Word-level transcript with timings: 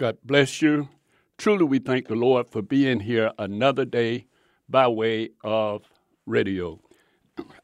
God 0.00 0.16
bless 0.24 0.62
you. 0.62 0.88
Truly, 1.36 1.64
we 1.64 1.78
thank 1.78 2.08
the 2.08 2.14
Lord 2.14 2.48
for 2.48 2.62
being 2.62 3.00
here 3.00 3.32
another 3.38 3.84
day 3.84 4.28
by 4.66 4.88
way 4.88 5.28
of 5.44 5.82
radio. 6.24 6.80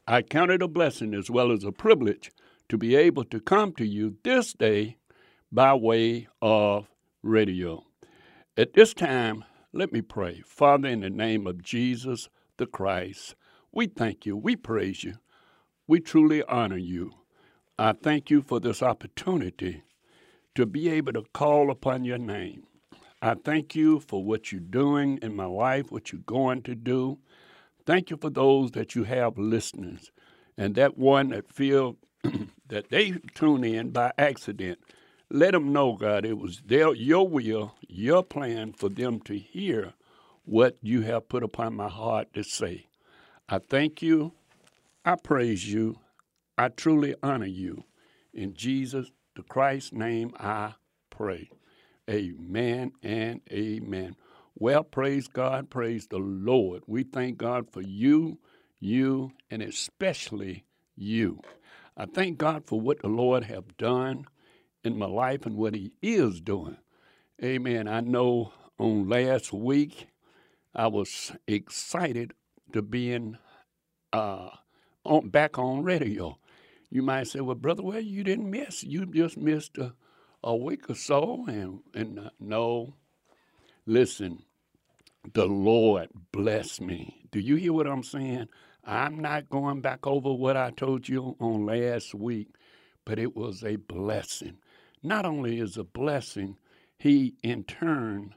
I 0.05 0.21
count 0.21 0.51
it 0.51 0.61
a 0.61 0.67
blessing 0.67 1.15
as 1.15 1.31
well 1.31 1.51
as 1.51 1.63
a 1.63 1.71
privilege 1.71 2.29
to 2.69 2.77
be 2.77 2.95
able 2.95 3.23
to 3.23 3.39
come 3.39 3.73
to 3.73 3.85
you 3.87 4.17
this 4.23 4.53
day 4.53 4.97
by 5.51 5.73
way 5.73 6.27
of 6.39 6.91
radio. 7.23 7.83
At 8.55 8.73
this 8.73 8.93
time, 8.93 9.43
let 9.73 9.91
me 9.91 10.03
pray. 10.03 10.43
Father, 10.45 10.89
in 10.89 10.99
the 10.99 11.09
name 11.09 11.47
of 11.47 11.63
Jesus 11.63 12.29
the 12.57 12.67
Christ, 12.67 13.33
we 13.71 13.87
thank 13.87 14.27
you, 14.27 14.37
we 14.37 14.55
praise 14.55 15.03
you, 15.03 15.15
we 15.87 15.99
truly 15.99 16.43
honor 16.43 16.77
you. 16.77 17.13
I 17.79 17.93
thank 17.93 18.29
you 18.29 18.43
for 18.43 18.59
this 18.59 18.83
opportunity 18.83 19.81
to 20.57 20.65
be 20.65 20.89
able 20.89 21.13
to 21.13 21.23
call 21.35 21.69
upon 21.69 22.03
your 22.03 22.17
name. 22.17 22.63
I 23.21 23.35
thank 23.35 23.75
you 23.75 23.99
for 23.99 24.23
what 24.23 24.51
you're 24.51 24.59
doing 24.59 25.19
in 25.21 25.35
my 25.35 25.45
life, 25.45 25.91
what 25.91 26.11
you're 26.11 26.21
going 26.25 26.63
to 26.63 26.73
do. 26.73 27.19
Thank 27.85 28.09
you 28.09 28.17
for 28.17 28.31
those 28.31 28.71
that 28.71 28.95
you 28.95 29.03
have 29.03 29.37
listeners 29.37 30.11
and 30.57 30.73
that 30.73 30.97
one 30.97 31.29
that 31.29 31.53
feel 31.53 31.97
that 32.69 32.89
they 32.89 33.11
tune 33.35 33.63
in 33.63 33.91
by 33.91 34.13
accident. 34.17 34.79
Let 35.29 35.51
them 35.51 35.71
know, 35.71 35.93
God, 35.93 36.25
it 36.25 36.39
was 36.39 36.63
their, 36.65 36.91
your 36.95 37.27
will, 37.27 37.75
your 37.87 38.23
plan 38.23 38.73
for 38.73 38.89
them 38.89 39.19
to 39.25 39.37
hear 39.37 39.93
what 40.43 40.77
you 40.81 41.01
have 41.01 41.29
put 41.29 41.43
upon 41.43 41.75
my 41.75 41.87
heart 41.87 42.33
to 42.33 42.41
say. 42.41 42.87
I 43.47 43.59
thank 43.59 44.01
you. 44.01 44.33
I 45.05 45.17
praise 45.17 45.71
you. 45.71 45.99
I 46.57 46.69
truly 46.69 47.13
honor 47.21 47.45
you. 47.45 47.83
In 48.33 48.55
Jesus 48.55 49.11
the 49.37 49.43
Christ's 49.43 49.93
name 49.93 50.31
I 50.39 50.73
pray. 51.11 51.49
Amen 52.09 52.91
and 53.03 53.39
amen. 53.51 54.15
Well, 54.55 54.83
praise 54.83 55.27
God, 55.27 55.69
praise 55.69 56.07
the 56.07 56.17
Lord. 56.17 56.81
We 56.87 57.03
thank 57.03 57.37
God 57.37 57.69
for 57.71 57.81
you, 57.81 58.39
you, 58.79 59.31
and 59.51 59.61
especially 59.61 60.65
you. 60.95 61.41
I 61.95 62.07
thank 62.07 62.39
God 62.39 62.65
for 62.65 62.81
what 62.81 63.01
the 63.01 63.09
Lord 63.09 63.43
have 63.43 63.77
done 63.77 64.25
in 64.83 64.97
my 64.97 65.05
life 65.05 65.45
and 65.45 65.55
what 65.55 65.75
He 65.75 65.91
is 66.01 66.41
doing. 66.41 66.77
Amen. 67.43 67.87
I 67.87 67.99
know 67.99 68.53
on 68.79 69.07
last 69.07 69.53
week 69.53 70.07
I 70.73 70.87
was 70.87 71.31
excited 71.47 72.33
to 72.73 72.81
be 72.81 73.13
in 73.13 73.37
uh, 74.11 74.49
on, 75.05 75.29
back 75.29 75.59
on 75.59 75.83
radio. 75.83 76.39
You 76.97 77.03
might 77.03 77.27
say, 77.27 77.41
well, 77.41 77.53
brother, 77.53 77.83
well, 77.83 77.99
you 77.99 78.23
didn't 78.23 78.49
miss. 78.49 78.83
You 78.83 79.05
just 79.05 79.37
missed 79.37 79.77
a, 79.77 79.93
a 80.43 80.55
week 80.55 80.89
or 80.89 80.95
so. 80.95 81.45
And, 81.47 81.81
and 81.93 82.17
uh, 82.17 82.29
no, 82.39 82.95
listen, 83.85 84.41
the 85.31 85.45
Lord 85.45 86.09
bless 86.31 86.81
me. 86.81 87.27
Do 87.29 87.39
you 87.39 87.55
hear 87.57 87.71
what 87.71 87.85
I'm 87.85 88.01
saying? 88.01 88.47
I'm 88.83 89.19
not 89.19 89.51
going 89.51 89.81
back 89.81 90.07
over 90.07 90.33
what 90.33 90.57
I 90.57 90.71
told 90.71 91.07
you 91.07 91.35
on 91.39 91.67
last 91.67 92.15
week, 92.15 92.47
but 93.05 93.19
it 93.19 93.35
was 93.35 93.63
a 93.63 93.75
blessing. 93.75 94.57
Not 95.03 95.23
only 95.23 95.59
is 95.59 95.77
a 95.77 95.83
blessing, 95.83 96.57
He 96.97 97.35
in 97.43 97.63
turn 97.63 98.33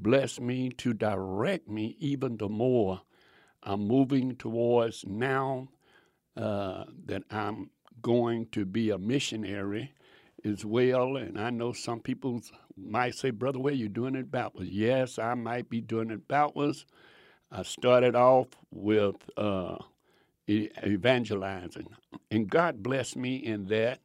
blessed 0.00 0.40
me 0.40 0.70
to 0.78 0.94
direct 0.94 1.68
me 1.68 1.94
even 2.00 2.38
the 2.38 2.48
more. 2.48 3.02
I'm 3.62 3.86
moving 3.86 4.34
towards 4.34 5.04
now 5.06 5.68
uh, 6.36 6.86
that 7.06 7.22
I'm 7.30 7.70
going 8.02 8.46
to 8.52 8.64
be 8.64 8.90
a 8.90 8.98
missionary 8.98 9.92
as 10.44 10.64
well. 10.64 11.16
And 11.16 11.38
I 11.38 11.50
know 11.50 11.72
some 11.72 12.00
people 12.00 12.42
might 12.76 13.14
say, 13.14 13.30
Brother, 13.30 13.58
where 13.58 13.74
you 13.74 13.88
doing 13.88 14.14
it 14.14 14.30
backwards? 14.30 14.70
Yes, 14.70 15.18
I 15.18 15.34
might 15.34 15.68
be 15.68 15.80
doing 15.80 16.10
it 16.10 16.28
backwards. 16.28 16.86
I 17.50 17.62
started 17.62 18.14
off 18.14 18.48
with 18.70 19.16
uh, 19.36 19.76
evangelizing, 20.48 21.88
and 22.30 22.48
God 22.48 22.82
blessed 22.82 23.16
me 23.16 23.36
in 23.36 23.66
that, 23.66 24.00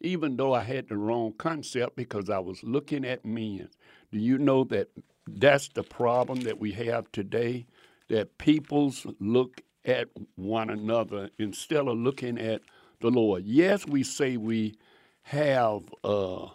even 0.00 0.36
though 0.36 0.54
I 0.54 0.62
had 0.62 0.88
the 0.88 0.96
wrong 0.96 1.34
concept 1.36 1.96
because 1.96 2.30
I 2.30 2.38
was 2.38 2.62
looking 2.62 3.04
at 3.04 3.24
men. 3.24 3.68
Do 4.12 4.18
you 4.18 4.38
know 4.38 4.64
that 4.64 4.90
that's 5.26 5.68
the 5.68 5.82
problem 5.82 6.42
that 6.42 6.60
we 6.60 6.72
have 6.72 7.10
today? 7.12 7.66
That 8.08 8.38
peoples 8.38 9.06
look 9.18 9.60
at 9.84 10.08
one 10.36 10.70
another 10.70 11.30
instead 11.38 11.88
of 11.88 11.96
looking 11.96 12.38
at 12.38 12.62
the 13.04 13.10
Lord. 13.10 13.44
Yes, 13.44 13.86
we 13.86 14.02
say 14.02 14.38
we 14.38 14.76
have, 15.24 15.82
uh, 16.02 16.46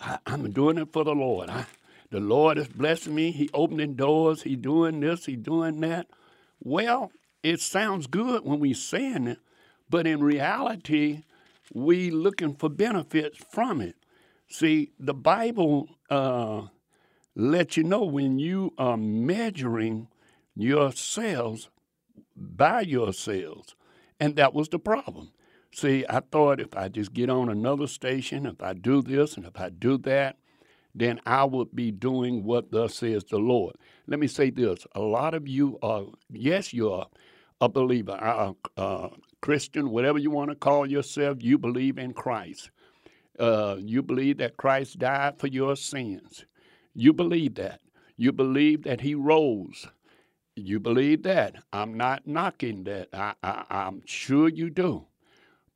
I, 0.00 0.18
am 0.26 0.50
doing 0.50 0.76
it 0.76 0.92
for 0.92 1.04
the 1.04 1.14
Lord. 1.14 1.48
I, 1.48 1.66
the 2.10 2.18
Lord 2.18 2.58
is 2.58 2.66
blessing 2.66 3.14
me. 3.14 3.30
He 3.30 3.48
opening 3.54 3.94
doors. 3.94 4.42
He 4.42 4.56
doing 4.56 5.00
this. 5.00 5.26
He 5.26 5.36
doing 5.36 5.80
that. 5.80 6.08
Well, 6.60 7.12
it 7.44 7.60
sounds 7.60 8.08
good 8.08 8.44
when 8.44 8.58
we 8.58 8.74
saying 8.74 9.28
it, 9.28 9.38
but 9.88 10.06
in 10.06 10.22
reality, 10.22 11.22
we 11.72 12.10
looking 12.10 12.54
for 12.56 12.68
benefits 12.68 13.38
from 13.38 13.80
it. 13.80 13.94
See, 14.48 14.90
the 14.98 15.14
Bible 15.14 15.88
uh, 16.10 16.62
lets 17.36 17.76
you 17.76 17.84
know 17.84 18.02
when 18.04 18.40
you 18.40 18.72
are 18.78 18.96
measuring 18.96 20.08
yourselves 20.56 21.68
by 22.36 22.80
yourselves, 22.80 23.76
and 24.18 24.34
that 24.36 24.54
was 24.54 24.68
the 24.70 24.78
problem. 24.80 25.30
See, 25.74 26.04
I 26.08 26.20
thought 26.20 26.60
if 26.60 26.76
I 26.76 26.86
just 26.86 27.12
get 27.12 27.28
on 27.28 27.48
another 27.48 27.88
station, 27.88 28.46
if 28.46 28.62
I 28.62 28.74
do 28.74 29.02
this 29.02 29.36
and 29.36 29.44
if 29.44 29.58
I 29.60 29.70
do 29.70 29.98
that, 29.98 30.36
then 30.94 31.20
I 31.26 31.42
would 31.42 31.74
be 31.74 31.90
doing 31.90 32.44
what 32.44 32.70
thus 32.70 32.94
says 32.94 33.24
the 33.24 33.38
Lord. 33.38 33.74
Let 34.06 34.20
me 34.20 34.28
say 34.28 34.50
this 34.50 34.86
a 34.94 35.00
lot 35.00 35.34
of 35.34 35.48
you 35.48 35.80
are, 35.82 36.04
yes, 36.30 36.72
you 36.72 36.92
are 36.92 37.08
a 37.60 37.68
believer, 37.68 38.12
a, 38.12 38.54
a 38.80 39.10
Christian, 39.40 39.90
whatever 39.90 40.18
you 40.18 40.30
want 40.30 40.50
to 40.50 40.56
call 40.56 40.86
yourself, 40.86 41.38
you 41.40 41.58
believe 41.58 41.98
in 41.98 42.12
Christ. 42.12 42.70
Uh, 43.36 43.74
you 43.80 44.00
believe 44.00 44.38
that 44.38 44.56
Christ 44.56 45.00
died 45.00 45.40
for 45.40 45.48
your 45.48 45.74
sins. 45.74 46.44
You 46.94 47.12
believe 47.12 47.56
that. 47.56 47.80
You 48.16 48.30
believe 48.30 48.84
that 48.84 49.00
he 49.00 49.16
rose. 49.16 49.88
You 50.54 50.78
believe 50.78 51.24
that. 51.24 51.56
I'm 51.72 51.94
not 51.94 52.28
knocking 52.28 52.84
that. 52.84 53.08
I, 53.12 53.34
I, 53.42 53.64
I'm 53.68 54.02
sure 54.06 54.48
you 54.48 54.70
do. 54.70 55.06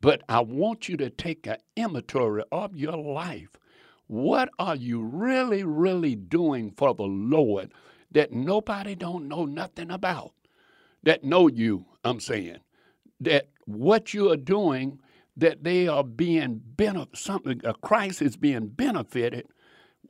But 0.00 0.22
I 0.28 0.40
want 0.40 0.88
you 0.88 0.96
to 0.98 1.10
take 1.10 1.46
an 1.46 1.58
inventory 1.76 2.44
of 2.52 2.76
your 2.76 2.96
life. 2.96 3.50
What 4.06 4.48
are 4.58 4.76
you 4.76 5.02
really, 5.02 5.64
really 5.64 6.14
doing 6.14 6.70
for 6.70 6.94
the 6.94 7.04
Lord 7.04 7.72
that 8.12 8.32
nobody 8.32 8.94
don't 8.94 9.28
know 9.28 9.44
nothing 9.44 9.90
about? 9.90 10.32
That 11.02 11.24
know 11.24 11.48
you, 11.48 11.86
I'm 12.04 12.20
saying. 12.20 12.58
That 13.20 13.48
what 13.66 14.14
you 14.14 14.30
are 14.30 14.36
doing, 14.36 15.00
that 15.36 15.64
they 15.64 15.88
are 15.88 16.04
being 16.04 16.60
benefit 16.64 17.16
something 17.16 17.60
uh, 17.64 17.72
Christ 17.74 18.22
is 18.22 18.36
being 18.36 18.68
benefited. 18.68 19.46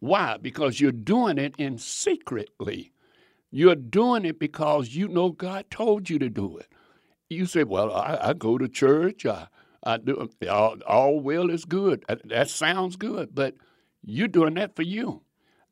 Why? 0.00 0.36
Because 0.40 0.80
you're 0.80 0.92
doing 0.92 1.38
it 1.38 1.54
in 1.58 1.78
secretly. 1.78 2.92
You're 3.50 3.74
doing 3.74 4.24
it 4.26 4.38
because 4.38 4.90
you 4.90 5.08
know 5.08 5.30
God 5.30 5.70
told 5.70 6.10
you 6.10 6.18
to 6.18 6.28
do 6.28 6.58
it. 6.58 6.66
You 7.30 7.46
say, 7.46 7.64
Well, 7.64 7.92
I, 7.92 8.18
I 8.22 8.32
go 8.34 8.58
to 8.58 8.68
church, 8.68 9.26
I, 9.26 9.48
I 9.84 9.96
do 9.98 10.28
all, 10.50 10.76
all 10.86 11.20
will 11.20 11.50
is 11.50 11.64
good. 11.64 12.04
Uh, 12.08 12.16
that 12.24 12.50
sounds 12.50 12.96
good, 12.96 13.34
but 13.34 13.54
you're 14.04 14.28
doing 14.28 14.54
that 14.54 14.74
for 14.74 14.82
you. 14.82 15.22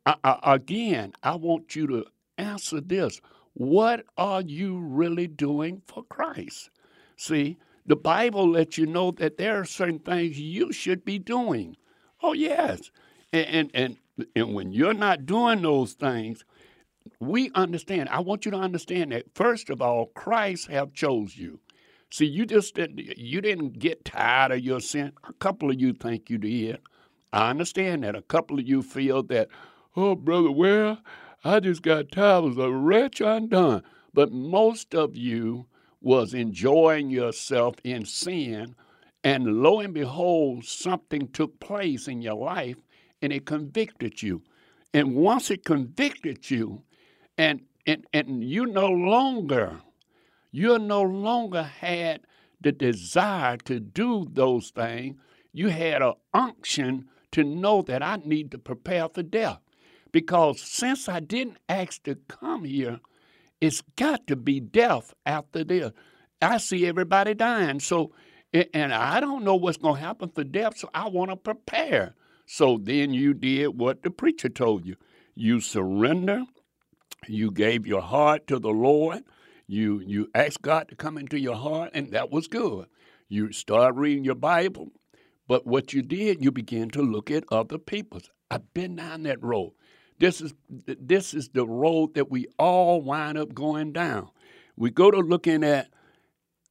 I, 0.05 0.15
I, 0.23 0.55
again, 0.55 1.13
I 1.23 1.35
want 1.37 1.75
you 1.75 1.87
to 1.89 2.05
answer 2.39 2.81
this: 2.81 3.21
What 3.55 4.05
are 4.17 4.43
you 4.43 4.79
really 4.79 5.27
doing 5.27 5.83
for 5.87 6.05
Christ? 6.05 6.71
See, 7.17 7.57
the 7.85 7.97
Bible 7.97 8.49
lets 8.49 8.79
you 8.79 8.87
know 8.87 9.11
that 9.13 9.39
there 9.39 9.59
are 9.61 9.65
certain 9.65 9.99
things 9.99 10.39
you 10.39 10.73
should 10.73 11.05
be 11.05 11.19
doing. 11.19 11.77
Oh 12.23 12.33
yes, 12.33 12.91
and 13.33 13.47
and 13.47 13.71
and, 13.75 14.27
and 14.35 14.55
when 14.55 14.73
you're 14.73 14.95
not 14.95 15.27
doing 15.27 15.63
those 15.63 15.95
things, 15.95 16.45
we 17.21 17.51
understand. 17.55 18.09
I 18.09 18.21
want 18.21 18.45
you 18.45 18.51
to 18.53 18.59
understand 18.59 19.13
that 19.13 19.35
first 19.35 19.71
of 19.71 19.83
all, 19.83 20.07
Christ 20.07 20.69
have 20.69 20.93
chose 20.93 21.37
you. 21.37 21.61
See, 22.11 22.27
you 22.27 22.47
just 22.47 22.75
didn't, 22.75 23.19
you 23.19 23.41
didn't 23.41 23.79
get 23.79 24.05
tired 24.05 24.53
of 24.53 24.61
your 24.61 24.81
sin. 24.81 25.13
A 25.29 25.33
couple 25.35 25.71
of 25.71 25.81
you 25.81 25.93
think 25.93 26.31
you 26.31 26.39
did. 26.39 26.79
I 27.33 27.51
understand 27.51 28.05
that. 28.05 28.15
A 28.15 28.23
couple 28.23 28.59
of 28.59 28.67
you 28.67 28.83
feel 28.83 29.23
that, 29.25 29.49
oh, 29.97 30.15
brother, 30.15 30.51
well, 30.51 30.99
I 31.45 31.61
just 31.61 31.83
got 31.83 32.13
tired. 32.13 32.37
I 32.37 32.39
was 32.41 32.59
a 32.59 32.71
wretch 32.71 33.21
undone. 33.21 33.83
But 34.15 34.33
most 34.33 34.95
of 34.95 35.17
you 35.17 35.67
was 36.01 36.33
enjoying 36.33 37.11
yourself 37.11 37.75
in 37.85 38.05
sin, 38.07 38.75
and 39.25 39.63
lo 39.63 39.81
and 39.81 39.93
behold, 39.93 40.65
something 40.65 41.29
took 41.29 41.59
place 41.59 42.07
in 42.07 42.23
your 42.23 42.35
life, 42.35 42.77
and 43.21 43.33
it 43.33 43.45
convicted 43.45 44.23
you. 44.23 44.43
And 44.95 45.17
once 45.17 45.51
it 45.51 45.65
convicted 45.65 46.49
you, 46.51 46.83
and 47.37 47.61
and, 47.87 48.07
and 48.13 48.43
you 48.43 48.67
no 48.67 48.87
longer 48.87 49.81
you 50.51 50.79
no 50.79 51.03
longer 51.03 51.63
had 51.63 52.21
the 52.61 52.73
desire 52.73 53.57
to 53.59 53.81
do 53.81 54.27
those 54.31 54.71
things. 54.71 55.17
You 55.53 55.69
had 55.69 56.03
an 56.03 56.15
unction 56.33 57.07
to 57.33 57.45
know 57.45 57.83
that 57.83 58.03
I 58.03 58.17
need 58.25 58.51
to 58.53 58.59
prepare 58.59 59.09
for 59.09 59.23
death. 59.23 59.61
Because 60.13 60.61
since 60.61 61.09
I 61.09 61.21
didn't 61.21 61.59
ask 61.69 62.03
to 62.05 62.15
come 62.29 62.65
here, 62.65 63.01
it's 63.61 63.83
got 63.97 64.27
to 64.29 64.37
be 64.37 64.61
death 64.61 65.15
after 65.25 65.65
this. 65.65 65.93
I 66.41 66.59
see 66.59 66.87
everybody 66.87 67.35
dying. 67.35 67.81
So, 67.81 68.13
and 68.53 68.95
I 68.95 69.21
don't 69.21 69.45
know 69.45 69.57
what's 69.57 69.77
going 69.77 69.97
to 69.97 70.01
happen 70.01 70.31
for 70.31 70.45
death, 70.45 70.79
so 70.79 70.89
I 70.95 71.09
want 71.09 71.31
to 71.31 71.37
prepare. 71.37 72.15
So 72.47 72.79
then 72.81 73.13
you 73.13 73.35
did 73.35 73.79
what 73.79 74.03
the 74.03 74.11
preacher 74.11 74.49
told 74.49 74.87
you. 74.87 74.97
You 75.35 75.61
surrender, 75.61 76.45
you 77.27 77.51
gave 77.51 77.87
your 77.87 78.03
heart 78.03 78.47
to 78.47 78.59
the 78.59 78.71
Lord, 78.71 79.23
you 79.67 80.01
you 80.01 80.29
asked 80.35 80.63
God 80.63 80.89
to 80.89 80.97
come 80.97 81.19
into 81.19 81.39
your 81.39 81.57
heart, 81.57 81.91
and 81.95 82.13
that 82.13 82.31
was 82.31 82.49
good. 82.49 82.87
You 83.29 83.53
start 83.53 83.97
reading 83.97 84.25
your 84.25 84.37
Bible, 84.37 84.93
but 85.49 85.67
what 85.67 85.93
you 85.93 86.03
did, 86.03 86.43
you 86.43 86.53
began 86.53 86.91
to 86.91 87.03
look 87.03 87.31
at 87.31 87.45
other 87.51 87.79
people's. 87.79 88.31
I've 88.51 88.73
been 88.75 88.97
down 88.97 89.25
that 89.25 89.43
road. 89.43 89.73
This 90.19 90.41
is 90.41 90.55
this 90.69 91.35
is 91.35 91.49
the 91.49 91.67
road 91.67 92.15
that 92.15 92.31
we 92.31 92.47
all 92.59 93.03
wind 93.03 93.37
up 93.39 93.55
going 93.55 93.93
down. 93.93 94.31
We 94.77 94.91
go 94.91 95.11
to 95.11 95.19
looking 95.19 95.65
at 95.65 95.89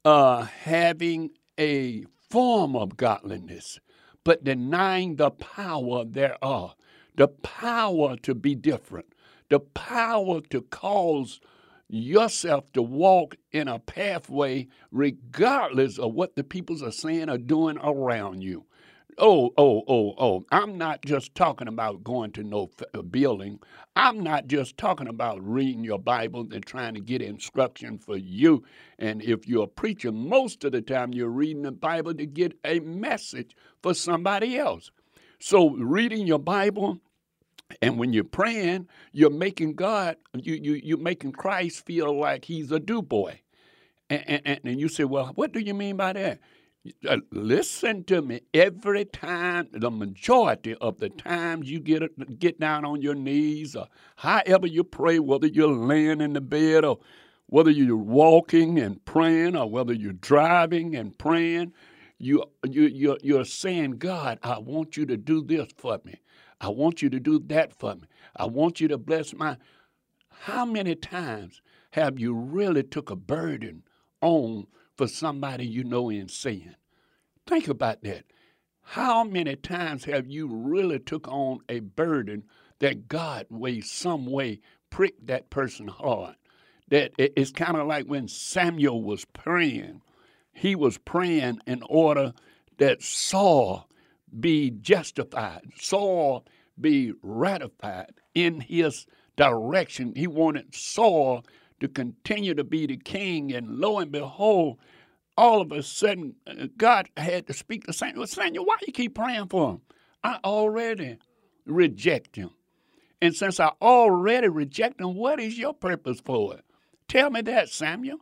uh, 0.03 0.43
having 0.43 1.31
a 1.59 2.05
form 2.29 2.75
of 2.75 2.97
godliness, 2.97 3.79
but 4.23 4.43
denying 4.43 5.17
the 5.17 5.31
power 5.31 6.05
thereof. 6.05 6.75
The 7.15 7.29
power 7.29 8.17
to 8.17 8.35
be 8.35 8.55
different, 8.55 9.05
the 9.49 9.59
power 9.61 10.41
to 10.49 10.61
cause 10.63 11.39
yourself 11.87 12.71
to 12.73 12.81
walk 12.81 13.35
in 13.51 13.67
a 13.67 13.79
pathway 13.79 14.67
regardless 14.91 15.99
of 15.99 16.13
what 16.13 16.35
the 16.35 16.43
peoples 16.43 16.81
are 16.81 16.91
saying 16.91 17.29
or 17.29 17.37
doing 17.37 17.77
around 17.83 18.41
you. 18.41 18.65
Oh, 19.17 19.53
oh, 19.57 19.83
oh, 19.87 20.13
oh. 20.17 20.45
I'm 20.51 20.77
not 20.77 21.01
just 21.05 21.35
talking 21.35 21.69
about 21.69 22.03
going 22.03 22.31
to 22.33 22.43
no 22.43 22.69
uh, 22.93 23.01
building. 23.01 23.59
I'm 23.95 24.19
not 24.19 24.47
just 24.47 24.77
talking 24.77 25.07
about 25.07 25.41
reading 25.41 25.85
your 25.85 25.99
Bible 25.99 26.47
and 26.51 26.65
trying 26.65 26.95
to 26.95 26.99
get 26.99 27.21
instruction 27.21 27.97
for 27.97 28.17
you. 28.17 28.65
And 28.99 29.21
if 29.21 29.47
you're 29.47 29.63
a 29.63 29.67
preacher, 29.67 30.11
most 30.11 30.65
of 30.65 30.73
the 30.73 30.81
time 30.81 31.13
you're 31.13 31.29
reading 31.29 31.61
the 31.63 31.71
Bible 31.71 32.13
to 32.15 32.25
get 32.25 32.59
a 32.65 32.81
message 32.81 33.55
for 33.81 33.93
somebody 33.93 34.57
else. 34.57 34.91
So, 35.39 35.69
reading 35.69 36.27
your 36.27 36.39
Bible 36.39 36.99
and 37.81 37.97
when 37.97 38.13
you're 38.13 38.23
praying, 38.23 38.87
you're 39.11 39.29
making 39.29 39.75
God, 39.75 40.17
you, 40.33 40.55
you, 40.55 40.73
you're 40.73 40.97
making 40.97 41.31
Christ 41.33 41.85
feel 41.85 42.17
like 42.17 42.45
he's 42.45 42.71
a 42.71 42.79
do 42.79 43.01
boy. 43.01 43.41
And, 44.09 44.41
and, 44.45 44.59
and 44.63 44.79
you 44.79 44.87
say, 44.87 45.03
well, 45.03 45.31
what 45.35 45.51
do 45.51 45.59
you 45.59 45.73
mean 45.73 45.97
by 45.97 46.13
that? 46.13 46.39
Uh, 47.07 47.17
listen 47.31 48.03
to 48.03 48.21
me. 48.21 48.41
Every 48.53 49.05
time, 49.05 49.67
the 49.71 49.89
majority 49.89 50.75
of 50.75 50.99
the 50.99 51.09
times 51.09 51.69
you 51.69 51.79
get 51.79 52.39
get 52.39 52.59
down 52.59 52.85
on 52.85 53.01
your 53.01 53.15
knees, 53.15 53.75
or 53.75 53.87
however 54.17 54.67
you 54.67 54.83
pray, 54.83 55.17
whether 55.17 55.47
you're 55.47 55.67
laying 55.67 56.21
in 56.21 56.33
the 56.33 56.41
bed 56.41 56.85
or 56.85 56.99
whether 57.47 57.71
you're 57.71 57.97
walking 57.97 58.77
and 58.77 59.03
praying, 59.03 59.55
or 59.55 59.67
whether 59.67 59.93
you're 59.93 60.13
driving 60.13 60.95
and 60.95 61.17
praying, 61.17 61.73
you 62.19 62.43
you 62.63 62.83
you're, 62.83 63.17
you're 63.23 63.45
saying, 63.45 63.93
God, 63.97 64.37
I 64.43 64.59
want 64.59 64.95
you 64.95 65.07
to 65.07 65.17
do 65.17 65.43
this 65.43 65.69
for 65.77 65.99
me. 66.05 66.19
I 66.61 66.69
want 66.69 67.01
you 67.01 67.09
to 67.09 67.19
do 67.19 67.39
that 67.47 67.73
for 67.73 67.95
me. 67.95 68.07
I 68.35 68.45
want 68.45 68.79
you 68.79 68.87
to 68.89 68.97
bless 68.97 69.33
my. 69.33 69.57
How 70.29 70.65
many 70.65 70.95
times 70.95 71.61
have 71.91 72.19
you 72.19 72.33
really 72.33 72.83
took 72.83 73.09
a 73.09 73.15
burden 73.15 73.83
on 74.21 74.67
for 74.95 75.07
somebody 75.07 75.65
you 75.65 75.83
know 75.83 76.09
in 76.09 76.27
sin? 76.27 76.75
Think 77.47 77.67
about 77.67 78.03
that. 78.03 78.25
How 78.81 79.23
many 79.23 79.55
times 79.55 80.05
have 80.05 80.27
you 80.27 80.47
really 80.47 80.99
took 80.99 81.27
on 81.27 81.59
a 81.69 81.79
burden 81.79 82.43
that 82.79 83.07
God 83.07 83.47
way 83.49 83.81
some 83.81 84.25
way 84.25 84.59
pricked 84.89 85.27
that 85.27 85.49
person 85.49 85.87
hard? 85.87 86.35
That 86.89 87.13
it's 87.17 87.51
kind 87.51 87.77
of 87.77 87.87
like 87.87 88.05
when 88.05 88.27
Samuel 88.27 89.01
was 89.01 89.25
praying. 89.25 90.01
He 90.53 90.75
was 90.75 90.99
praying 90.99 91.61
in 91.65 91.81
order 91.89 92.33
that 92.77 93.01
Saul 93.01 93.89
be 94.39 94.71
justified. 94.71 95.61
Saul 95.79 96.45
be 96.79 97.13
ratified 97.21 98.13
in 98.33 98.61
his 98.61 99.05
direction. 99.35 100.13
He 100.15 100.27
wanted 100.27 100.73
Saul 100.73 101.45
to 101.79 101.87
continue 101.87 102.53
to 102.53 102.63
be 102.63 102.85
the 102.85 102.97
king, 102.97 103.53
and 103.53 103.79
lo 103.79 103.99
and 103.99 104.11
behold, 104.11 104.79
all 105.37 105.61
of 105.61 105.71
a 105.71 105.83
sudden, 105.83 106.35
uh, 106.47 106.67
God 106.77 107.09
had 107.17 107.47
to 107.47 107.53
speak 107.53 107.85
to 107.85 107.93
Samuel. 107.93 108.27
Samuel, 108.27 108.65
why 108.65 108.77
you 108.85 108.93
keep 108.93 109.15
praying 109.15 109.47
for 109.47 109.71
him? 109.71 109.81
I 110.23 110.39
already 110.43 111.17
reject 111.65 112.35
him. 112.37 112.51
And 113.21 113.35
since 113.35 113.59
I 113.59 113.71
already 113.81 114.47
reject 114.47 115.01
him, 115.01 115.15
what 115.15 115.39
is 115.39 115.57
your 115.57 115.73
purpose 115.73 116.21
for 116.23 116.55
it? 116.55 116.65
Tell 117.07 117.29
me 117.29 117.41
that, 117.41 117.69
Samuel. 117.69 118.19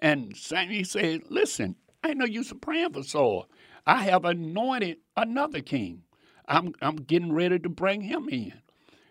And 0.00 0.36
Samuel 0.36 0.84
said, 0.84 1.22
Listen, 1.30 1.76
I 2.02 2.14
know 2.14 2.24
you're 2.24 2.44
praying 2.60 2.92
for 2.92 3.02
Saul. 3.02 3.46
I 3.86 4.04
have 4.04 4.24
anointed 4.24 4.98
another 5.16 5.60
king. 5.60 6.02
I'm 6.46 6.74
I'm 6.82 6.96
getting 6.96 7.32
ready 7.32 7.58
to 7.58 7.68
bring 7.68 8.02
him 8.02 8.28
in. 8.28 8.54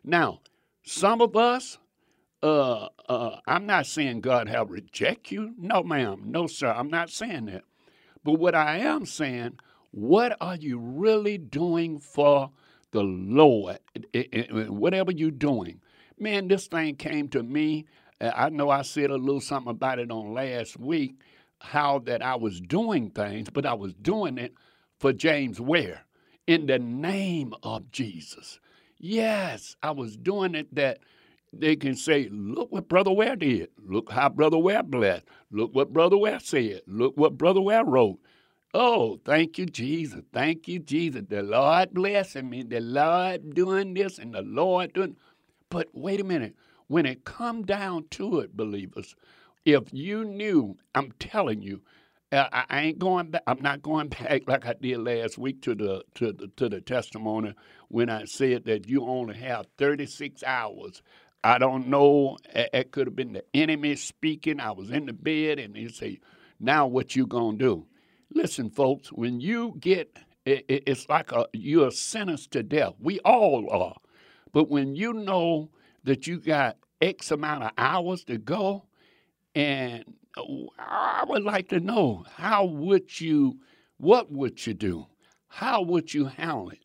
Now, 0.04 0.42
some 0.84 1.22
of 1.22 1.36
us, 1.36 1.78
uh, 2.44 2.88
uh, 3.08 3.40
I'm 3.48 3.66
not 3.66 3.86
saying 3.86 4.22
God 4.22 4.48
have 4.48 4.72
reject 4.72 5.32
you. 5.32 5.54
No, 5.58 5.84
ma'am. 5.84 6.24
No, 6.26 6.48
sir. 6.48 6.68
I'm 6.70 6.90
not 6.90 7.10
saying 7.10 7.46
that. 7.46 7.64
But 8.24 8.34
what 8.34 8.56
I 8.56 8.78
am 8.80 9.06
saying, 9.06 9.60
what 9.92 10.38
are 10.42 10.56
you 10.56 10.80
really 10.80 11.38
doing 11.38 12.00
for 12.00 12.52
the 12.92 13.04
Lord? 13.04 13.80
It, 14.14 14.30
it, 14.32 14.72
whatever 14.72 15.12
you're 15.12 15.32
doing. 15.32 15.82
Man, 16.20 16.48
this 16.48 16.68
thing 16.68 16.96
came 16.96 17.30
to 17.30 17.44
me. 17.44 17.86
I 18.22 18.50
know 18.50 18.70
I 18.70 18.84
said 18.84 19.10
a 19.10 19.18
little 19.18 19.42
something 19.42 19.72
about 19.72 20.00
it 20.00 20.12
on 20.12 20.34
last 20.34 20.80
week, 20.80 21.16
how 21.62 22.00
that 22.00 22.22
I 22.22 22.36
was 22.36 22.60
doing 22.60 23.10
things, 23.12 23.50
but 23.50 23.66
I 23.66 23.74
was 23.74 23.94
doing 23.94 24.38
it 24.38 24.54
for 25.00 25.14
James 25.14 25.60
Ware 25.60 26.06
in 26.48 26.66
the 26.66 26.80
name 26.80 27.54
of 27.64 27.92
Jesus. 27.92 28.60
Yes, 28.98 29.76
I 29.82 29.92
was 29.92 30.18
doing 30.18 30.56
it 30.56 30.74
that 30.76 31.00
they 31.54 31.76
can 31.76 31.96
say, 31.96 32.30
look 32.32 32.72
what 32.72 32.88
Brother 32.88 33.12
Ware 33.12 33.36
did. 33.36 33.70
Look 33.86 34.12
how 34.12 34.30
Brother 34.30 34.58
Ware 34.58 34.84
blessed. 34.84 35.26
Look 35.52 35.74
what 35.74 35.92
Brother 35.94 36.18
Ware 36.18 36.40
said. 36.40 36.82
Look 36.88 37.18
what 37.18 37.38
Brother 37.38 37.62
Ware 37.62 37.84
wrote. 37.84 38.20
Oh, 38.74 39.20
thank 39.26 39.58
you, 39.58 39.66
Jesus. 39.66 40.22
Thank 40.32 40.68
you, 40.68 40.80
Jesus. 40.80 41.24
The 41.28 41.44
Lord 41.44 41.94
blessing 41.94 42.50
me. 42.50 42.64
The 42.64 42.80
Lord 42.80 43.54
doing 43.54 43.94
this 43.94 44.18
and 44.18 44.34
the 44.34 44.44
Lord 44.44 44.94
doing. 44.94 45.18
But 45.70 45.90
wait 45.94 46.22
a 46.22 46.24
minute. 46.24 46.56
When 46.88 47.06
it 47.06 47.26
come 47.26 47.64
down 47.64 48.06
to 48.12 48.40
it, 48.40 48.56
believers, 48.56 49.16
if 49.66 49.94
you 49.94 50.26
knew, 50.26 50.78
I'm 50.96 51.12
telling 51.20 51.62
you, 51.62 51.82
I, 52.32 52.66
I 52.70 52.82
ain't 52.82 53.00
going 53.00 53.32
back. 53.32 53.44
I'm 53.48 53.62
not 53.62 53.82
going 53.82 54.08
back 54.10 54.44
like 54.48 54.66
I 54.66 54.74
did 54.80 55.00
last 55.00 55.38
week 55.38 55.62
to 55.64 55.76
the 55.76 56.04
to 56.16 56.32
the 56.32 56.48
to 56.58 56.70
the 56.70 56.82
testimony 56.82 57.54
when 57.90 58.10
I 58.10 58.26
said 58.26 58.66
that 58.66 58.88
you 58.88 59.06
only 59.06 59.36
have 59.38 59.68
36 59.78 60.44
hours. 60.44 61.02
I 61.44 61.58
don't 61.58 61.88
know. 61.88 62.38
It 62.54 62.92
could 62.92 63.08
have 63.08 63.16
been 63.16 63.34
the 63.34 63.44
enemy 63.54 63.96
speaking. 63.96 64.60
I 64.60 64.72
was 64.72 64.92
in 64.92 65.08
the 65.08 65.14
bed, 65.14 65.60
and 65.60 65.76
he 65.76 65.90
say, 65.90 66.20
"Now 66.60 66.88
what 66.88 67.16
you 67.16 67.26
gonna 67.28 67.58
do?" 67.58 67.88
Listen, 68.34 68.70
folks. 68.70 69.12
When 69.12 69.42
you 69.42 69.76
get, 69.80 70.18
it, 70.46 70.66
it's 70.70 71.10
like 71.10 71.32
a, 71.32 71.48
you're 71.54 71.92
sentenced 71.92 72.52
to 72.52 72.64
death. 72.64 72.94
We 73.00 73.20
all 73.22 73.70
are. 73.72 73.96
But 74.54 74.70
when 74.70 74.96
you 74.96 75.14
know 75.14 75.70
that 76.04 76.28
you 76.28 76.40
got 76.40 76.78
X 77.02 77.32
amount 77.32 77.64
of 77.64 77.72
hours 77.78 78.24
to 78.26 78.38
go, 78.38 78.86
and 79.56 80.06
uh, 80.38 80.44
I 80.80 81.24
would 81.28 81.44
like 81.44 81.70
to 81.70 81.80
know 81.80 82.26
how 82.36 82.66
would 82.66 83.20
you, 83.20 83.60
what 83.98 84.32
would 84.32 84.66
you 84.66 84.74
do? 84.74 85.08
How 85.48 85.82
would 85.82 86.14
you 86.14 86.26
handle 86.26 86.70
it? 86.70 86.80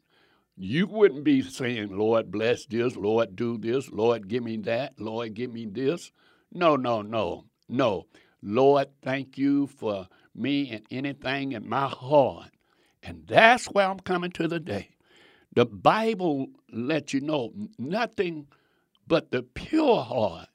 You 0.56 0.86
wouldn't 0.86 1.24
be 1.24 1.42
saying, 1.42 1.96
Lord, 1.96 2.30
bless 2.30 2.66
this, 2.66 2.96
Lord, 2.96 3.36
do 3.36 3.58
this, 3.58 3.90
Lord, 3.90 4.28
give 4.28 4.42
me 4.42 4.56
that, 4.58 4.98
Lord, 4.98 5.34
give 5.34 5.52
me 5.52 5.66
this. 5.66 6.10
No, 6.52 6.76
no, 6.76 7.02
no, 7.02 7.44
no. 7.68 8.06
Lord, 8.42 8.88
thank 9.02 9.36
you 9.36 9.66
for 9.66 10.08
me 10.34 10.70
and 10.70 10.86
anything 10.90 11.52
in 11.52 11.68
my 11.68 11.88
heart. 11.88 12.50
And 13.02 13.26
that's 13.26 13.66
where 13.66 13.88
I'm 13.88 14.00
coming 14.00 14.30
to 14.32 14.48
today. 14.48 14.90
The 15.54 15.66
Bible 15.66 16.48
lets 16.72 17.12
you 17.12 17.20
know 17.20 17.52
nothing 17.78 18.46
but 19.06 19.30
the 19.30 19.42
pure 19.42 20.02
heart 20.02 20.48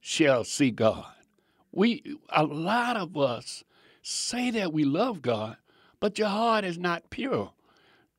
shall 0.00 0.44
see 0.44 0.70
God. 0.70 1.06
We 1.72 2.16
a 2.30 2.44
lot 2.44 2.96
of 2.96 3.16
us 3.16 3.64
say 4.02 4.50
that 4.52 4.72
we 4.72 4.84
love 4.84 5.22
God, 5.22 5.56
but 6.00 6.18
your 6.18 6.28
heart 6.28 6.64
is 6.64 6.78
not 6.78 7.10
pure. 7.10 7.52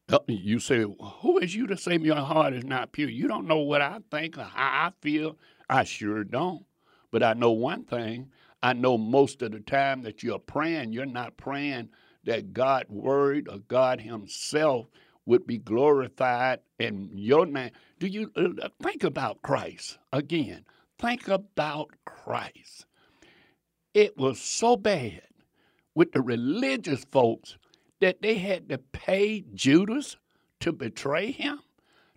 Uh, 0.10 0.20
you 0.27 0.60
say, 0.60 0.86
Who 1.22 1.38
is 1.38 1.55
you 1.55 1.67
to 1.67 1.77
say 1.77 1.98
your 1.98 2.15
heart 2.15 2.53
is 2.53 2.63
not 2.63 2.91
pure? 2.91 3.10
You 3.10 3.27
don't 3.27 3.48
know 3.48 3.60
what 3.60 3.81
I 3.81 4.00
think 4.10 4.38
or 4.38 4.43
how 4.43 4.88
I 4.88 4.91
feel. 5.01 5.38
I 5.70 5.84
sure 5.84 6.24
don't. 6.24 6.65
But 7.12 7.24
I 7.24 7.34
know 7.34 7.51
one 7.51 7.84
thing. 7.84 8.29
I 8.63 8.74
know 8.74 8.98
most 8.98 9.41
of 9.41 9.51
the 9.51 9.60
time 9.60 10.03
that 10.03 10.22
you're 10.22 10.39
praying, 10.39 10.93
you're 10.93 11.05
not 11.05 11.38
praying 11.38 11.89
that 12.25 12.53
God's 12.53 12.89
word 12.89 13.48
or 13.50 13.60
God 13.60 14.01
Himself 14.01 14.88
would 15.25 15.48
be 15.48 15.58
glorified 15.58 16.60
in 16.79 17.10
your 17.13 17.46
name. 17.46 17.72
Do 18.00 18.08
you 18.08 18.31
uh, 18.36 18.70
think 18.81 19.03
about 19.03 19.41
Christ 19.41 19.98
again? 20.12 20.65
Think 21.00 21.27
about 21.27 21.91
Christ. 22.05 22.86
It 23.94 24.18
was 24.18 24.40
so 24.40 24.78
bad 24.78 25.22
with 25.96 26.14
the 26.14 26.22
religious 26.22 27.06
folks 27.12 27.58
that 28.00 28.22
they 28.22 28.36
had 28.36 28.70
to 28.70 28.78
pay 28.78 29.44
Judas 29.54 30.16
to 30.62 30.72
betray 30.72 31.32
him? 31.32 31.60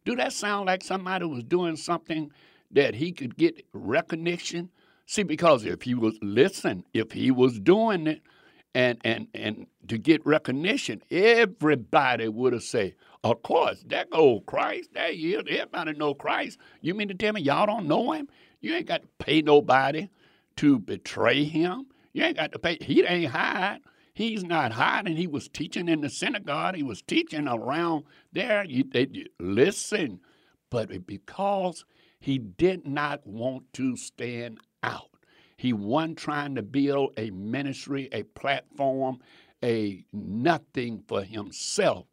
Do 0.04 0.14
that 0.16 0.32
sound 0.32 0.66
like 0.66 0.84
somebody 0.84 1.24
was 1.24 1.42
doing 1.42 1.76
something 1.76 2.30
that 2.70 2.94
he 2.94 3.12
could 3.12 3.36
get 3.36 3.64
recognition? 3.72 4.70
See, 5.06 5.22
because 5.22 5.64
if 5.64 5.82
he 5.82 5.94
was 5.94 6.18
listen, 6.22 6.84
if 6.94 7.12
he 7.12 7.30
was 7.30 7.58
doing 7.58 8.06
it 8.06 8.22
and 8.74 8.98
and 9.04 9.28
and 9.34 9.66
to 9.88 9.98
get 9.98 10.24
recognition, 10.24 11.02
everybody 11.10 12.28
would 12.28 12.52
have 12.52 12.62
said, 12.62 12.94
Of 13.24 13.42
course, 13.42 13.84
that 13.88 14.08
old 14.12 14.46
Christ, 14.46 14.90
that 14.94 15.14
is, 15.14 15.42
everybody 15.48 15.92
know 15.94 16.14
Christ. 16.14 16.58
You 16.80 16.94
mean 16.94 17.08
to 17.08 17.14
tell 17.14 17.32
me 17.32 17.42
y'all 17.42 17.66
don't 17.66 17.86
know 17.86 18.12
him? 18.12 18.28
You 18.60 18.74
ain't 18.74 18.86
got 18.86 19.02
to 19.02 19.08
pay 19.18 19.42
nobody 19.42 20.08
to 20.56 20.78
betray 20.78 21.44
him. 21.44 21.86
You 22.12 22.24
ain't 22.24 22.36
got 22.36 22.52
to 22.52 22.58
pay. 22.58 22.78
He 22.80 23.04
ain't 23.04 23.32
hide. 23.32 23.80
He's 24.14 24.44
not 24.44 24.72
hiding. 24.72 25.16
He 25.16 25.26
was 25.26 25.48
teaching 25.48 25.88
in 25.88 26.00
the 26.00 26.08
synagogue. 26.08 26.76
He 26.76 26.84
was 26.84 27.02
teaching 27.02 27.48
around 27.48 28.04
there. 28.32 28.64
You, 28.64 28.84
they, 28.84 29.08
listen, 29.40 30.20
but 30.70 31.06
because 31.06 31.84
he 32.20 32.38
did 32.38 32.86
not 32.86 33.26
want 33.26 33.72
to 33.74 33.96
stand 33.96 34.58
out, 34.84 35.10
he 35.56 35.72
wasn't 35.72 36.18
trying 36.18 36.54
to 36.54 36.62
build 36.62 37.12
a 37.16 37.30
ministry, 37.30 38.08
a 38.12 38.22
platform, 38.22 39.18
a 39.64 40.04
nothing 40.12 41.02
for 41.08 41.22
himself, 41.24 42.06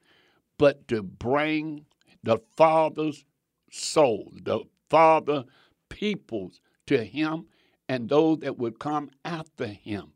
but 0.57 0.87
to 0.87 1.03
bring 1.03 1.85
the 2.23 2.39
Father's 2.55 3.25
soul, 3.71 4.31
the 4.43 4.61
Father 4.89 5.45
peoples 5.89 6.61
to 6.87 7.03
him 7.03 7.45
and 7.91 8.07
those 8.07 8.39
that 8.39 8.57
would 8.57 8.79
come 8.79 9.09
after 9.25 9.65
him. 9.65 10.13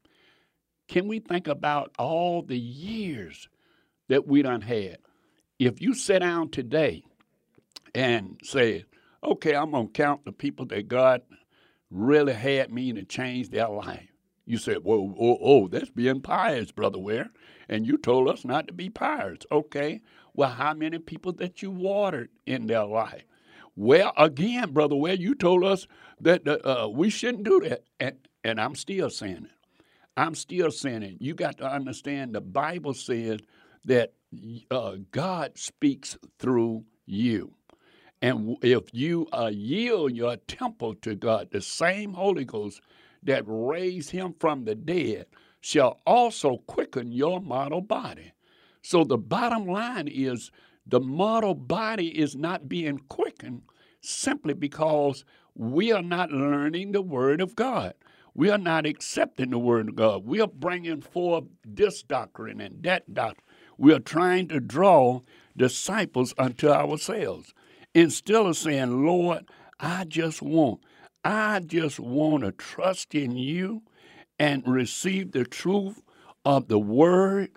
Can 0.88 1.10
we 1.10 1.20
think 1.20 1.50
about 1.50 1.94
all 2.00 2.42
the 2.42 2.58
years 2.58 3.50
that 4.08 4.26
we 4.26 4.42
done 4.42 4.62
had? 4.62 5.00
If 5.60 5.82
you 5.82 5.94
sit 5.94 6.20
down 6.20 6.52
today 6.52 7.04
and 7.94 8.40
say, 8.44 8.86
okay, 9.22 9.56
I'm 9.56 9.72
going 9.72 9.88
to 9.88 9.92
count 9.92 10.24
the 10.24 10.32
people 10.32 10.66
that 10.68 10.88
God 10.88 11.22
really 11.92 12.32
had 12.32 12.72
me 12.72 12.94
to 12.94 13.04
change 13.04 13.50
their 13.50 13.68
life. 13.68 14.08
You 14.46 14.58
said, 14.58 14.78
"Whoa, 14.78 15.14
oh, 15.20 15.38
oh, 15.42 15.68
that's 15.68 15.90
being 15.90 16.22
pious, 16.22 16.72
Brother 16.72 17.00
Ware. 17.00 17.30
And 17.68 17.86
you 17.86 17.98
told 17.98 18.30
us 18.30 18.46
not 18.46 18.68
to 18.68 18.74
be 18.74 18.90
pious. 18.90 19.40
Okay. 19.52 20.00
Well, 20.34 20.52
how 20.52 20.76
many 20.76 21.00
people 21.00 21.34
that 21.34 21.62
you 21.62 21.72
watered 21.72 22.30
in 22.46 22.68
their 22.68 22.86
life? 22.86 23.26
Well, 23.76 24.14
again, 24.18 24.72
Brother 24.74 24.96
Ware, 24.96 25.16
you 25.16 25.36
told 25.36 25.64
us 25.66 25.88
that 26.22 26.48
uh, 26.48 26.90
we 26.90 27.10
shouldn't 27.10 27.46
do 27.46 27.62
that. 27.62 27.84
And, 28.00 28.16
and 28.44 28.62
I'm 28.62 28.76
still 28.76 29.10
saying 29.10 29.46
it. 29.46 29.52
I'm 30.18 30.36
still 30.36 30.72
saying 30.72 31.04
it. 31.04 31.18
You 31.20 31.34
got 31.36 31.58
to 31.60 31.72
understand 31.72 32.36
the 32.36 32.42
Bible 32.42 32.94
says 32.94 33.40
that 33.86 34.14
uh, 34.72 34.98
God 35.12 35.58
speaks 35.58 36.18
through 36.40 36.86
you. 37.06 37.54
And 38.22 38.58
if 38.62 38.84
you 38.94 39.28
uh, 39.34 39.52
yield 39.54 40.14
your 40.16 40.38
temple 40.38 40.96
to 40.98 41.16
God, 41.16 41.50
the 41.52 41.62
same 41.62 42.14
Holy 42.14 42.46
Ghost 42.46 42.82
that 43.24 43.44
raised 43.48 44.12
him 44.12 44.36
from 44.40 44.66
the 44.66 44.76
dead 44.76 45.28
shall 45.62 46.02
also 46.06 46.58
quicken 46.68 47.12
your 47.12 47.42
mortal 47.42 47.82
body. 47.82 48.34
So 48.84 49.04
the 49.06 49.18
bottom 49.18 49.68
line 49.68 50.08
is 50.10 50.52
the 50.88 51.00
mortal 51.00 51.56
body 51.56 52.08
is 52.20 52.36
not 52.36 52.70
being 52.70 53.00
quickened 53.10 53.64
simply 54.02 54.54
because 54.54 55.26
we 55.56 55.92
are 55.92 56.04
not 56.04 56.32
learning 56.32 56.92
the 56.92 57.02
Word 57.02 57.42
of 57.42 57.56
God. 57.56 57.94
We 58.34 58.50
are 58.50 58.58
not 58.58 58.86
accepting 58.86 59.52
the 59.52 59.58
Word 59.58 59.90
of 59.90 59.96
God. 59.96 60.26
We 60.26 60.42
are 60.42 60.48
bringing 60.48 61.02
forth 61.02 61.46
this 61.66 62.04
doctrine 62.04 62.60
and 62.60 62.84
that 62.84 63.14
doctrine. 63.14 63.46
We 63.78 63.94
are 63.94 64.00
trying 64.00 64.50
to 64.50 64.60
draw 64.60 65.22
disciples 65.58 66.34
unto 66.38 66.70
ourselves 66.70 67.54
instead 67.94 68.46
of 68.46 68.58
saying, 68.58 69.06
Lord, 69.06 69.46
I 69.80 70.04
just 70.04 70.42
want, 70.42 70.82
I 71.24 71.62
just 71.62 72.00
want 72.00 72.44
to 72.44 72.52
trust 72.52 73.16
in 73.16 73.38
you 73.38 73.84
and 74.38 74.68
receive 74.68 75.32
the 75.32 75.46
truth 75.46 76.02
of 76.44 76.68
the 76.68 76.80
Word, 76.80 77.52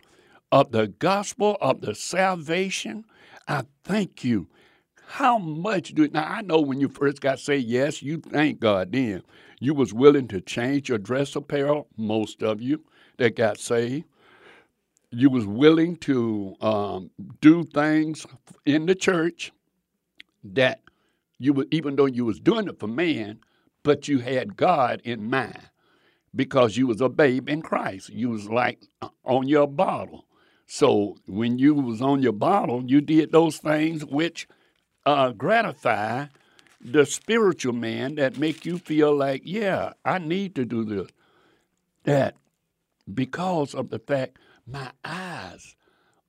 of 0.51 0.71
the 0.71 0.87
gospel, 0.87 1.59
of 1.61 1.81
the 1.81 1.95
salvation. 1.95 3.05
I 3.49 3.65
thank 3.85 4.25
you. 4.25 4.49
How 5.09 5.39
much 5.39 5.95
do 5.95 6.05
it? 6.05 6.13
now 6.15 6.25
I 6.27 6.43
know 6.43 6.61
when 6.61 6.81
you 6.81 6.89
first 6.89 7.21
got 7.23 7.41
saved, 7.41 7.67
yes, 7.67 8.03
you 8.03 8.19
thank 8.19 8.61
God 8.61 8.93
then. 8.93 9.23
You 9.61 9.75
was 9.75 9.95
willing 9.95 10.29
to 10.29 10.41
change 10.43 10.91
your 10.91 10.99
dress 10.99 11.37
apparel, 11.37 11.89
most 11.97 12.43
of 12.43 12.63
you 12.63 12.85
that 13.19 13.37
got 13.37 13.59
saved. 13.59 14.07
You 15.11 15.31
was 15.31 15.47
willing 15.47 15.97
to 15.99 16.57
um, 16.61 17.11
do 17.41 17.65
things 17.65 18.27
in 18.67 18.87
the 18.87 18.95
church 18.95 19.53
that 20.45 20.81
you 21.39 21.55
were, 21.55 21.67
even 21.73 21.97
though 21.97 22.07
you 22.07 22.25
was 22.27 22.41
doing 22.41 22.69
it 22.69 22.81
for 22.81 22.89
man, 22.89 23.41
but 23.85 24.09
you 24.09 24.21
had 24.21 24.57
God 24.57 25.03
in 25.05 25.31
mind 25.31 25.61
because 26.35 26.77
you 26.77 26.87
was 26.87 27.01
a 27.01 27.09
babe 27.11 27.49
in 27.49 27.63
Christ. 27.63 28.11
You 28.11 28.31
was 28.31 28.49
like 28.51 28.81
uh, 29.03 29.09
on 29.25 29.49
your 29.49 29.69
bottle. 29.69 30.27
So 30.71 31.17
when 31.27 31.59
you 31.59 31.75
was 31.75 32.03
on 32.03 32.23
your 32.23 32.33
bottle, 32.33 32.85
you 32.87 33.01
did 33.01 33.33
those 33.33 33.57
things 33.57 34.05
which 34.05 34.47
uh, 35.07 35.31
gratify 35.31 36.27
the 36.81 37.07
spiritual 37.07 37.73
man 37.73 38.17
that 38.17 38.37
make 38.37 38.67
you 38.67 38.77
feel 38.79 39.17
like, 39.17 39.43
yeah, 39.45 39.95
I 40.05 40.19
need 40.19 40.55
to 40.57 40.67
do 40.67 40.85
this. 40.85 41.09
That 42.05 42.37
because 43.13 43.75
of 43.75 43.89
the 43.89 43.99
fact 43.99 44.39
my 44.67 44.91
eyes 45.05 45.75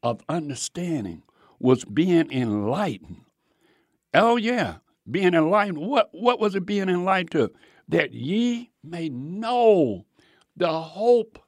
of 0.01 0.21
understanding 0.29 1.23
was 1.59 1.83
being 1.83 2.31
enlightened. 2.31 3.25
Oh 4.13 4.37
yeah, 4.37 4.77
being 5.11 5.33
enlightened. 5.33 5.79
What 5.79 6.09
what 6.13 6.39
was 6.39 6.55
it 6.55 6.65
being 6.65 6.87
enlightened 6.87 7.31
to? 7.31 7.51
That 7.89 8.13
ye 8.13 8.71
may 8.83 9.09
know 9.09 10.05
the 10.55 10.71
hope 10.71 11.39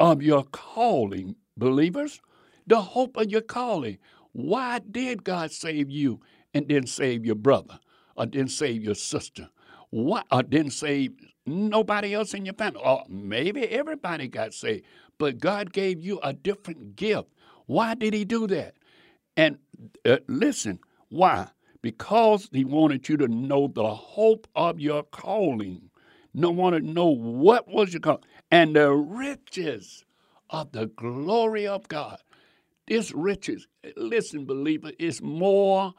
of 0.00 0.20
your 0.22 0.42
calling, 0.44 1.36
believers. 1.56 2.20
The 2.66 2.80
hope 2.80 3.16
of 3.16 3.30
your 3.30 3.40
calling. 3.40 3.98
Why 4.32 4.78
did 4.78 5.24
God 5.24 5.52
save 5.52 5.90
you 5.90 6.20
and 6.54 6.68
then 6.68 6.86
save 6.86 7.24
your 7.24 7.34
brother? 7.34 7.78
or 8.16 8.26
didn't 8.26 8.50
save 8.50 8.82
your 8.82 8.94
sister? 8.94 9.48
Why 9.90 10.22
or 10.30 10.42
didn't 10.42 10.72
save 10.72 11.12
nobody 11.46 12.14
else 12.14 12.34
in 12.34 12.44
your 12.44 12.54
family? 12.54 12.80
Or 12.84 13.04
maybe 13.08 13.62
everybody 13.68 14.28
got 14.28 14.54
saved, 14.54 14.84
but 15.18 15.38
God 15.38 15.72
gave 15.72 16.02
you 16.02 16.18
a 16.22 16.32
different 16.32 16.96
gift. 16.96 17.28
Why 17.66 17.94
did 17.94 18.14
He 18.14 18.24
do 18.24 18.46
that? 18.48 18.74
And 19.36 19.58
uh, 20.04 20.18
listen, 20.28 20.78
why? 21.08 21.48
Because 21.82 22.48
He 22.52 22.64
wanted 22.64 23.08
you 23.08 23.16
to 23.18 23.28
know 23.28 23.68
the 23.68 23.94
hope 23.94 24.46
of 24.54 24.80
your 24.80 25.02
calling. 25.02 25.90
No 26.34 26.50
want 26.50 26.76
to 26.76 26.80
know 26.80 27.08
what 27.08 27.68
was 27.68 27.92
your 27.92 28.00
calling 28.00 28.24
and 28.50 28.74
the 28.74 28.90
riches 28.90 30.04
of 30.52 30.70
the 30.72 30.86
glory 30.86 31.66
of 31.66 31.88
God. 31.88 32.18
This 32.86 33.12
riches, 33.12 33.66
listen, 33.96 34.44
believer, 34.44 34.92
is 34.98 35.20
more 35.22 35.94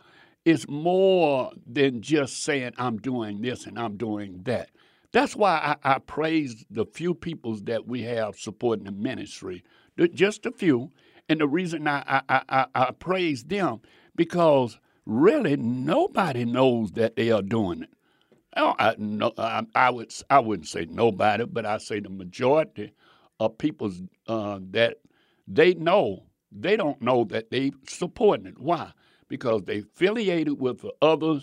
it's 0.46 0.68
more 0.68 1.52
than 1.66 2.02
just 2.02 2.44
saying, 2.44 2.74
I'm 2.78 2.98
doing 2.98 3.42
this 3.42 3.66
and 3.66 3.80
I'm 3.80 3.96
doing 3.96 4.42
that. 4.44 4.72
That's 5.14 5.36
why 5.36 5.78
I, 5.84 5.96
I 5.96 6.00
praise 6.00 6.66
the 6.70 6.86
few 6.86 7.14
peoples 7.14 7.64
that 7.64 7.88
we 7.88 8.02
have 8.04 8.36
supporting 8.36 8.86
the 8.86 8.92
ministry, 8.92 9.64
just 10.14 10.46
a 10.46 10.52
few. 10.52 10.92
And 11.30 11.40
the 11.40 11.48
reason 11.48 11.88
I, 11.88 12.22
I, 12.28 12.42
I, 12.50 12.66
I 12.76 12.92
praise 12.92 13.44
them, 13.46 13.82
because 14.16 14.80
really 15.06 15.56
nobody 15.56 16.44
knows 16.44 16.92
that 16.94 17.16
they 17.16 17.32
are 17.32 17.42
doing 17.42 17.84
it. 17.84 17.90
I, 18.56 18.96
no, 18.98 19.32
I, 19.38 19.66
I, 19.74 19.90
would, 19.92 20.14
I 20.30 20.40
wouldn't 20.40 20.68
say 20.68 20.86
nobody, 20.90 21.46
but 21.46 21.66
I 21.66 21.78
say 21.78 22.02
the 22.02 22.10
majority 22.10 22.92
people 23.50 23.92
uh, 24.28 24.60
that 24.72 24.98
they 25.48 25.74
know 25.74 26.24
they 26.52 26.78
don't 26.78 27.02
know 27.02 27.24
that 27.26 27.50
they 27.50 27.72
supporting 27.88 28.46
it. 28.46 28.60
Why? 28.60 28.92
Because 29.28 29.64
they 29.64 29.80
affiliated 29.80 30.60
with 30.60 30.86
other 31.02 31.40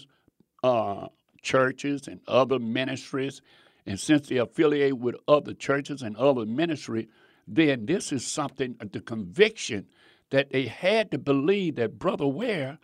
uh, 0.62 1.08
churches 1.42 2.06
and 2.06 2.20
other 2.28 2.58
ministries, 2.58 3.40
and 3.86 3.98
since 3.98 4.28
they 4.28 4.36
affiliate 4.36 4.98
with 4.98 5.16
other 5.26 5.54
churches 5.54 6.02
and 6.02 6.16
other 6.16 6.46
ministry, 6.46 7.08
then 7.48 7.86
this 7.86 8.12
is 8.12 8.24
something 8.26 8.76
the 8.92 9.00
conviction 9.00 9.86
that 10.30 10.50
they 10.50 10.66
had 10.66 11.10
to 11.10 11.18
believe 11.18 11.76
that 11.76 11.98
Brother 11.98 12.26
Ware 12.26 12.78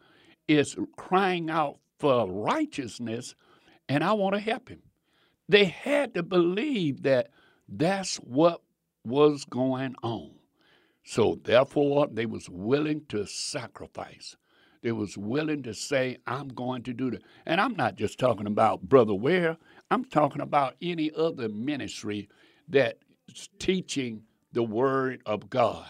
is 0.49 0.77
crying 0.97 1.51
out 1.51 1.79
for 1.99 2.29
righteousness, 2.29 3.35
and 3.89 4.03
I 4.03 4.13
want 4.15 4.35
to 4.35 4.41
help 4.41 4.69
him. 4.69 4.83
They 5.49 5.67
had 5.67 6.15
to 6.15 6.23
believe 6.25 7.03
that 7.03 7.31
that's 7.69 8.17
what 8.17 8.63
was 9.07 9.45
going 9.45 9.95
on. 10.03 10.33
So 11.05 11.39
therefore, 11.45 12.09
they 12.13 12.27
was 12.27 12.51
willing 12.51 13.03
to 13.09 13.27
sacrifice. 13.27 14.37
They 14.83 14.93
was 14.93 15.17
willing 15.17 15.63
to 15.63 15.75
say, 15.75 16.19
I'm 16.27 16.49
going 16.49 16.83
to 16.83 16.93
do 16.93 17.11
that. 17.13 17.23
And 17.47 17.61
I'm 17.61 17.75
not 17.77 17.97
just 17.97 18.19
talking 18.19 18.47
about 18.47 18.83
Brother 18.83 19.15
Ware. 19.15 19.57
I'm 19.91 20.05
talking 20.05 20.43
about 20.43 20.75
any 20.83 21.13
other 21.17 21.49
ministry 21.49 22.29
that's 22.69 23.49
teaching 23.59 24.23
the 24.53 24.63
Word 24.63 25.23
of 25.27 25.49
God, 25.49 25.89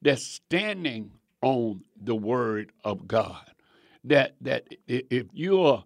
that's 0.00 0.24
standing 0.24 1.10
on 1.42 1.82
the 2.00 2.14
Word 2.14 2.72
of 2.84 3.06
God. 3.06 3.50
That 4.04 4.34
that 4.42 4.66
if 4.86 5.26
you're 5.32 5.84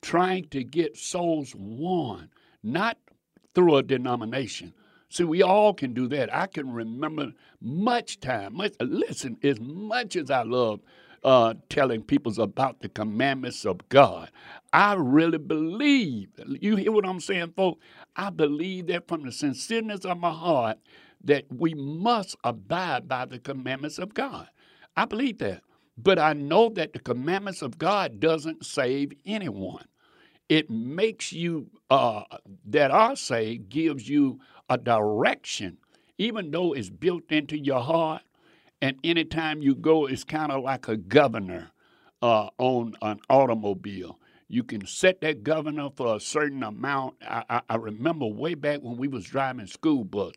trying 0.00 0.48
to 0.48 0.64
get 0.64 0.96
souls 0.96 1.54
won, 1.56 2.30
not 2.62 2.98
through 3.54 3.76
a 3.76 3.82
denomination, 3.82 4.74
See, 5.12 5.24
we 5.24 5.42
all 5.42 5.74
can 5.74 5.92
do 5.92 6.08
that. 6.08 6.34
I 6.34 6.46
can 6.46 6.72
remember 6.72 7.34
much 7.60 8.18
time. 8.20 8.56
Much, 8.56 8.72
listen, 8.80 9.36
as 9.42 9.60
much 9.60 10.16
as 10.16 10.30
I 10.30 10.42
love 10.42 10.80
uh, 11.22 11.52
telling 11.68 12.02
people 12.02 12.40
about 12.40 12.80
the 12.80 12.88
commandments 12.88 13.66
of 13.66 13.86
God, 13.90 14.30
I 14.72 14.94
really 14.94 15.36
believe. 15.36 16.30
You 16.62 16.76
hear 16.76 16.92
what 16.92 17.06
I'm 17.06 17.20
saying, 17.20 17.52
folks? 17.54 17.84
I 18.16 18.30
believe 18.30 18.86
that 18.86 19.06
from 19.06 19.24
the 19.24 19.32
sincereness 19.32 20.06
of 20.06 20.18
my 20.18 20.32
heart 20.32 20.78
that 21.24 21.44
we 21.50 21.74
must 21.74 22.36
abide 22.42 23.06
by 23.06 23.26
the 23.26 23.38
commandments 23.38 23.98
of 23.98 24.14
God. 24.14 24.48
I 24.96 25.04
believe 25.04 25.38
that. 25.40 25.62
But 25.98 26.18
I 26.18 26.32
know 26.32 26.70
that 26.70 26.94
the 26.94 27.00
commandments 27.00 27.60
of 27.60 27.78
God 27.78 28.18
doesn't 28.18 28.64
save 28.64 29.12
anyone. 29.26 29.84
It 30.48 30.70
makes 30.70 31.32
you 31.32 31.68
uh, 31.90 32.24
that 32.66 32.90
are 32.90 33.16
saved 33.16 33.68
gives 33.68 34.08
you 34.08 34.40
a 34.72 34.78
direction, 34.78 35.76
even 36.16 36.50
though 36.50 36.72
it's 36.72 36.88
built 36.88 37.30
into 37.30 37.58
your 37.58 37.80
heart. 37.80 38.22
And 38.80 38.96
anytime 39.04 39.60
you 39.60 39.74
go, 39.74 40.06
it's 40.06 40.24
kind 40.24 40.50
of 40.50 40.64
like 40.64 40.88
a 40.88 40.96
governor 40.96 41.70
uh, 42.22 42.48
on 42.58 42.94
an 43.02 43.20
automobile. 43.28 44.18
You 44.48 44.64
can 44.64 44.86
set 44.86 45.20
that 45.20 45.44
governor 45.44 45.90
for 45.94 46.16
a 46.16 46.20
certain 46.20 46.62
amount. 46.62 47.16
I, 47.22 47.44
I, 47.50 47.60
I 47.68 47.76
remember 47.76 48.26
way 48.26 48.54
back 48.54 48.80
when 48.80 48.96
we 48.96 49.08
was 49.08 49.24
driving 49.24 49.66
school 49.66 50.04
bus, 50.04 50.32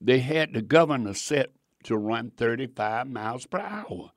they 0.00 0.20
had 0.20 0.52
the 0.52 0.62
governor 0.62 1.14
set 1.14 1.50
to 1.84 1.96
run 1.96 2.30
35 2.36 3.08
miles 3.08 3.46
per 3.46 3.58
hour. 3.58 4.12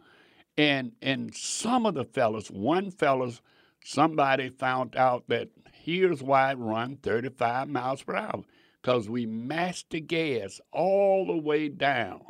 And 0.57 0.93
and 1.01 1.35
some 1.35 1.85
of 1.85 1.95
the 1.95 2.05
fellas, 2.05 2.49
one 2.49 2.91
fellas, 2.91 3.41
somebody 3.83 4.49
found 4.49 4.95
out 4.95 5.25
that 5.27 5.49
here's 5.73 6.23
why 6.23 6.51
it 6.51 6.57
run 6.57 6.97
35 6.97 7.67
miles 7.67 8.03
per 8.03 8.15
hour 8.15 8.43
because 8.85 9.09
we 9.09 9.25
mashed 9.25 9.89
the 9.89 9.99
gas 9.99 10.61
all 10.71 11.25
the 11.25 11.35
way 11.35 11.67
down 11.67 12.21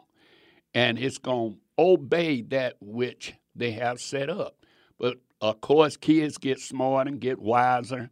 and 0.73 0.97
it's 0.97 1.17
going 1.17 1.51
to 1.51 1.57
obey 1.77 2.41
that 2.43 2.77
which 2.79 3.33
they 3.53 3.71
have 3.71 3.99
set 3.99 4.29
up. 4.29 4.55
But 4.97 5.17
of 5.41 5.59
course, 5.59 5.97
kids 5.97 6.37
get 6.37 6.61
smart 6.61 7.09
and 7.09 7.19
get 7.19 7.41
wiser 7.41 8.09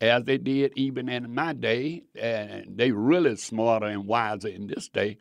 as 0.00 0.24
they 0.24 0.38
did 0.38 0.72
even 0.74 1.08
in 1.08 1.32
my 1.32 1.52
day, 1.52 2.02
and 2.20 2.76
they 2.76 2.90
really 2.90 3.36
smarter 3.36 3.86
and 3.86 4.08
wiser 4.08 4.48
in 4.48 4.66
this 4.66 4.88
day. 4.88 5.16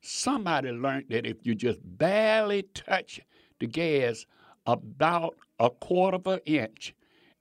Somebody 0.00 0.70
learned 0.70 1.06
that 1.10 1.26
if 1.26 1.38
you 1.42 1.56
just 1.56 1.80
barely 1.82 2.62
touch 2.62 3.18
the 3.58 3.66
gas 3.66 4.26
about 4.64 5.34
a 5.58 5.70
quarter 5.70 6.18
of 6.18 6.26
an 6.28 6.38
inch 6.46 6.94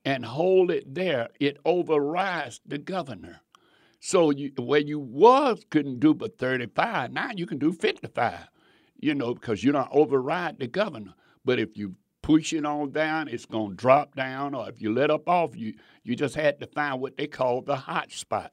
and 0.05 0.25
hold 0.25 0.71
it 0.71 0.91
there, 0.91 1.29
it 1.39 1.57
overrides 1.65 2.61
the 2.65 2.79
governor. 2.79 3.41
So 4.03 4.31
you, 4.31 4.51
where 4.57 4.79
you 4.79 4.99
was 4.99 5.63
couldn't 5.69 5.99
do 5.99 6.15
but 6.15 6.39
35, 6.39 7.13
now 7.13 7.29
you 7.35 7.45
can 7.45 7.59
do 7.59 7.71
55, 7.71 8.49
you 8.99 9.13
know, 9.13 9.35
because 9.35 9.63
you 9.63 9.71
don't 9.71 9.87
override 9.91 10.57
the 10.57 10.65
governor. 10.65 11.13
But 11.45 11.59
if 11.59 11.77
you 11.77 11.95
push 12.23 12.51
it 12.51 12.65
on 12.65 12.91
down, 12.91 13.27
it's 13.27 13.45
going 13.45 13.69
to 13.69 13.75
drop 13.75 14.15
down. 14.15 14.55
Or 14.55 14.67
if 14.67 14.81
you 14.81 14.91
let 14.91 15.11
up 15.11 15.29
off, 15.29 15.55
you, 15.55 15.75
you 16.03 16.15
just 16.15 16.33
had 16.33 16.59
to 16.61 16.67
find 16.67 16.99
what 16.99 17.15
they 17.15 17.27
call 17.27 17.61
the 17.61 17.75
hot 17.75 18.11
spot. 18.11 18.51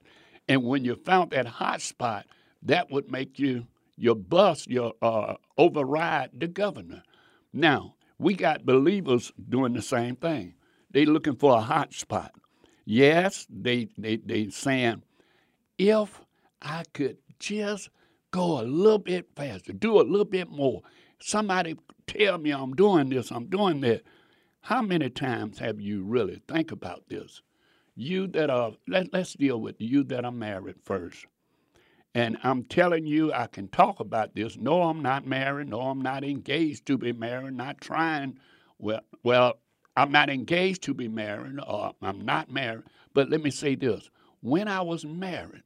And 0.49 0.65
when 0.65 0.85
you 0.85 0.95
found 0.95 1.31
that 1.31 1.47
hot 1.47 1.81
spot, 1.81 2.27
that 2.63 2.91
would 2.91 3.11
make 3.11 3.39
you 3.39 3.67
your 3.97 4.17
bus, 4.17 4.67
your 4.67 4.93
uh, 5.01 5.35
override 5.57 6.31
the 6.35 6.47
governor. 6.47 7.03
Now, 7.55 7.95
we 8.19 8.35
got 8.35 8.67
believers 8.67 9.33
doing 9.49 9.73
the 9.73 9.83
same 9.83 10.17
thing. 10.17 10.57
They 10.91 11.07
looking 11.07 11.37
for 11.37 11.57
a 11.57 11.63
hot 11.63 11.95
spot. 11.95 12.35
Yes, 12.85 13.47
they 13.51 13.89
they 13.99 14.17
they 14.17 14.49
saying 14.49 15.03
if 15.79 16.21
I 16.61 16.85
could 16.93 17.19
just 17.39 17.89
go 18.31 18.61
a 18.61 18.63
little 18.63 18.99
bit 18.99 19.29
faster, 19.37 19.73
do 19.73 20.01
a 20.01 20.03
little 20.03 20.25
bit 20.25 20.51
more, 20.51 20.83
somebody 21.21 21.77
tell 22.07 22.39
me 22.39 22.51
I'm 22.51 22.75
doing 22.75 23.09
this, 23.09 23.31
I'm 23.31 23.47
doing 23.47 23.81
that. 23.83 24.03
How 24.61 24.83
many 24.83 25.09
times 25.09 25.59
have 25.61 25.81
you 25.81 26.03
really 26.03 26.43
think 26.49 26.73
about 26.73 27.09
this? 27.09 27.41
You 27.95 28.27
that 28.29 28.51
are 28.51 28.73
let, 28.87 29.13
let's 29.13 29.35
deal 29.35 29.61
with 29.61 29.81
you 29.81 30.05
that 30.05 30.25
are 30.25 30.33
married 30.33 30.77
first. 30.85 31.27
And 32.15 32.39
I'm 32.43 32.65
telling 32.65 33.07
you, 33.07 33.33
I 33.33 33.47
can 33.47 33.69
talk 33.69 34.01
about 34.01 34.35
this. 34.35 34.57
No, 34.57 34.83
I'm 34.83 35.03
not 35.03 35.27
married. 35.27 35.69
No, 35.69 35.81
I'm 35.81 36.01
not 36.01 36.25
engaged 36.25 36.87
to 36.87 36.99
be 36.99 37.13
married. 37.13 37.55
Not 37.55 37.81
trying. 37.81 38.39
Well, 38.79 39.01
well, 39.23 39.61
I'm 39.97 40.11
not 40.11 40.31
engaged 40.31 40.83
to 40.85 40.95
be 40.95 41.09
married, 41.09 41.59
or 41.67 41.93
I'm 42.03 42.25
not 42.25 42.51
married. 42.51 42.85
But 43.15 43.31
let 43.31 43.43
me 43.43 43.51
say 43.51 43.75
this: 43.75 44.11
when 44.41 44.69
I 44.69 44.81
was 44.81 45.05
married, 45.05 45.63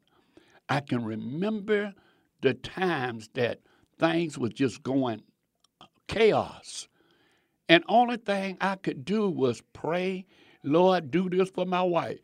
I 0.73 0.81
can 0.81 1.05
remember 1.05 1.93
the 2.41 2.55
times 2.55 3.29
that 3.35 3.61
things 3.99 4.39
was 4.39 4.55
just 4.55 4.83
going 4.83 5.23
chaos. 6.09 6.89
And 7.69 7.85
only 7.89 8.17
thing 8.17 8.57
I 8.59 8.77
could 8.77 9.05
do 9.05 9.29
was 9.29 9.63
pray, 9.75 10.25
Lord, 10.65 11.11
do 11.11 11.29
this 11.29 11.51
for 11.51 11.67
my 11.67 11.83
wife. 11.83 12.21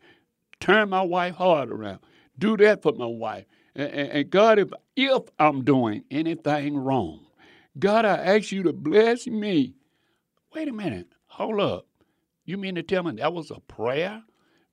Turn 0.59 0.89
my 0.89 1.03
wife 1.03 1.35
heart 1.35 1.69
around. 1.69 1.99
Do 2.39 2.57
that 2.57 2.81
for 2.81 2.91
my 2.93 3.05
wife. 3.05 3.45
And, 3.75 3.91
and, 3.91 4.09
and 4.13 4.29
God, 4.31 4.57
if 4.57 4.73
if 4.95 5.21
I'm 5.37 5.63
doing 5.63 6.03
anything 6.09 6.75
wrong, 6.75 7.27
God, 7.77 8.03
I 8.03 8.17
ask 8.17 8.51
you 8.51 8.63
to 8.63 8.73
bless 8.73 9.27
me. 9.27 9.75
Wait 10.55 10.67
a 10.67 10.73
minute. 10.73 11.09
Hold 11.27 11.59
up. 11.59 11.85
You 12.45 12.57
mean 12.57 12.73
to 12.75 12.83
tell 12.83 13.03
me 13.03 13.11
that 13.11 13.31
was 13.31 13.51
a 13.51 13.59
prayer 13.59 14.23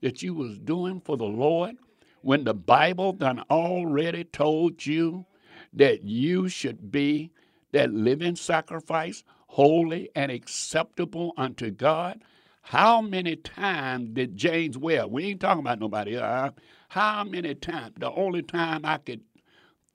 that 0.00 0.22
you 0.22 0.32
was 0.32 0.58
doing 0.58 1.02
for 1.02 1.18
the 1.18 1.24
Lord? 1.26 1.76
When 2.22 2.44
the 2.44 2.54
Bible 2.54 3.12
done 3.12 3.42
already 3.50 4.24
told 4.24 4.84
you 4.86 5.26
that 5.72 6.02
you 6.04 6.48
should 6.48 6.90
be 6.90 7.30
that 7.72 7.92
living 7.92 8.36
sacrifice, 8.36 9.22
holy 9.48 10.10
and 10.14 10.32
acceptable 10.32 11.32
unto 11.36 11.70
God? 11.70 12.22
How 12.62 13.00
many 13.00 13.36
times 13.36 14.10
did 14.14 14.36
James 14.36 14.76
Ware, 14.76 15.06
we 15.06 15.26
ain't 15.26 15.40
talking 15.40 15.60
about 15.60 15.78
nobody 15.78 16.16
else, 16.16 16.54
how 16.88 17.22
many 17.24 17.54
times, 17.54 17.94
the 17.98 18.10
only 18.10 18.42
time 18.42 18.84
I 18.84 18.98
could 18.98 19.20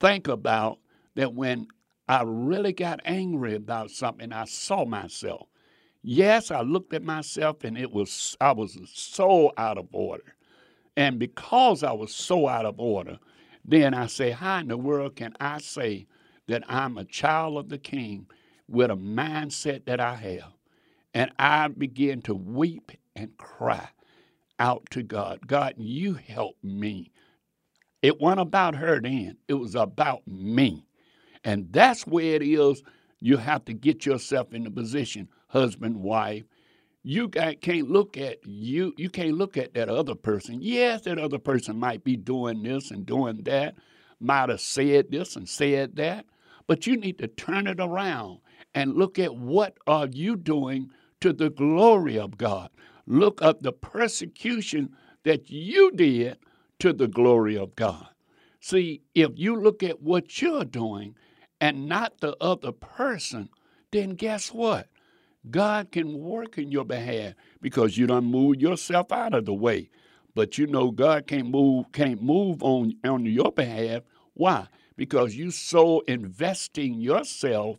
think 0.00 0.28
about 0.28 0.78
that 1.14 1.34
when 1.34 1.68
I 2.08 2.22
really 2.24 2.72
got 2.72 3.00
angry 3.04 3.54
about 3.54 3.90
something, 3.90 4.32
I 4.32 4.44
saw 4.46 4.84
myself. 4.84 5.48
Yes, 6.02 6.50
I 6.50 6.62
looked 6.62 6.94
at 6.94 7.02
myself 7.02 7.62
and 7.64 7.78
it 7.78 7.92
was 7.92 8.36
I 8.40 8.52
was 8.52 8.78
so 8.92 9.52
out 9.56 9.78
of 9.78 9.88
order. 9.92 10.34
And 10.96 11.18
because 11.18 11.82
I 11.82 11.92
was 11.92 12.14
so 12.14 12.48
out 12.48 12.66
of 12.66 12.78
order, 12.80 13.18
then 13.64 13.94
I 13.94 14.06
say, 14.06 14.30
How 14.30 14.58
in 14.58 14.68
the 14.68 14.76
world 14.76 15.16
can 15.16 15.34
I 15.40 15.58
say 15.58 16.06
that 16.48 16.64
I'm 16.68 16.98
a 16.98 17.04
child 17.04 17.58
of 17.58 17.68
the 17.68 17.78
king 17.78 18.26
with 18.68 18.90
a 18.90 18.96
mindset 18.96 19.86
that 19.86 20.00
I 20.00 20.14
have? 20.16 20.52
And 21.14 21.30
I 21.38 21.68
begin 21.68 22.22
to 22.22 22.34
weep 22.34 22.92
and 23.16 23.36
cry 23.36 23.88
out 24.58 24.88
to 24.90 25.02
God 25.02 25.46
God, 25.46 25.74
you 25.78 26.14
help 26.14 26.56
me. 26.62 27.10
It 28.02 28.20
wasn't 28.20 28.40
about 28.42 28.76
her 28.76 29.00
then, 29.00 29.38
it 29.48 29.54
was 29.54 29.74
about 29.74 30.26
me. 30.26 30.86
And 31.44 31.72
that's 31.72 32.06
where 32.06 32.34
it 32.36 32.42
is. 32.42 32.82
You 33.20 33.36
have 33.36 33.64
to 33.66 33.72
get 33.72 34.06
yourself 34.06 34.52
in 34.52 34.64
the 34.64 34.70
position, 34.70 35.28
husband, 35.48 35.96
wife, 35.96 36.44
you 37.02 37.28
can't 37.28 37.90
look 37.90 38.16
at 38.16 38.38
you 38.46 38.94
you 38.96 39.10
can't 39.10 39.34
look 39.34 39.56
at 39.56 39.74
that 39.74 39.88
other 39.88 40.14
person 40.14 40.58
yes 40.60 41.02
that 41.02 41.18
other 41.18 41.38
person 41.38 41.76
might 41.76 42.04
be 42.04 42.16
doing 42.16 42.62
this 42.62 42.90
and 42.90 43.06
doing 43.06 43.42
that 43.42 43.74
might 44.22 44.48
have 44.48 44.60
said 44.60 45.10
this 45.10 45.36
and 45.36 45.48
said 45.48 45.96
that, 45.96 46.24
but 46.66 46.86
you 46.86 46.96
need 46.96 47.18
to 47.18 47.26
turn 47.26 47.66
it 47.66 47.80
around 47.80 48.38
and 48.74 48.94
look 48.94 49.18
at 49.18 49.34
what 49.36 49.76
are 49.86 50.06
you 50.06 50.36
doing 50.36 50.90
to 51.20 51.32
the 51.32 51.50
glory 51.50 52.18
of 52.18 52.38
God. 52.38 52.70
Look 53.06 53.42
at 53.42 53.62
the 53.62 53.72
persecution 53.72 54.94
that 55.24 55.50
you 55.50 55.90
did 55.92 56.38
to 56.78 56.92
the 56.92 57.08
glory 57.08 57.56
of 57.56 57.74
God. 57.76 58.06
See, 58.60 59.02
if 59.14 59.32
you 59.34 59.56
look 59.56 59.82
at 59.82 60.00
what 60.00 60.40
you're 60.40 60.64
doing 60.64 61.16
and 61.60 61.88
not 61.88 62.20
the 62.20 62.36
other 62.40 62.72
person, 62.72 63.48
then 63.90 64.10
guess 64.10 64.52
what? 64.52 64.88
God 65.50 65.90
can 65.90 66.18
work 66.18 66.58
in 66.58 66.70
your 66.70 66.84
behalf 66.84 67.34
because 67.60 67.98
you 67.98 68.06
don't 68.06 68.26
move 68.26 68.56
yourself 68.60 69.10
out 69.10 69.34
of 69.34 69.44
the 69.44 69.54
way. 69.54 69.90
But 70.34 70.56
you 70.56 70.66
know 70.66 70.90
God 70.90 71.26
can't 71.26 71.50
move 71.50 71.86
can't 71.92 72.22
move 72.22 72.62
on 72.62 72.94
on 73.04 73.26
your 73.26 73.52
behalf. 73.52 74.02
Why? 74.34 74.68
Because 74.96 75.34
you 75.34 75.50
so 75.50 76.00
investing 76.06 77.00
yourself 77.00 77.78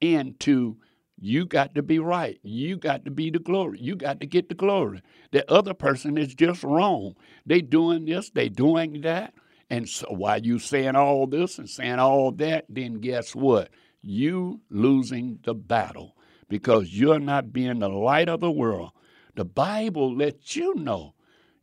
into 0.00 0.76
you 1.18 1.46
got 1.46 1.74
to 1.74 1.82
be 1.82 1.98
right. 1.98 2.38
You 2.42 2.76
got 2.76 3.04
to 3.06 3.10
be 3.10 3.30
the 3.30 3.38
glory. 3.38 3.78
You 3.80 3.96
got 3.96 4.20
to 4.20 4.26
get 4.26 4.48
the 4.48 4.54
glory. 4.54 5.00
The 5.30 5.50
other 5.50 5.72
person 5.72 6.18
is 6.18 6.34
just 6.34 6.62
wrong. 6.62 7.14
They 7.46 7.62
doing 7.62 8.04
this, 8.04 8.30
they 8.30 8.48
doing 8.48 9.00
that. 9.02 9.32
And 9.70 9.88
so 9.88 10.06
while 10.10 10.40
you 10.40 10.58
saying 10.58 10.96
all 10.96 11.26
this 11.26 11.58
and 11.58 11.68
saying 11.68 11.98
all 11.98 12.32
that, 12.32 12.66
then 12.68 12.94
guess 13.00 13.34
what? 13.34 13.70
You 14.02 14.60
losing 14.70 15.38
the 15.44 15.54
battle 15.54 16.15
because 16.48 16.92
you're 16.92 17.20
not 17.20 17.52
being 17.52 17.80
the 17.80 17.88
light 17.88 18.28
of 18.28 18.40
the 18.40 18.50
world. 18.50 18.90
The 19.36 19.44
Bible 19.44 20.14
lets 20.16 20.56
you 20.56 20.74
know, 20.74 21.14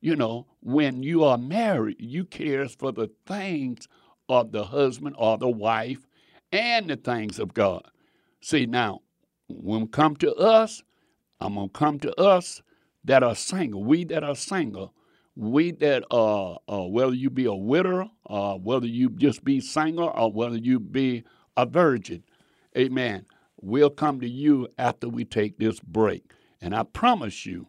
you 0.01 0.15
know, 0.15 0.47
when 0.61 1.03
you 1.03 1.23
are 1.23 1.37
married, 1.37 1.97
you 1.99 2.25
cares 2.25 2.75
for 2.75 2.91
the 2.91 3.09
things 3.27 3.87
of 4.29 4.51
the 4.51 4.65
husband 4.65 5.15
or 5.19 5.37
the 5.37 5.49
wife 5.49 6.07
and 6.51 6.89
the 6.89 6.97
things 6.97 7.39
of 7.39 7.53
God. 7.53 7.83
See 8.41 8.65
now, 8.65 9.01
when 9.49 9.87
come 9.87 10.15
to 10.17 10.33
us, 10.35 10.83
I'm 11.39 11.55
gonna 11.55 11.69
come 11.69 11.99
to 11.99 12.15
us 12.19 12.61
that 13.05 13.23
are 13.23 13.35
single. 13.35 13.83
We 13.83 14.05
that 14.05 14.23
are 14.23 14.35
single, 14.35 14.93
we 15.35 15.71
that 15.73 16.03
are 16.11 16.59
uh, 16.67 16.83
whether 16.83 17.13
you 17.13 17.29
be 17.29 17.45
a 17.45 17.53
widow, 17.53 18.11
or 18.25 18.59
whether 18.59 18.87
you 18.87 19.09
just 19.11 19.43
be 19.43 19.61
single, 19.61 20.11
or 20.15 20.31
whether 20.31 20.57
you 20.57 20.79
be 20.79 21.23
a 21.57 21.65
virgin, 21.65 22.23
Amen. 22.77 23.25
We'll 23.63 23.91
come 23.91 24.21
to 24.21 24.29
you 24.29 24.67
after 24.77 25.09
we 25.09 25.25
take 25.25 25.57
this 25.59 25.79
break, 25.79 26.23
and 26.61 26.75
I 26.75 26.83
promise 26.83 27.45
you, 27.45 27.67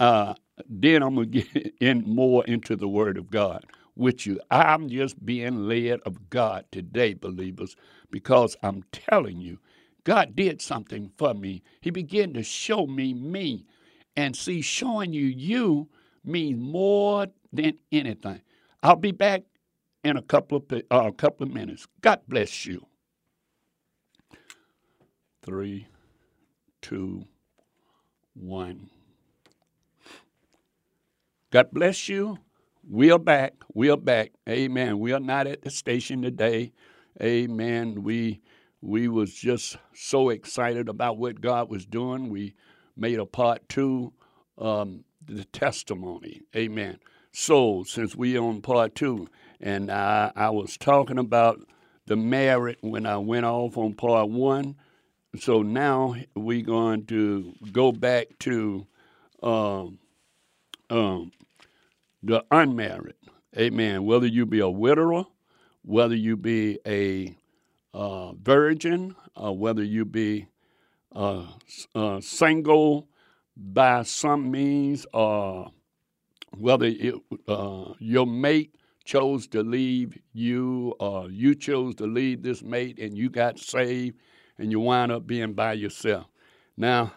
uh, 0.00 0.34
then 0.68 1.02
I'm 1.02 1.16
gonna 1.16 1.26
get 1.28 1.74
in 1.80 2.02
more 2.06 2.44
into 2.46 2.76
the 2.76 2.88
Word 2.88 3.18
of 3.18 3.30
God 3.30 3.66
with 3.96 4.26
you. 4.26 4.40
I'm 4.50 4.88
just 4.88 5.24
being 5.26 5.68
led 5.68 6.00
of 6.06 6.30
God 6.30 6.66
today, 6.72 7.14
believers, 7.14 7.76
because 8.10 8.56
I'm 8.62 8.84
telling 8.92 9.40
you 9.40 9.58
God 10.04 10.36
did 10.36 10.62
something 10.62 11.12
for 11.18 11.34
me. 11.34 11.62
He 11.82 11.90
began 11.90 12.34
to 12.34 12.42
show 12.42 12.86
me 12.86 13.14
me. 13.14 13.66
And 14.16 14.36
see, 14.36 14.62
showing 14.62 15.12
you 15.12 15.26
you 15.26 15.88
means 16.24 16.60
more 16.60 17.28
than 17.52 17.74
anything. 17.92 18.42
I'll 18.82 18.96
be 18.96 19.12
back 19.12 19.42
in 20.04 20.16
a 20.16 20.22
couple 20.22 20.58
of 20.58 20.64
uh, 20.72 21.08
a 21.08 21.12
couple 21.12 21.46
of 21.46 21.52
minutes. 21.52 21.86
God 22.02 22.20
bless 22.28 22.66
you. 22.66 22.86
Three, 25.44 25.88
two, 26.80 27.26
one. 28.32 28.88
God 31.50 31.68
bless 31.70 32.08
you. 32.08 32.38
We're 32.82 33.18
back. 33.18 33.52
We're 33.74 33.98
back. 33.98 34.32
Amen. 34.48 34.98
We 35.00 35.12
are 35.12 35.20
not 35.20 35.46
at 35.46 35.60
the 35.60 35.68
station 35.68 36.22
today. 36.22 36.72
Amen. 37.22 38.02
We 38.02 38.40
we 38.80 39.06
was 39.08 39.34
just 39.34 39.76
so 39.94 40.30
excited 40.30 40.88
about 40.88 41.18
what 41.18 41.42
God 41.42 41.68
was 41.68 41.84
doing. 41.84 42.30
We 42.30 42.54
made 42.96 43.18
a 43.18 43.26
part 43.26 43.68
two, 43.68 44.14
um, 44.56 45.04
the 45.26 45.44
testimony. 45.44 46.40
Amen. 46.56 46.98
So 47.32 47.84
since 47.86 48.16
we 48.16 48.38
on 48.38 48.62
part 48.62 48.94
two, 48.94 49.28
and 49.60 49.90
I, 49.90 50.32
I 50.34 50.48
was 50.48 50.78
talking 50.78 51.18
about 51.18 51.60
the 52.06 52.16
merit 52.16 52.78
when 52.80 53.04
I 53.04 53.18
went 53.18 53.44
off 53.44 53.76
on 53.76 53.92
part 53.92 54.30
one. 54.30 54.76
So 55.38 55.62
now 55.62 56.14
we're 56.36 56.62
going 56.62 57.06
to 57.06 57.54
go 57.72 57.90
back 57.90 58.38
to 58.40 58.86
um, 59.42 59.98
um, 60.90 61.32
the 62.22 62.44
unmarried. 62.52 63.16
Amen. 63.56 64.04
Whether 64.04 64.26
you 64.26 64.46
be 64.46 64.60
a 64.60 64.68
widower, 64.68 65.24
whether 65.82 66.14
you 66.14 66.36
be 66.36 66.78
a 66.86 67.36
uh, 67.92 68.32
virgin, 68.34 69.16
uh, 69.42 69.52
whether 69.52 69.82
you 69.82 70.04
be 70.04 70.46
uh, 71.14 71.46
uh 71.94 72.20
single 72.20 73.08
by 73.56 74.02
some 74.02 74.50
means, 74.50 75.06
or 75.12 75.70
whether 76.56 76.86
it, 76.86 77.14
uh, 77.48 77.92
your 77.98 78.26
mate 78.26 78.74
chose 79.04 79.46
to 79.48 79.62
leave 79.62 80.16
you, 80.32 80.94
or 81.00 81.28
you 81.30 81.54
chose 81.54 81.96
to 81.96 82.06
leave 82.06 82.42
this 82.42 82.62
mate 82.62 82.98
and 82.98 83.16
you 83.16 83.30
got 83.30 83.58
saved 83.58 84.16
and 84.58 84.70
you 84.70 84.80
wind 84.80 85.12
up 85.12 85.26
being 85.26 85.52
by 85.52 85.72
yourself. 85.72 86.26
Now, 86.76 87.12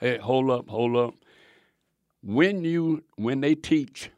hey, 0.00 0.18
hold 0.18 0.50
up, 0.50 0.68
hold 0.68 0.96
up. 0.96 1.14
When 2.22 2.64
you 2.64 3.04
when 3.16 3.40
they 3.40 3.54
teach 3.54 4.10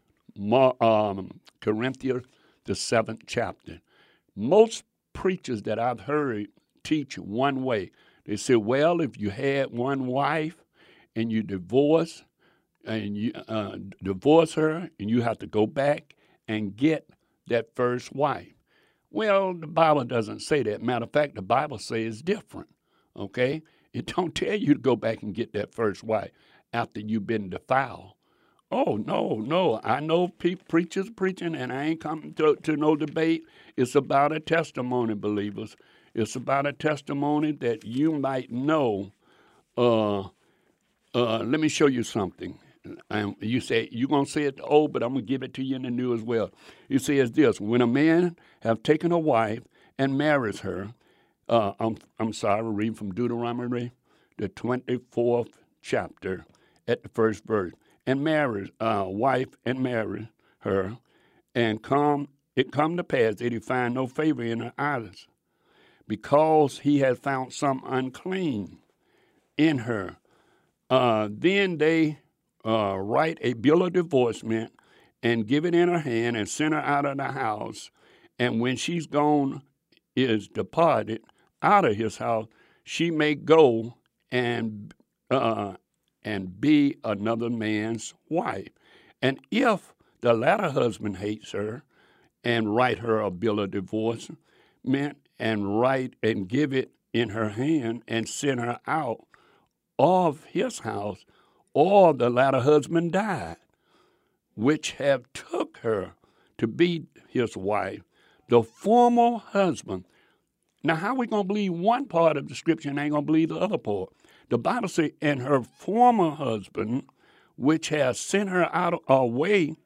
um, 0.81 1.41
Corinthians, 1.61 2.25
the 2.65 2.75
seventh 2.75 3.23
chapter, 3.27 3.81
most 4.35 4.85
preachers 5.13 5.63
that 5.63 5.79
I've 5.79 6.01
heard 6.01 6.49
teach 6.83 7.19
one 7.19 7.63
way. 7.63 7.91
They 8.25 8.37
say, 8.37 8.57
well, 8.57 9.01
if 9.01 9.19
you 9.19 9.31
had 9.31 9.71
one 9.71 10.07
wife 10.07 10.57
and 11.17 11.33
you 11.33 11.43
divorce 11.43 12.25
and 12.87 13.17
you 13.17 13.33
uh, 13.49 13.77
divorce 14.03 14.55
her 14.55 14.89
and 14.99 15.11
you 15.11 15.23
have 15.23 15.39
to 15.39 15.47
go 15.47 15.67
back 15.67 16.15
and 16.49 16.77
get 16.77 17.09
that 17.49 17.75
first 17.75 18.15
wife. 18.15 18.55
Well, 19.11 19.55
the 19.55 19.67
Bible 19.67 20.05
doesn't 20.05 20.41
say 20.41 20.63
that. 20.65 20.83
Matter 20.83 21.05
of 21.05 21.13
fact, 21.13 21.35
the 21.37 21.43
Bible 21.43 21.79
says 21.79 22.23
different. 22.23 22.69
Okay, 23.17 23.63
it 23.93 24.07
don't 24.17 24.35
tell 24.35 24.55
you 24.57 24.75
to 24.75 24.81
go 24.81 24.97
back 24.97 25.23
and 25.23 25.35
get 25.35 25.53
that 25.55 25.75
first 25.75 26.05
wife 26.05 26.31
after 26.73 27.01
you've 27.01 27.27
been 27.27 27.51
defiled. 27.51 28.13
Oh 28.71 28.97
no, 28.97 29.37
no! 29.37 29.81
I 29.83 30.01
know 30.01 30.29
pe- 30.29 30.57
preachers 30.57 31.11
preaching, 31.11 31.57
and 31.57 31.73
I 31.73 31.87
ain't 31.87 32.01
coming 32.01 32.35
to, 32.35 32.57
to 32.65 32.77
no 32.77 32.97
debate. 32.97 33.45
It's 33.77 33.97
about 33.97 34.33
a 34.33 34.41
testimony, 34.41 35.15
believers. 35.15 35.77
It's 36.15 36.37
about 36.37 36.67
a 36.67 36.73
testimony 36.73 37.53
that 37.53 37.85
you 37.85 38.13
might 38.13 38.53
know. 38.53 39.13
Uh, 39.77 40.21
uh, 41.15 41.39
let 41.41 41.61
me 41.61 41.69
show 41.69 41.87
you 41.89 42.03
something. 42.05 42.59
You 43.41 43.61
say 43.61 43.89
you're 43.93 44.09
gonna 44.09 44.27
say 44.27 44.45
it 44.45 44.59
old, 44.63 44.93
but 44.93 45.03
I'm 45.03 45.13
gonna 45.13 45.23
give 45.23 45.43
it 45.43 45.53
to 45.55 45.63
you 45.63 45.77
in 45.77 45.83
the 45.83 45.91
new 45.91 46.15
as 46.15 46.23
well. 46.23 46.51
You 46.89 46.99
says 46.99 47.33
this: 47.33 47.61
When 47.61 47.81
a 47.81 47.87
man 47.87 48.37
have 48.63 48.83
taken 48.83 49.13
a 49.13 49.19
wife 49.19 49.63
and 49.99 50.17
marries 50.17 50.61
her, 50.61 50.95
uh, 51.49 51.73
I'm 51.79 51.99
I'm 52.19 52.33
sorry, 52.33 52.63
reading 52.63 52.95
from 52.95 53.13
Deuteronomy, 53.13 53.93
the 54.39 54.49
24th 54.49 55.53
chapter, 55.83 56.47
at 56.89 57.03
the 57.03 57.09
first 57.11 57.45
verse 57.45 57.73
and 58.07 58.25
marries 58.25 58.71
uh, 58.81 59.05
wife 59.07 59.49
and 59.65 59.81
married 59.81 60.29
her, 60.61 60.99
and 61.55 61.83
come 61.83 62.29
it 62.57 62.73
come 62.73 62.97
to 62.97 63.05
pass 63.05 63.37
that 63.37 63.53
he 63.53 63.59
find 63.59 63.95
no 63.95 64.07
favor 64.07 64.43
in 64.43 64.61
her 64.61 64.73
eyes, 64.79 65.27
because 66.09 66.81
he 66.81 66.99
had 66.99 67.19
found 67.19 67.53
some 67.53 67.83
unclean 67.87 68.79
in 69.57 69.79
her. 69.79 70.17
Uh, 70.89 71.29
then 71.31 71.79
they 71.79 72.19
uh, 72.65 72.97
write 72.99 73.39
a 73.41 73.55
bill 73.55 73.83
of 73.83 73.93
divorcement 73.93 74.73
and 75.23 75.47
give 75.47 75.65
it 75.65 75.75
in 75.75 75.89
her 75.89 76.01
hand 76.01 76.37
and 76.37 76.49
send 76.49 76.75
her 76.75 76.81
out 76.81 77.05
of 77.05 77.17
the 77.17 77.33
house. 77.33 77.91
And 78.39 78.61
when 78.61 78.77
she's 78.77 79.07
gone, 79.07 79.63
is 80.17 80.49
departed 80.49 81.23
out 81.63 81.85
of 81.85 81.97
his 81.97 82.17
house, 82.19 82.47
she 82.85 83.11
may 83.11 83.35
go 83.35 83.95
and 84.31 84.95
uh, 85.31 85.75
and 86.23 86.61
be 86.61 86.97
another 87.05 87.49
man's 87.49 88.15
wife. 88.29 88.69
And 89.23 89.39
if 89.51 89.95
the 90.21 90.35
latter 90.35 90.71
husband 90.71 91.19
hates 91.19 91.53
her 91.53 91.83
and 92.43 92.75
write 92.75 92.99
her 92.99 93.21
a 93.21 93.31
bill 93.31 93.61
of 93.61 93.71
divorcement 93.71 94.37
and 95.39 95.81
write 95.81 96.15
and 96.23 96.49
give 96.49 96.73
it 96.73 96.91
in 97.13 97.31
her 97.31 97.51
hand 97.51 98.03
and 98.09 98.29
send 98.29 98.61
her 98.61 98.81
out 98.87 99.27
of 99.99 100.45
his 100.45 100.81
house, 100.81 101.25
or 101.73 102.13
the 102.15 102.31
latter 102.31 102.61
husband 102.61 103.13
died, 103.13 103.57
which 104.55 104.93
have 104.93 105.25
took 105.33 105.79
her 105.79 106.13
to 106.59 106.67
be 106.67 107.07
his 107.29 107.57
wife, 107.57 108.03
the 108.49 108.63
former 108.63 109.39
husband. 109.39 110.05
Now, 110.83 110.97
how 110.97 111.09
are 111.09 111.17
we 111.17 111.27
going 111.27 111.45
to 111.45 111.49
believe 111.49 111.73
one 111.73 112.07
part 112.07 112.37
of 112.37 112.49
the 112.49 112.55
scripture 112.55 112.91
and 112.91 112.99
ain't 112.99 113.13
going 113.13 113.23
to 113.23 113.27
believe 113.27 113.51
the 113.51 113.59
other 113.59 113.79
part? 113.79 114.11
The 114.49 114.59
Bible 114.59 114.89
says, 114.89 115.13
and 115.21 115.43
her 115.43 115.63
former 115.63 116.31
husband, 116.31 117.05
which 117.57 117.91
has 117.91 118.19
sent 118.19 118.51
her 118.51 118.75
out 118.75 119.03
away, 119.07 119.77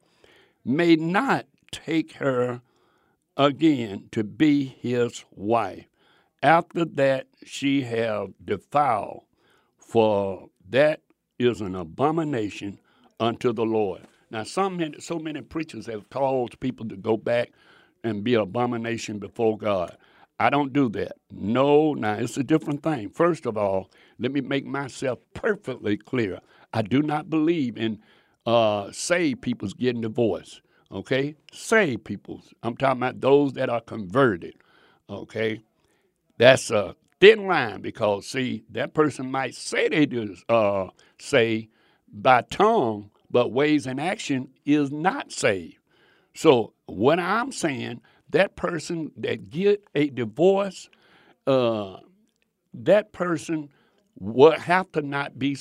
may 0.63 0.95
not 0.95 1.45
take 1.71 2.13
her 2.13 2.61
again 3.37 4.07
to 4.11 4.23
be 4.23 4.65
his 4.79 5.23
wife. 5.31 5.85
After 6.41 6.85
that, 6.85 7.27
she 7.45 7.83
have 7.83 8.29
defiled, 8.43 9.23
for 9.77 10.49
that 10.69 11.01
is 11.39 11.61
an 11.61 11.75
abomination 11.75 12.79
unto 13.19 13.53
the 13.53 13.65
Lord. 13.65 14.01
Now, 14.31 14.43
some 14.43 14.81
so 14.99 15.19
many 15.19 15.41
preachers 15.41 15.85
have 15.85 16.09
called 16.09 16.59
people 16.59 16.87
to 16.89 16.95
go 16.95 17.17
back 17.17 17.51
and 18.03 18.23
be 18.23 18.35
an 18.35 18.41
abomination 18.41 19.19
before 19.19 19.57
God. 19.57 19.97
I 20.39 20.49
don't 20.49 20.73
do 20.73 20.89
that. 20.89 21.13
No, 21.31 21.93
now 21.93 22.15
it's 22.15 22.37
a 22.37 22.43
different 22.43 22.83
thing. 22.83 23.09
First 23.09 23.45
of 23.45 23.57
all, 23.57 23.89
let 24.19 24.31
me 24.31 24.41
make 24.41 24.65
myself 24.65 25.19
perfectly 25.33 25.97
clear. 25.97 26.39
I 26.73 26.81
do 26.81 27.01
not 27.01 27.29
believe 27.29 27.77
in 27.77 27.99
uh, 28.45 28.91
saved 28.91 29.41
people's 29.41 29.73
getting 29.73 30.01
divorced. 30.01 30.61
Okay, 30.91 31.35
saved 31.51 32.03
people's. 32.03 32.53
I'm 32.63 32.75
talking 32.75 32.99
about 32.99 33.21
those 33.21 33.53
that 33.53 33.69
are 33.69 33.81
converted. 33.81 34.55
Okay, 35.09 35.61
that's 36.37 36.69
a 36.69 36.95
thin 37.19 37.47
line 37.47 37.81
because 37.81 38.27
see 38.27 38.63
that 38.71 38.93
person 38.93 39.29
might 39.31 39.55
say 39.55 39.87
they 39.89 40.05
do 40.05 40.35
uh, 40.49 40.87
say 41.19 41.69
by 42.11 42.41
tongue, 42.43 43.09
but 43.29 43.51
ways 43.51 43.87
and 43.87 43.99
action 43.99 44.49
is 44.65 44.91
not 44.91 45.31
saved. 45.31 45.77
So 46.33 46.73
what 46.85 47.19
I'm 47.19 47.51
saying, 47.51 48.01
that 48.29 48.55
person 48.55 49.11
that 49.17 49.49
get 49.49 49.83
a 49.95 50.09
divorce, 50.09 50.89
uh, 51.47 51.97
that 52.73 53.13
person 53.13 53.69
will 54.19 54.57
have 54.59 54.91
to 54.93 55.01
not 55.01 55.37
be, 55.39 55.57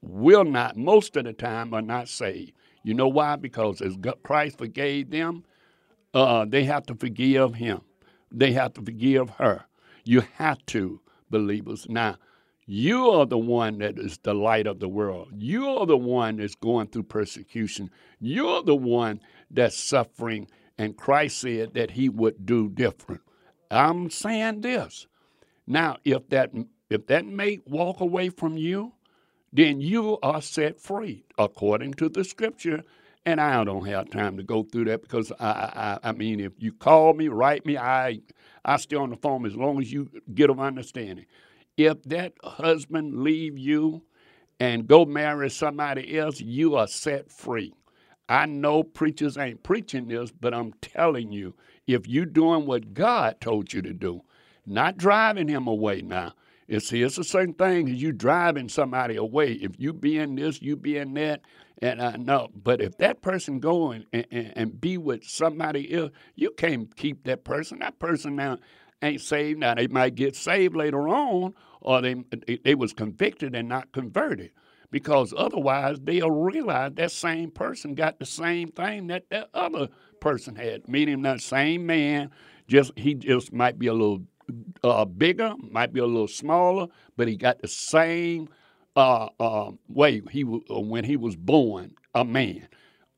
will 0.00 0.44
not 0.44 0.76
most 0.76 1.16
of 1.16 1.24
the 1.24 1.32
time 1.32 1.74
are 1.74 1.82
not 1.82 2.08
saved. 2.08 2.52
You 2.82 2.94
know 2.94 3.08
why? 3.08 3.36
Because 3.36 3.80
as 3.80 3.96
Christ 4.22 4.58
forgave 4.58 5.10
them, 5.10 5.44
uh, 6.12 6.44
they 6.44 6.64
have 6.64 6.84
to 6.86 6.94
forgive 6.94 7.54
him. 7.54 7.80
They 8.30 8.52
have 8.52 8.74
to 8.74 8.82
forgive 8.82 9.30
her. 9.30 9.64
You 10.04 10.22
have 10.34 10.64
to, 10.66 11.00
believers. 11.30 11.86
Now, 11.88 12.16
you 12.66 13.10
are 13.10 13.26
the 13.26 13.38
one 13.38 13.78
that 13.78 13.98
is 13.98 14.18
the 14.18 14.34
light 14.34 14.66
of 14.66 14.80
the 14.80 14.88
world. 14.88 15.28
You 15.36 15.68
are 15.68 15.86
the 15.86 15.98
one 15.98 16.36
that's 16.36 16.54
going 16.54 16.88
through 16.88 17.04
persecution. 17.04 17.90
You're 18.20 18.62
the 18.62 18.76
one 18.76 19.20
that's 19.50 19.76
suffering. 19.76 20.48
And 20.78 20.96
Christ 20.96 21.38
said 21.40 21.74
that 21.74 21.90
he 21.90 22.08
would 22.08 22.46
do 22.46 22.70
different. 22.70 23.20
I'm 23.70 24.10
saying 24.10 24.62
this. 24.62 25.06
Now, 25.66 25.96
if 26.04 26.28
that 26.30 26.52
if 26.90 27.06
that 27.06 27.26
mate 27.26 27.62
walk 27.66 28.00
away 28.00 28.28
from 28.28 28.56
you, 28.56 28.92
then 29.52 29.80
you 29.80 30.18
are 30.22 30.42
set 30.42 30.80
free 30.80 31.24
according 31.38 31.94
to 31.94 32.08
the 32.08 32.24
scripture. 32.24 32.82
And 33.26 33.40
I 33.40 33.64
don't 33.64 33.86
have 33.86 34.10
time 34.10 34.36
to 34.36 34.42
go 34.42 34.64
through 34.64 34.84
that 34.86 35.00
because 35.00 35.32
I, 35.40 35.98
I, 36.02 36.08
I 36.10 36.12
mean, 36.12 36.40
if 36.40 36.52
you 36.58 36.72
call 36.72 37.14
me, 37.14 37.28
write 37.28 37.64
me, 37.64 37.78
I, 37.78 38.20
I 38.64 38.76
stay 38.76 38.96
on 38.96 39.10
the 39.10 39.16
phone 39.16 39.46
as 39.46 39.56
long 39.56 39.80
as 39.80 39.92
you 39.92 40.10
get 40.34 40.50
of 40.50 40.60
understanding. 40.60 41.26
If 41.76 42.02
that 42.04 42.34
husband 42.42 43.22
leave 43.22 43.58
you 43.58 44.02
and 44.60 44.86
go 44.86 45.04
marry 45.04 45.50
somebody 45.50 46.18
else, 46.18 46.40
you 46.40 46.76
are 46.76 46.86
set 46.86 47.30
free. 47.30 47.74
I 48.28 48.46
know 48.46 48.82
preachers 48.82 49.36
ain't 49.36 49.62
preaching 49.62 50.08
this, 50.08 50.30
but 50.30 50.54
I'm 50.54 50.72
telling 50.80 51.32
you, 51.32 51.54
if 51.86 52.08
you're 52.08 52.26
doing 52.26 52.66
what 52.66 52.94
God 52.94 53.40
told 53.40 53.72
you 53.72 53.82
to 53.82 53.92
do, 53.92 54.22
not 54.66 54.96
driving 54.96 55.48
him 55.48 55.66
away 55.66 56.00
now. 56.02 56.32
It's, 56.66 56.92
it's 56.92 57.18
a 57.18 57.24
certain 57.24 57.54
thing 57.54 57.88
as 57.90 58.00
you 58.00 58.12
driving 58.12 58.68
somebody 58.68 59.16
away. 59.16 59.52
If 59.52 59.72
you 59.78 59.92
be 59.92 60.18
in 60.18 60.34
this, 60.36 60.62
you 60.62 60.76
be 60.76 60.96
in 60.96 61.14
that, 61.14 61.42
and 61.82 62.00
I 62.00 62.16
know. 62.16 62.48
But 62.54 62.80
if 62.80 62.96
that 62.98 63.20
person 63.20 63.60
go 63.60 63.92
and, 63.92 64.06
and, 64.12 64.26
and 64.30 64.80
be 64.80 64.96
with 64.96 65.24
somebody 65.24 65.92
else, 65.92 66.10
you 66.34 66.50
can't 66.50 66.94
keep 66.96 67.24
that 67.24 67.44
person. 67.44 67.80
That 67.80 67.98
person 67.98 68.36
now 68.36 68.58
ain't 69.02 69.20
saved. 69.20 69.60
Now 69.60 69.74
they 69.74 69.88
might 69.88 70.14
get 70.14 70.36
saved 70.36 70.74
later 70.74 71.08
on, 71.08 71.54
or 71.80 72.00
they 72.00 72.14
they 72.64 72.74
was 72.74 72.94
convicted 72.94 73.54
and 73.54 73.68
not 73.68 73.92
converted, 73.92 74.52
because 74.90 75.34
otherwise 75.36 75.98
they'll 76.02 76.30
realize 76.30 76.92
that 76.94 77.10
same 77.10 77.50
person 77.50 77.94
got 77.94 78.18
the 78.18 78.26
same 78.26 78.68
thing 78.68 79.08
that 79.08 79.28
that 79.30 79.50
other 79.52 79.88
person 80.20 80.56
had, 80.56 80.88
meaning 80.88 81.20
that 81.22 81.42
same 81.42 81.84
man. 81.84 82.30
Just 82.66 82.92
he 82.96 83.14
just 83.14 83.52
might 83.52 83.78
be 83.78 83.88
a 83.88 83.92
little 83.92 84.22
uh, 84.82 85.04
bigger, 85.04 85.54
might 85.70 85.92
be 85.92 86.00
a 86.00 86.06
little 86.06 86.28
smaller, 86.28 86.88
but 87.16 87.28
he 87.28 87.36
got 87.36 87.60
the 87.60 87.68
same 87.68 88.48
uh, 88.96 89.28
uh, 89.40 89.72
way 89.88 90.22
he 90.30 90.44
uh, 90.44 90.80
when 90.80 91.04
he 91.04 91.16
was 91.16 91.36
born, 91.36 91.94
a 92.14 92.24
man. 92.24 92.68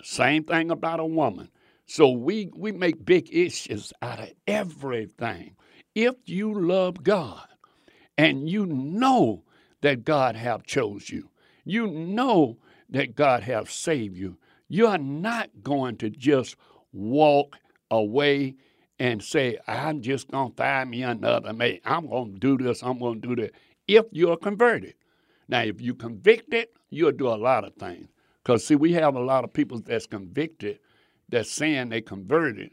Same 0.02 0.44
thing 0.44 0.70
about 0.70 1.00
a 1.00 1.06
woman. 1.06 1.50
So 1.86 2.10
we 2.10 2.50
we 2.56 2.72
make 2.72 3.04
big 3.04 3.28
issues 3.32 3.92
out 4.02 4.20
of 4.20 4.32
everything 4.46 5.54
if 5.94 6.14
you 6.26 6.52
love 6.52 7.02
God 7.02 7.46
and 8.18 8.48
you 8.48 8.66
know 8.66 9.44
that 9.80 10.04
God 10.04 10.36
have 10.36 10.64
chose 10.64 11.10
you, 11.10 11.30
you 11.64 11.86
know 11.86 12.58
that 12.90 13.14
God 13.14 13.42
have 13.44 13.70
saved 13.70 14.16
you, 14.16 14.36
you 14.68 14.86
are 14.86 14.98
not 14.98 15.50
going 15.62 15.96
to 15.96 16.10
just 16.10 16.56
walk 16.92 17.56
away 17.90 18.56
and 18.98 19.22
say, 19.22 19.58
I'm 19.66 20.00
just 20.00 20.30
going 20.30 20.50
to 20.50 20.56
find 20.56 20.90
me 20.90 21.02
another 21.02 21.52
mate. 21.52 21.82
I'm 21.84 22.08
going 22.08 22.34
to 22.34 22.38
do 22.38 22.56
this, 22.56 22.82
I'm 22.82 22.98
going 22.98 23.20
to 23.20 23.28
do 23.28 23.42
that. 23.42 23.52
If 23.86 24.06
you're 24.12 24.36
converted. 24.36 24.94
Now, 25.48 25.62
if 25.62 25.80
you're 25.80 25.94
convicted, 25.94 26.68
you'll 26.90 27.12
do 27.12 27.28
a 27.28 27.36
lot 27.36 27.64
of 27.64 27.74
things. 27.74 28.08
Because, 28.42 28.64
see, 28.64 28.74
we 28.74 28.92
have 28.94 29.14
a 29.14 29.20
lot 29.20 29.44
of 29.44 29.52
people 29.52 29.80
that's 29.80 30.06
convicted 30.06 30.78
that's 31.28 31.50
saying 31.50 31.88
they 31.88 32.00
converted, 32.00 32.70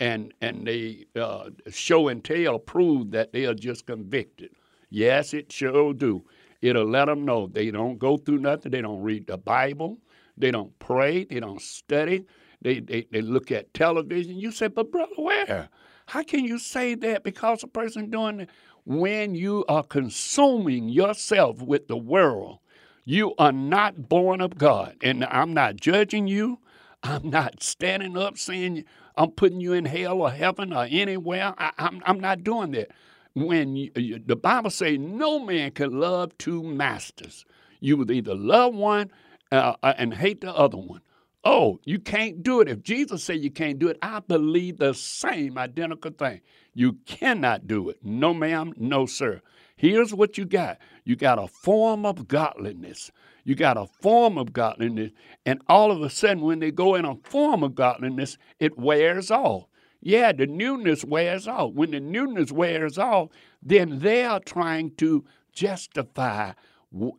and 0.00 0.34
and 0.40 0.66
they 0.66 1.06
uh, 1.16 1.50
show 1.70 2.08
and 2.08 2.22
tell 2.22 2.58
prove 2.58 3.10
that 3.12 3.32
they 3.32 3.46
are 3.46 3.54
just 3.54 3.86
convicted. 3.86 4.50
Yes, 4.90 5.32
it 5.34 5.50
sure 5.50 5.94
do. 5.94 6.24
It'll 6.60 6.86
let 6.86 7.06
them 7.06 7.24
know 7.24 7.46
they 7.46 7.70
don't 7.70 7.98
go 7.98 8.16
through 8.16 8.38
nothing. 8.38 8.72
They 8.72 8.82
don't 8.82 9.02
read 9.02 9.26
the 9.26 9.38
Bible. 9.38 9.98
They 10.36 10.50
don't 10.50 10.78
pray. 10.78 11.24
They 11.24 11.40
don't 11.40 11.60
study. 11.60 12.24
They, 12.64 12.80
they, 12.80 13.06
they 13.12 13.20
look 13.20 13.52
at 13.52 13.72
television. 13.74 14.38
You 14.38 14.50
say, 14.50 14.68
but 14.68 14.90
brother, 14.90 15.12
Ware? 15.18 15.68
How 16.06 16.22
can 16.22 16.44
you 16.44 16.58
say 16.58 16.94
that 16.96 17.22
because 17.22 17.62
a 17.62 17.66
person 17.68 18.10
doing 18.10 18.40
it? 18.40 18.50
When 18.86 19.34
you 19.34 19.64
are 19.68 19.82
consuming 19.82 20.88
yourself 20.88 21.62
with 21.62 21.88
the 21.88 21.96
world, 21.96 22.58
you 23.04 23.34
are 23.38 23.52
not 23.52 24.08
born 24.08 24.40
of 24.40 24.56
God. 24.58 24.96
And 25.02 25.24
I'm 25.26 25.52
not 25.52 25.76
judging 25.76 26.26
you. 26.26 26.58
I'm 27.02 27.28
not 27.28 27.62
standing 27.62 28.16
up 28.16 28.38
saying 28.38 28.84
I'm 29.16 29.30
putting 29.30 29.60
you 29.60 29.74
in 29.74 29.84
hell 29.84 30.22
or 30.22 30.30
heaven 30.30 30.72
or 30.72 30.86
anywhere. 30.90 31.54
I, 31.58 31.66
am 31.66 31.72
I'm, 31.78 32.02
I'm 32.06 32.20
not 32.20 32.44
doing 32.44 32.72
that. 32.72 32.90
When 33.34 33.76
you, 33.76 33.90
you, 33.96 34.22
the 34.24 34.36
Bible 34.36 34.70
says 34.70 34.98
no 34.98 35.38
man 35.38 35.72
can 35.72 35.98
love 35.98 36.36
two 36.38 36.62
masters, 36.62 37.44
you 37.80 37.98
would 37.98 38.10
either 38.10 38.34
love 38.34 38.74
one 38.74 39.10
uh, 39.52 39.74
uh, 39.82 39.94
and 39.98 40.14
hate 40.14 40.40
the 40.40 40.54
other 40.54 40.78
one. 40.78 41.00
Oh, 41.44 41.78
you 41.84 41.98
can't 41.98 42.42
do 42.42 42.60
it. 42.62 42.68
If 42.68 42.82
Jesus 42.82 43.22
said 43.22 43.40
you 43.40 43.50
can't 43.50 43.78
do 43.78 43.88
it, 43.88 43.98
I 44.00 44.20
believe 44.20 44.78
the 44.78 44.94
same 44.94 45.58
identical 45.58 46.10
thing. 46.10 46.40
You 46.72 46.94
cannot 47.04 47.66
do 47.66 47.90
it. 47.90 47.98
No, 48.02 48.32
ma'am, 48.32 48.72
no, 48.78 49.04
sir. 49.04 49.42
Here's 49.76 50.14
what 50.14 50.38
you 50.38 50.46
got 50.46 50.78
you 51.04 51.16
got 51.16 51.38
a 51.38 51.46
form 51.46 52.06
of 52.06 52.26
godliness. 52.28 53.10
You 53.44 53.54
got 53.54 53.76
a 53.76 53.86
form 54.00 54.38
of 54.38 54.54
godliness, 54.54 55.10
and 55.44 55.60
all 55.68 55.90
of 55.90 56.00
a 56.00 56.08
sudden, 56.08 56.42
when 56.42 56.60
they 56.60 56.70
go 56.70 56.94
in 56.94 57.04
a 57.04 57.16
form 57.24 57.62
of 57.62 57.74
godliness, 57.74 58.38
it 58.58 58.78
wears 58.78 59.30
off. 59.30 59.66
Yeah, 60.00 60.32
the 60.32 60.46
newness 60.46 61.04
wears 61.04 61.46
off. 61.46 61.74
When 61.74 61.90
the 61.90 62.00
newness 62.00 62.52
wears 62.52 62.96
off, 62.96 63.28
then 63.62 63.98
they 63.98 64.24
are 64.24 64.40
trying 64.40 64.92
to 64.96 65.24
justify 65.52 66.52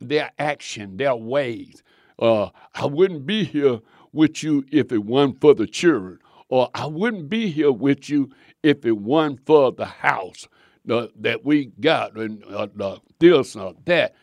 their 0.01 0.31
action, 0.39 0.97
their 0.97 1.15
ways. 1.15 1.83
Uh, 2.17 2.49
I 2.73 2.85
wouldn't 2.85 3.25
be 3.25 3.43
here 3.43 3.79
with 4.15 4.41
you 4.43 4.65
if 4.71 4.91
it 4.91 5.05
weren't 5.05 5.39
for 5.41 5.53
the 5.53 5.67
children, 5.67 6.19
or 6.49 6.69
I 6.73 6.85
wouldn't 6.87 7.29
be 7.29 7.49
here 7.51 7.71
with 7.71 8.09
you 8.09 8.31
if 8.63 8.85
it 8.85 8.99
weren't 8.99 9.45
for 9.45 9.71
the 9.71 9.85
house 9.85 10.47
uh, 10.89 11.07
that 11.19 11.43
we 11.43 11.65
got 11.79 12.15
and 12.15 12.43
uh, 12.45 12.97
this 13.19 13.55
or 13.55 13.75
that. 13.85 14.15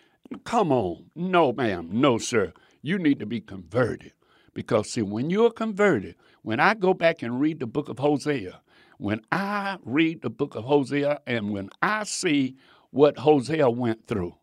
Come 0.44 0.72
on. 0.72 1.10
No, 1.14 1.52
ma'am. 1.52 1.88
No, 1.92 2.18
sir. 2.18 2.52
You 2.80 2.98
need 2.98 3.18
to 3.20 3.26
be 3.26 3.40
converted. 3.40 4.12
Because, 4.54 4.90
see, 4.90 5.02
when 5.02 5.30
you're 5.30 5.50
converted, 5.50 6.16
when 6.42 6.60
I 6.60 6.74
go 6.74 6.94
back 6.94 7.22
and 7.22 7.40
read 7.40 7.60
the 7.60 7.66
book 7.66 7.88
of 7.88 7.98
Hosea, 7.98 8.60
when 8.98 9.20
I 9.30 9.78
read 9.84 10.22
the 10.22 10.30
book 10.30 10.54
of 10.54 10.64
Hosea 10.64 11.20
and 11.26 11.50
when 11.50 11.70
I 11.82 12.04
see 12.04 12.56
what 12.90 13.18
Hosea 13.18 13.68
went 13.70 14.06
through, 14.06 14.36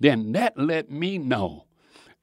then 0.00 0.32
that 0.32 0.58
let 0.58 0.90
me 0.90 1.18
know 1.18 1.66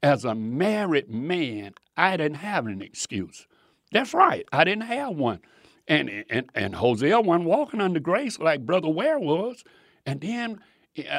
as 0.02 0.24
a 0.24 0.34
married 0.34 1.08
man, 1.08 1.72
I 1.96 2.16
didn't 2.16 2.38
have 2.38 2.66
an 2.66 2.82
excuse. 2.82 3.46
That's 3.92 4.14
right, 4.14 4.46
I 4.52 4.64
didn't 4.64 4.84
have 4.84 5.14
one. 5.16 5.40
And, 5.86 6.24
and, 6.30 6.50
and 6.54 6.74
Hosea 6.74 7.20
wasn't 7.20 7.44
walking 7.44 7.80
under 7.80 8.00
grace 8.00 8.38
like 8.38 8.64
Brother 8.64 8.88
Ware 8.88 9.18
was. 9.18 9.62
And 10.06 10.20
then 10.20 10.60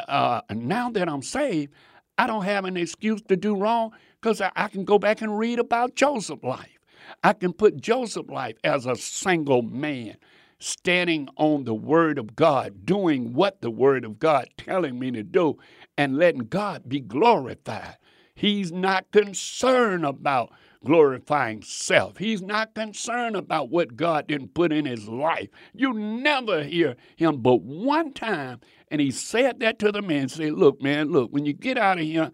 uh, 0.08 0.42
now 0.50 0.90
that 0.92 1.08
I'm 1.08 1.22
saved, 1.22 1.72
I 2.18 2.28
don't 2.28 2.46
have 2.46 2.66
an 2.66 2.78
excuse 2.78 3.22
to 3.24 3.36
do 3.36 3.56
wrong 3.56 3.92
because 4.22 4.42
I, 4.42 4.52
I, 4.56 4.68
can 4.70 4.86
go 4.86 4.98
back 4.98 5.22
and 5.22 5.38
read 5.38 5.60
about 5.60 5.96
Joseph's 5.96 6.44
life. 6.44 6.80
I 7.24 7.34
can 7.34 7.54
put 7.54 7.80
Joseph's 7.80 8.30
life 8.30 8.56
as 8.64 8.86
a 8.86 8.96
single 8.96 9.62
man. 9.62 10.18
standing 10.60 11.28
on 11.36 11.66
the 11.66 11.74
Word 11.74 12.18
of 12.18 12.36
God, 12.36 12.86
doing 12.86 13.34
what 13.34 13.62
the 13.62 13.70
Word 13.70 14.06
of 14.06 14.18
God 14.18 14.48
telling 14.58 14.98
me 14.98 15.12
to 15.12 15.24
do, 15.24 15.58
and 15.98 16.18
letting 16.18 16.46
God 16.46 16.88
be 16.88 17.00
glorified. 17.02 17.98
He's 18.34 18.72
not 18.72 19.12
concerned 19.12 20.06
about 20.06 20.52
glorifying 20.86 21.62
self. 21.62 22.18
He's 22.18 22.42
not 22.42 22.74
concerned 22.76 23.36
about 23.36 23.70
what 23.70 23.98
God 23.98 24.28
didn't 24.28 24.54
put 24.54 24.72
in 24.72 24.86
his 24.86 25.10
life. 25.10 25.50
You 25.74 25.94
never 25.94 26.64
hear 26.64 26.96
him 27.18 27.42
but 27.42 27.62
one 27.62 28.14
time, 28.14 28.62
and 28.90 29.02
he 29.02 29.12
said 29.12 29.60
that 29.60 29.80
to 29.80 29.92
the 29.92 30.02
man. 30.02 30.30
Say, 30.30 30.52
look, 30.52 30.82
man, 30.82 31.12
look, 31.12 31.32
when 31.32 31.46
you 31.46 31.52
get 31.52 31.78
out 31.78 32.00
of 32.00 32.06
here, 32.06 32.32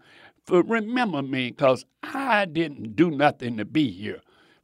remember 0.48 1.22
me, 1.22 1.50
because 1.50 1.84
I 2.02 2.44
didn't 2.44 2.94
do 2.94 3.10
nothing 3.10 3.56
to 3.56 3.64
be 3.64 3.90
here. 3.90 4.20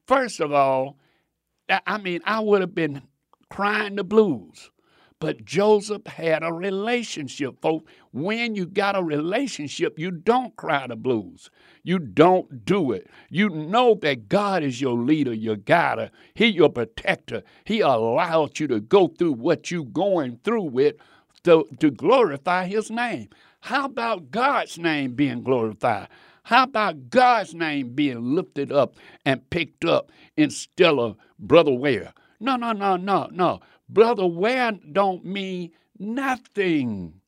First 0.07 0.39
of 0.39 0.53
all, 0.53 0.97
I 1.69 1.99
mean, 1.99 2.21
I 2.25 2.41
would 2.41 2.61
have 2.61 2.75
been 2.75 3.03
crying 3.51 3.97
the 3.97 4.05
blues. 4.05 4.71
But 5.21 5.45
Joseph 5.45 6.07
had 6.07 6.45
a 6.45 6.53
relationship, 6.53 7.61
folks. 7.61 7.91
When 8.13 8.55
you 8.55 8.67
got 8.67 8.97
a 8.97 9.03
relationship, 9.03 9.99
you 9.99 10.13
don't 10.13 10.55
cry 10.57 10.87
the 10.87 10.95
blues. 10.95 11.51
You 11.83 11.99
don't 11.99 12.65
do 12.65 12.93
it. 12.93 13.09
You 13.29 13.49
know 13.49 13.97
that 14.03 14.29
God 14.29 14.63
is 14.63 14.81
your 14.81 14.95
leader, 14.95 15.35
your 15.35 15.57
guide, 15.57 16.11
He 16.35 16.47
your 16.47 16.69
protector. 16.69 17.43
He 17.65 17.81
allowed 17.81 18.61
you 18.61 18.69
to 18.69 18.81
go 18.81 19.09
through 19.09 19.33
what 19.33 19.71
you're 19.73 19.85
going 19.85 20.39
through 20.45 20.65
with 20.65 20.95
to, 21.43 21.65
to 21.81 21.91
glorify 21.91 22.67
His 22.67 22.89
name. 22.89 23.29
How 23.61 23.87
about 23.87 24.31
God's 24.31 24.79
name 24.79 25.15
being 25.15 25.43
glorified? 25.43 26.09
How 26.45 26.63
about 26.63 27.11
God's 27.11 27.55
name 27.55 27.95
being 27.95 28.35
lifted 28.35 28.71
up 28.71 28.95
and 29.25 29.51
picked 29.51 29.85
up 29.85 30.13
instead 30.37 30.95
of 30.95 31.17
Brother 31.39 31.73
Ware? 31.73 32.13
No, 32.41 32.57
no, 32.57 32.73
no, 32.73 32.97
no, 32.97 33.29
no. 33.33 33.61
Brother 33.89 34.27
Ware 34.27 34.73
don't 34.93 35.25
mean 35.25 35.73
nothing. 35.99 37.21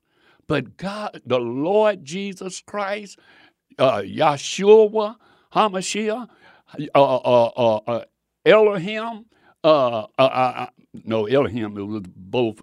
But 0.46 0.76
God, 0.76 1.22
the 1.24 1.38
Lord 1.38 2.04
Jesus 2.04 2.60
Christ, 2.60 3.18
uh, 3.78 3.98
Yeshua, 3.98 5.16
Hamashiach, 5.52 6.28
uh, 6.94 7.16
uh, 7.16 7.44
uh, 7.56 7.76
uh 7.86 8.04
Elohim, 8.44 9.26
uh, 9.62 10.06
uh, 10.18 10.66
no, 11.04 11.26
Elohim, 11.26 11.76
it 11.78 11.82
was 11.82 12.02
both 12.16 12.60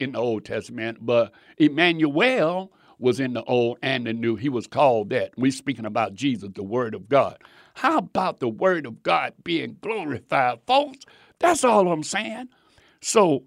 in 0.00 0.12
the 0.12 0.18
Old 0.18 0.44
Testament, 0.44 0.98
but 1.00 1.32
Emmanuel 1.58 2.72
was 2.98 3.20
in 3.20 3.34
the 3.34 3.44
Old 3.44 3.78
and 3.82 4.06
the 4.06 4.12
New. 4.12 4.36
He 4.36 4.48
was 4.48 4.66
called 4.66 5.10
that. 5.10 5.32
We're 5.36 5.52
speaking 5.52 5.86
about 5.86 6.14
Jesus, 6.14 6.50
the 6.54 6.62
Word 6.62 6.94
of 6.94 7.08
God. 7.08 7.38
How 7.74 7.98
about 7.98 8.40
the 8.40 8.48
Word 8.48 8.86
of 8.86 9.02
God 9.02 9.34
being 9.44 9.76
glorified, 9.80 10.60
folks? 10.66 11.04
That's 11.38 11.64
all 11.64 11.90
I'm 11.90 12.02
saying. 12.02 12.48
So 13.00 13.44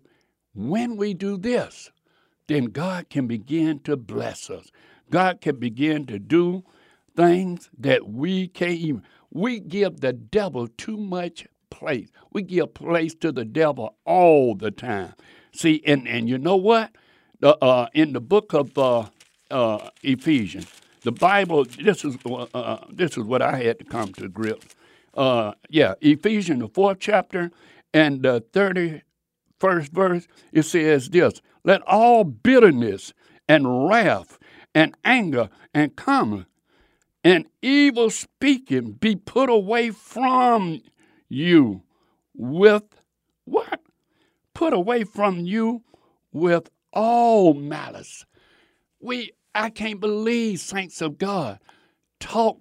when 0.53 0.97
we 0.97 1.13
do 1.13 1.37
this, 1.37 1.91
then 2.47 2.65
God 2.65 3.09
can 3.09 3.27
begin 3.27 3.79
to 3.79 3.95
bless 3.95 4.49
us. 4.49 4.67
God 5.09 5.41
can 5.41 5.57
begin 5.57 6.05
to 6.07 6.19
do 6.19 6.63
things 7.15 7.69
that 7.77 8.07
we 8.09 8.47
can't 8.47 8.71
even. 8.73 9.03
We 9.31 9.59
give 9.59 10.01
the 10.01 10.13
devil 10.13 10.67
too 10.67 10.97
much 10.97 11.47
place. 11.69 12.09
We 12.31 12.43
give 12.43 12.73
place 12.73 13.15
to 13.15 13.31
the 13.31 13.45
devil 13.45 13.95
all 14.05 14.55
the 14.55 14.71
time. 14.71 15.13
See, 15.51 15.81
and, 15.85 16.07
and 16.07 16.27
you 16.27 16.37
know 16.37 16.55
what? 16.55 16.95
Uh, 17.41 17.55
uh, 17.61 17.87
in 17.93 18.13
the 18.13 18.21
book 18.21 18.53
of 18.53 18.77
uh, 18.77 19.05
uh 19.51 19.89
Ephesians, 20.01 20.67
the 21.01 21.11
Bible. 21.11 21.65
This 21.65 22.05
is 22.05 22.15
uh, 22.25 22.45
uh, 22.53 22.85
this 22.89 23.17
is 23.17 23.23
what 23.23 23.41
I 23.41 23.57
had 23.57 23.79
to 23.79 23.85
come 23.85 24.13
to 24.13 24.29
grips. 24.29 24.75
yeah, 25.69 25.95
Ephesians, 25.99 26.61
the 26.61 26.69
fourth 26.69 26.99
chapter, 27.01 27.51
and 27.93 28.23
the 28.23 28.45
thirty 28.53 29.01
first 29.63 29.93
verse, 29.93 30.27
it 30.51 30.63
says 30.63 31.09
this 31.09 31.41
Let 31.63 31.81
all 31.83 32.25
bitterness 32.25 33.13
and 33.47 33.87
wrath 33.87 34.37
and 34.75 34.93
anger 35.05 35.49
and 35.73 35.95
clamor 35.95 36.47
and 37.23 37.45
evil 37.61 38.09
speaking 38.09 38.91
be 38.91 39.15
put 39.15 39.49
away 39.49 39.91
from 39.91 40.81
you 41.29 41.81
with 42.35 42.83
what? 43.45 43.79
Put 44.53 44.73
away 44.73 45.05
from 45.05 45.39
you 45.39 45.83
with 46.33 46.69
all 46.91 47.53
malice. 47.53 48.25
We, 48.99 49.31
I 49.55 49.69
can't 49.69 50.01
believe, 50.01 50.59
saints 50.59 51.01
of 51.01 51.17
God, 51.17 51.59
talk 52.19 52.59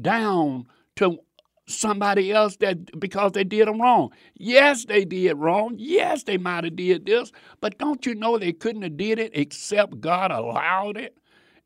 down 0.00 0.68
to 0.96 1.18
somebody 1.66 2.32
else 2.32 2.56
that 2.58 2.98
because 3.00 3.32
they 3.32 3.44
did 3.44 3.68
them 3.68 3.80
wrong. 3.80 4.12
Yes, 4.34 4.84
they 4.84 5.04
did 5.04 5.34
wrong. 5.34 5.74
Yes, 5.78 6.24
they 6.24 6.38
might 6.38 6.64
have 6.64 6.76
did 6.76 7.06
this, 7.06 7.32
but 7.60 7.78
don't 7.78 8.04
you 8.06 8.14
know 8.14 8.38
they 8.38 8.52
couldn't 8.52 8.82
have 8.82 8.96
did 8.96 9.18
it 9.18 9.32
except 9.34 10.00
God 10.00 10.30
allowed 10.30 10.96
it? 10.96 11.16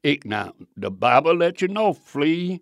it 0.03 0.25
now 0.25 0.53
the 0.77 0.91
Bible 0.91 1.35
lets 1.37 1.63
you 1.63 1.69
know 1.69 1.93
flee. 1.93 2.61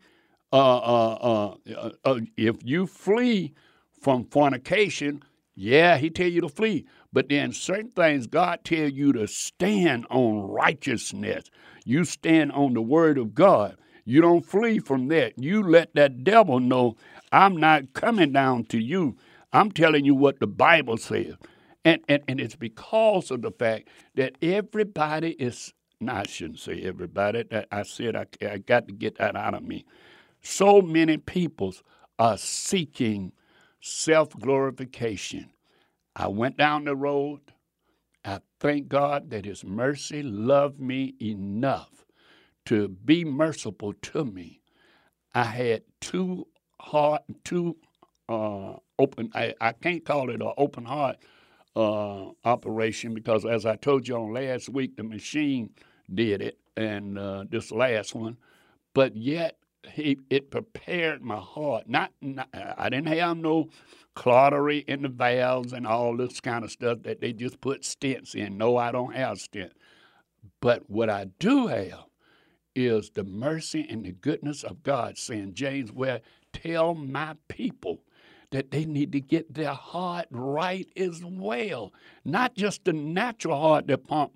Uh, 0.52 0.78
uh, 0.78 1.54
uh, 1.76 1.90
uh, 2.04 2.20
if 2.36 2.56
you 2.62 2.86
flee 2.86 3.52
from 4.00 4.24
fornication, 4.26 5.22
yeah, 5.54 5.98
He 5.98 6.08
tell 6.08 6.28
you 6.28 6.40
to 6.42 6.48
flee. 6.48 6.86
But 7.12 7.28
then 7.28 7.52
certain 7.52 7.90
things 7.90 8.26
God 8.26 8.60
tell 8.64 8.88
you 8.88 9.12
to 9.14 9.26
stand 9.26 10.06
on 10.08 10.48
righteousness. 10.48 11.50
You 11.84 12.04
stand 12.04 12.52
on 12.52 12.74
the 12.74 12.82
Word 12.82 13.18
of 13.18 13.34
God. 13.34 13.76
You 14.04 14.20
don't 14.20 14.46
flee 14.46 14.78
from 14.78 15.08
that. 15.08 15.32
You 15.36 15.62
let 15.62 15.94
that 15.96 16.22
devil 16.22 16.60
know 16.60 16.96
I'm 17.36 17.58
not 17.58 17.92
coming 17.92 18.32
down 18.32 18.64
to 18.66 18.78
you. 18.78 19.18
I'm 19.52 19.70
telling 19.70 20.06
you 20.06 20.14
what 20.14 20.40
the 20.40 20.46
Bible 20.46 20.96
says. 20.96 21.34
And, 21.84 22.00
and, 22.08 22.22
and 22.26 22.40
it's 22.40 22.56
because 22.56 23.30
of 23.30 23.42
the 23.42 23.50
fact 23.50 23.88
that 24.14 24.36
everybody 24.40 25.32
is, 25.32 25.74
no, 26.00 26.14
I 26.14 26.24
shouldn't 26.26 26.60
say 26.60 26.80
everybody, 26.80 27.42
that 27.50 27.68
I 27.70 27.82
said 27.82 28.16
I, 28.16 28.24
I 28.42 28.56
got 28.56 28.88
to 28.88 28.94
get 28.94 29.18
that 29.18 29.36
out 29.36 29.52
of 29.52 29.62
me. 29.62 29.84
So 30.42 30.80
many 30.80 31.18
people 31.18 31.74
are 32.18 32.38
seeking 32.38 33.32
self 33.82 34.30
glorification. 34.30 35.50
I 36.16 36.28
went 36.28 36.56
down 36.56 36.84
the 36.86 36.96
road. 36.96 37.40
I 38.24 38.40
thank 38.60 38.88
God 38.88 39.28
that 39.30 39.44
His 39.44 39.62
mercy 39.62 40.22
loved 40.22 40.80
me 40.80 41.14
enough 41.20 42.06
to 42.66 42.88
be 42.88 43.26
merciful 43.26 43.92
to 43.92 44.24
me. 44.24 44.62
I 45.34 45.44
had 45.44 45.82
two 46.00 46.46
heart, 46.80 47.22
too 47.44 47.76
uh, 48.28 48.74
open. 48.98 49.30
I, 49.34 49.54
I 49.60 49.72
can't 49.72 50.04
call 50.04 50.30
it 50.30 50.40
an 50.42 50.52
open 50.56 50.84
heart 50.84 51.16
uh, 51.74 52.26
operation 52.44 53.14
because, 53.14 53.44
as 53.44 53.66
I 53.66 53.76
told 53.76 54.08
you 54.08 54.16
on 54.16 54.32
last 54.32 54.68
week, 54.68 54.96
the 54.96 55.02
machine 55.02 55.70
did 56.12 56.42
it, 56.42 56.58
and 56.76 57.18
uh, 57.18 57.44
this 57.48 57.70
last 57.70 58.14
one. 58.14 58.36
But 58.94 59.16
yet, 59.16 59.58
he, 59.92 60.18
it 60.30 60.50
prepared 60.50 61.22
my 61.22 61.38
heart. 61.38 61.88
Not, 61.88 62.12
not, 62.20 62.48
I 62.52 62.88
didn't 62.88 63.08
have 63.08 63.36
no 63.36 63.68
clottery 64.14 64.78
in 64.88 65.02
the 65.02 65.08
valves 65.08 65.72
and 65.72 65.86
all 65.86 66.16
this 66.16 66.40
kind 66.40 66.64
of 66.64 66.70
stuff 66.70 67.02
that 67.02 67.20
they 67.20 67.32
just 67.32 67.60
put 67.60 67.82
stents 67.82 68.34
in. 68.34 68.56
No, 68.56 68.76
I 68.76 68.90
don't 68.90 69.14
have 69.14 69.38
stents. 69.38 69.72
But 70.60 70.88
what 70.88 71.10
I 71.10 71.26
do 71.38 71.66
have 71.66 72.06
is 72.74 73.10
the 73.10 73.24
mercy 73.24 73.86
and 73.88 74.04
the 74.04 74.12
goodness 74.12 74.62
of 74.62 74.82
God, 74.82 75.18
saying, 75.18 75.54
James, 75.54 75.92
Ware 75.92 76.20
tell 76.62 76.94
my 76.94 77.34
people 77.48 78.00
that 78.50 78.70
they 78.70 78.84
need 78.84 79.12
to 79.12 79.20
get 79.20 79.52
their 79.52 79.74
heart 79.74 80.26
right 80.30 80.88
as 80.96 81.22
well. 81.24 81.92
Not 82.24 82.54
just 82.54 82.84
the 82.84 82.92
natural 82.92 83.60
heart 83.60 83.86
that 83.88 84.06
pump 84.06 84.32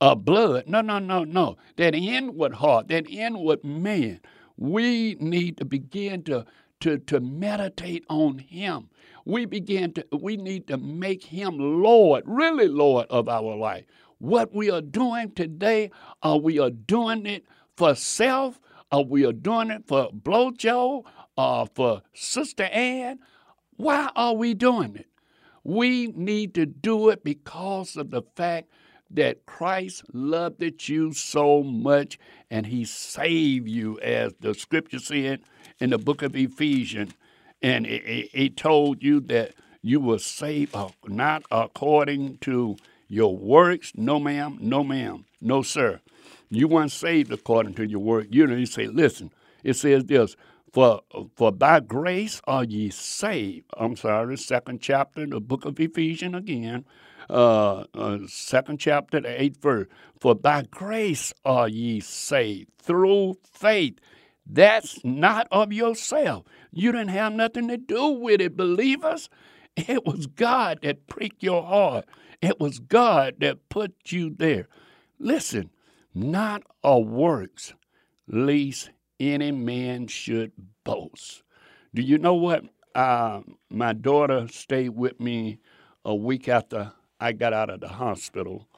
uh, 0.00 0.14
blood. 0.14 0.64
No, 0.66 0.80
no, 0.80 0.98
no, 0.98 1.24
no. 1.24 1.56
That 1.76 1.94
inward 1.94 2.54
heart, 2.54 2.88
that 2.88 3.08
inward 3.08 3.64
man. 3.64 4.20
We 4.56 5.16
need 5.20 5.56
to 5.58 5.64
begin 5.64 6.22
to, 6.24 6.44
to, 6.80 6.98
to 6.98 7.20
meditate 7.20 8.04
on 8.08 8.38
him. 8.38 8.90
We 9.24 9.44
begin 9.44 9.92
to 9.94 10.06
we 10.12 10.36
need 10.36 10.66
to 10.68 10.78
make 10.78 11.24
him 11.24 11.58
Lord, 11.58 12.24
really 12.26 12.68
Lord 12.68 13.06
of 13.10 13.28
our 13.28 13.54
life. 13.56 13.84
What 14.18 14.54
we 14.54 14.70
are 14.70 14.80
doing 14.80 15.32
today, 15.32 15.90
are 16.22 16.38
we 16.38 16.58
are 16.58 16.70
doing 16.70 17.26
it 17.26 17.44
for 17.76 17.94
self? 17.94 18.58
Are 18.90 19.02
we 19.02 19.26
are 19.26 19.32
doing 19.32 19.70
it 19.70 19.86
for 19.86 20.08
Blojo? 20.10 21.04
Uh, 21.38 21.64
for 21.74 22.02
Sister 22.12 22.64
Ann. 22.64 23.20
Why 23.76 24.10
are 24.16 24.34
we 24.34 24.52
doing 24.52 24.96
it? 24.96 25.06
We 25.62 26.08
need 26.08 26.52
to 26.54 26.66
do 26.66 27.08
it 27.10 27.22
because 27.22 27.96
of 27.96 28.10
the 28.10 28.22
fact 28.34 28.68
that 29.10 29.46
Christ 29.46 30.02
loved 30.12 30.88
you 30.88 31.12
so 31.12 31.62
much 31.62 32.18
and 32.50 32.66
he 32.66 32.84
saved 32.84 33.68
you, 33.68 33.98
as 34.00 34.34
the 34.40 34.52
scripture 34.52 34.98
said 34.98 35.40
in 35.78 35.90
the 35.90 35.98
book 35.98 36.22
of 36.22 36.34
Ephesians. 36.34 37.12
And 37.62 37.86
he 37.86 38.52
told 38.54 39.02
you 39.02 39.20
that 39.20 39.54
you 39.82 40.00
were 40.00 40.18
saved 40.18 40.74
uh, 40.74 40.88
not 41.06 41.44
according 41.50 42.38
to 42.38 42.76
your 43.06 43.36
works. 43.36 43.92
No, 43.94 44.18
ma'am. 44.18 44.58
No, 44.60 44.84
ma'am. 44.84 45.24
No, 45.40 45.62
sir. 45.62 46.00
You 46.50 46.68
weren't 46.68 46.92
saved 46.92 47.32
according 47.32 47.74
to 47.74 47.86
your 47.86 48.00
work. 48.00 48.26
You 48.30 48.46
know, 48.46 48.56
you 48.56 48.66
say, 48.66 48.86
listen, 48.86 49.30
it 49.62 49.74
says 49.74 50.04
this 50.04 50.36
For, 50.78 51.00
for 51.34 51.50
by 51.50 51.80
grace 51.80 52.40
are 52.44 52.62
ye 52.62 52.90
saved. 52.90 53.66
I'm 53.76 53.96
sorry, 53.96 54.36
second 54.36 54.80
chapter, 54.80 55.26
the 55.26 55.40
book 55.40 55.64
of 55.64 55.80
Ephesians 55.80 56.36
again, 56.36 56.84
uh, 57.28 57.86
uh, 57.94 58.18
second 58.28 58.78
chapter, 58.78 59.20
the 59.20 59.42
eighth 59.42 59.60
verse. 59.60 59.88
For 60.20 60.36
by 60.36 60.62
grace 60.70 61.32
are 61.44 61.66
ye 61.66 61.98
saved 61.98 62.70
through 62.80 63.38
faith. 63.52 63.98
That's 64.46 65.04
not 65.04 65.48
of 65.50 65.72
yourself. 65.72 66.44
You 66.70 66.92
didn't 66.92 67.08
have 67.08 67.32
nothing 67.32 67.66
to 67.66 67.76
do 67.76 68.10
with 68.10 68.40
it, 68.40 68.56
believers. 68.56 69.28
It 69.74 70.06
was 70.06 70.28
God 70.28 70.78
that 70.82 71.08
pricked 71.08 71.42
your 71.42 71.64
heart. 71.64 72.04
It 72.40 72.60
was 72.60 72.78
God 72.78 73.34
that 73.40 73.68
put 73.68 74.12
you 74.12 74.30
there. 74.30 74.68
Listen, 75.18 75.70
not 76.14 76.62
of 76.84 77.04
works, 77.08 77.74
least 78.28 78.90
any 79.20 79.52
man 79.52 80.06
should 80.06 80.52
boast. 80.84 81.42
Do 81.94 82.02
you 82.02 82.18
know 82.18 82.34
what? 82.34 82.64
Uh, 82.94 83.40
my 83.70 83.92
daughter 83.92 84.48
stayed 84.48 84.90
with 84.90 85.20
me 85.20 85.58
a 86.04 86.14
week 86.14 86.48
after 86.48 86.92
I 87.20 87.32
got 87.32 87.52
out 87.52 87.70
of 87.70 87.80
the 87.80 87.88
hospital 87.88 88.68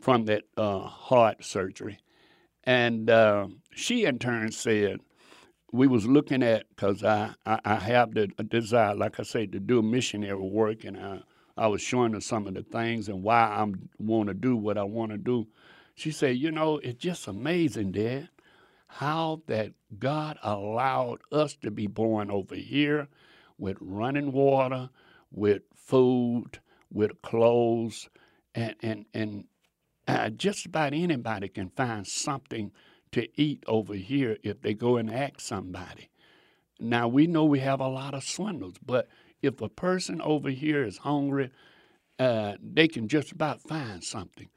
from 0.00 0.24
that 0.26 0.44
uh, 0.56 0.80
heart 0.80 1.44
surgery. 1.44 1.98
And 2.64 3.10
uh, 3.10 3.48
she 3.72 4.04
in 4.04 4.18
turn 4.18 4.52
said, 4.52 5.00
we 5.72 5.86
was 5.86 6.06
looking 6.06 6.42
at, 6.42 6.66
because 6.70 7.04
I, 7.04 7.34
I, 7.44 7.60
I, 7.64 7.74
have 7.74 8.14
the 8.14 8.28
desire, 8.28 8.94
like 8.94 9.20
I 9.20 9.22
say, 9.22 9.46
to 9.46 9.60
do 9.60 9.82
missionary 9.82 10.34
work, 10.34 10.84
and 10.84 10.96
I, 10.96 11.20
I 11.58 11.66
was 11.66 11.82
showing 11.82 12.14
her 12.14 12.20
some 12.20 12.46
of 12.46 12.54
the 12.54 12.62
things 12.62 13.08
and 13.08 13.22
why 13.22 13.40
I 13.40 13.66
want 13.98 14.28
to 14.28 14.34
do 14.34 14.56
what 14.56 14.78
I 14.78 14.84
want 14.84 15.12
to 15.12 15.18
do. 15.18 15.46
She 15.94 16.10
said, 16.10 16.36
you 16.38 16.50
know, 16.50 16.78
it's 16.78 16.98
just 16.98 17.26
amazing, 17.26 17.92
Dad 17.92 18.28
how 18.88 19.42
that 19.46 19.72
God 19.98 20.38
allowed 20.42 21.20
us 21.30 21.54
to 21.62 21.70
be 21.70 21.86
born 21.86 22.30
over 22.30 22.54
here 22.54 23.08
with 23.58 23.76
running 23.80 24.32
water, 24.32 24.90
with 25.30 25.62
food, 25.74 26.58
with 26.90 27.20
clothes, 27.22 28.08
and 28.54 28.74
and 28.82 29.04
and 29.14 29.44
uh, 30.06 30.30
just 30.30 30.66
about 30.66 30.94
anybody 30.94 31.48
can 31.48 31.70
find 31.70 32.06
something 32.06 32.72
to 33.12 33.28
eat 33.40 33.62
over 33.66 33.94
here 33.94 34.38
if 34.42 34.60
they 34.62 34.74
go 34.74 34.96
and 34.96 35.12
ask 35.12 35.40
somebody. 35.40 36.08
Now 36.80 37.08
we 37.08 37.26
know 37.26 37.44
we 37.44 37.60
have 37.60 37.80
a 37.80 37.88
lot 37.88 38.14
of 38.14 38.24
swindles, 38.24 38.76
but 38.84 39.08
if 39.42 39.60
a 39.60 39.68
person 39.68 40.20
over 40.22 40.50
here 40.50 40.84
is 40.84 40.98
hungry, 40.98 41.50
uh, 42.18 42.54
they 42.62 42.88
can 42.88 43.08
just 43.08 43.32
about 43.32 43.60
find 43.60 44.02
something. 44.02 44.48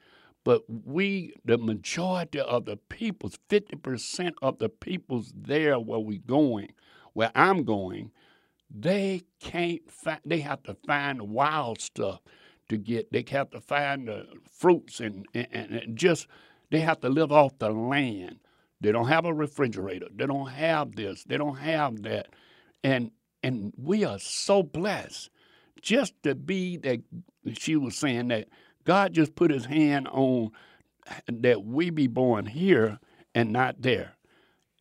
But 0.43 0.63
we, 0.69 1.33
the 1.45 1.57
majority 1.57 2.39
of 2.39 2.65
the 2.65 2.77
peoples, 2.77 3.37
50% 3.49 4.33
of 4.41 4.59
the 4.59 4.69
peoples 4.69 5.33
there 5.35 5.79
where 5.79 5.99
we 5.99 6.19
going, 6.19 6.73
where 7.13 7.31
I'm 7.35 7.63
going, 7.63 8.11
they 8.73 9.23
can't 9.39 9.89
find, 9.91 10.19
they 10.25 10.39
have 10.39 10.63
to 10.63 10.75
find 10.87 11.21
wild 11.29 11.81
stuff 11.81 12.21
to 12.69 12.77
get. 12.77 13.11
They 13.11 13.25
have 13.31 13.51
to 13.51 13.61
find 13.61 14.07
the 14.07 14.27
fruits 14.51 14.99
and, 14.99 15.27
and, 15.33 15.47
and 15.53 15.97
just, 15.97 16.27
they 16.71 16.79
have 16.79 17.01
to 17.01 17.09
live 17.09 17.31
off 17.31 17.59
the 17.59 17.69
land. 17.69 18.39
They 18.81 18.91
don't 18.91 19.07
have 19.07 19.25
a 19.25 19.33
refrigerator. 19.33 20.07
They 20.15 20.25
don't 20.25 20.49
have 20.49 20.95
this. 20.95 21.23
They 21.23 21.37
don't 21.37 21.57
have 21.57 22.01
that. 22.03 22.29
And 22.83 23.11
and 23.43 23.73
we 23.77 24.03
are 24.03 24.19
so 24.19 24.63
blessed 24.63 25.29
just 25.81 26.13
to 26.23 26.35
be 26.35 26.77
that 26.77 27.01
she 27.53 27.75
was 27.75 27.95
saying 27.95 28.29
that 28.29 28.47
God 28.85 29.13
just 29.13 29.35
put 29.35 29.51
his 29.51 29.65
hand 29.65 30.07
on 30.09 30.51
that 31.27 31.63
we 31.63 31.89
be 31.89 32.07
born 32.07 32.45
here 32.45 32.99
and 33.33 33.51
not 33.51 33.81
there. 33.81 34.15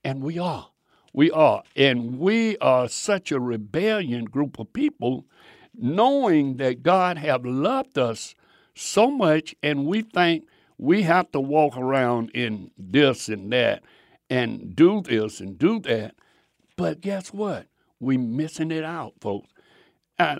And 0.05 0.22
we 0.22 0.38
are. 0.38 0.68
We 1.12 1.30
are. 1.30 1.62
And 1.76 2.18
we 2.18 2.57
are 2.59 2.88
such 2.88 3.32
a 3.32 3.40
rebellion 3.40 4.24
group 4.24 4.59
of 4.59 4.72
people, 4.72 5.26
knowing 5.74 6.57
that 6.59 6.82
God 6.82 7.18
have 7.18 7.44
loved 7.44 7.98
us 7.98 8.34
so 8.74 9.11
much, 9.11 9.55
and 9.62 9.86
we 9.86 10.03
think 10.03 10.46
we 10.78 11.03
have 11.03 11.30
to 11.32 11.40
walk 11.40 11.76
around 11.76 12.30
in 12.30 12.70
this 12.78 13.28
and 13.28 13.53
that 13.53 13.82
and 14.30 14.74
do 14.74 15.03
this 15.03 15.40
and 15.40 15.59
do 15.59 15.80
that. 15.80 16.14
But 16.76 17.01
guess 17.01 17.32
what? 17.32 17.66
We 17.98 18.16
missing 18.16 18.70
it 18.70 18.84
out, 18.84 19.14
folks. 19.20 19.51
Uh, 20.18 20.36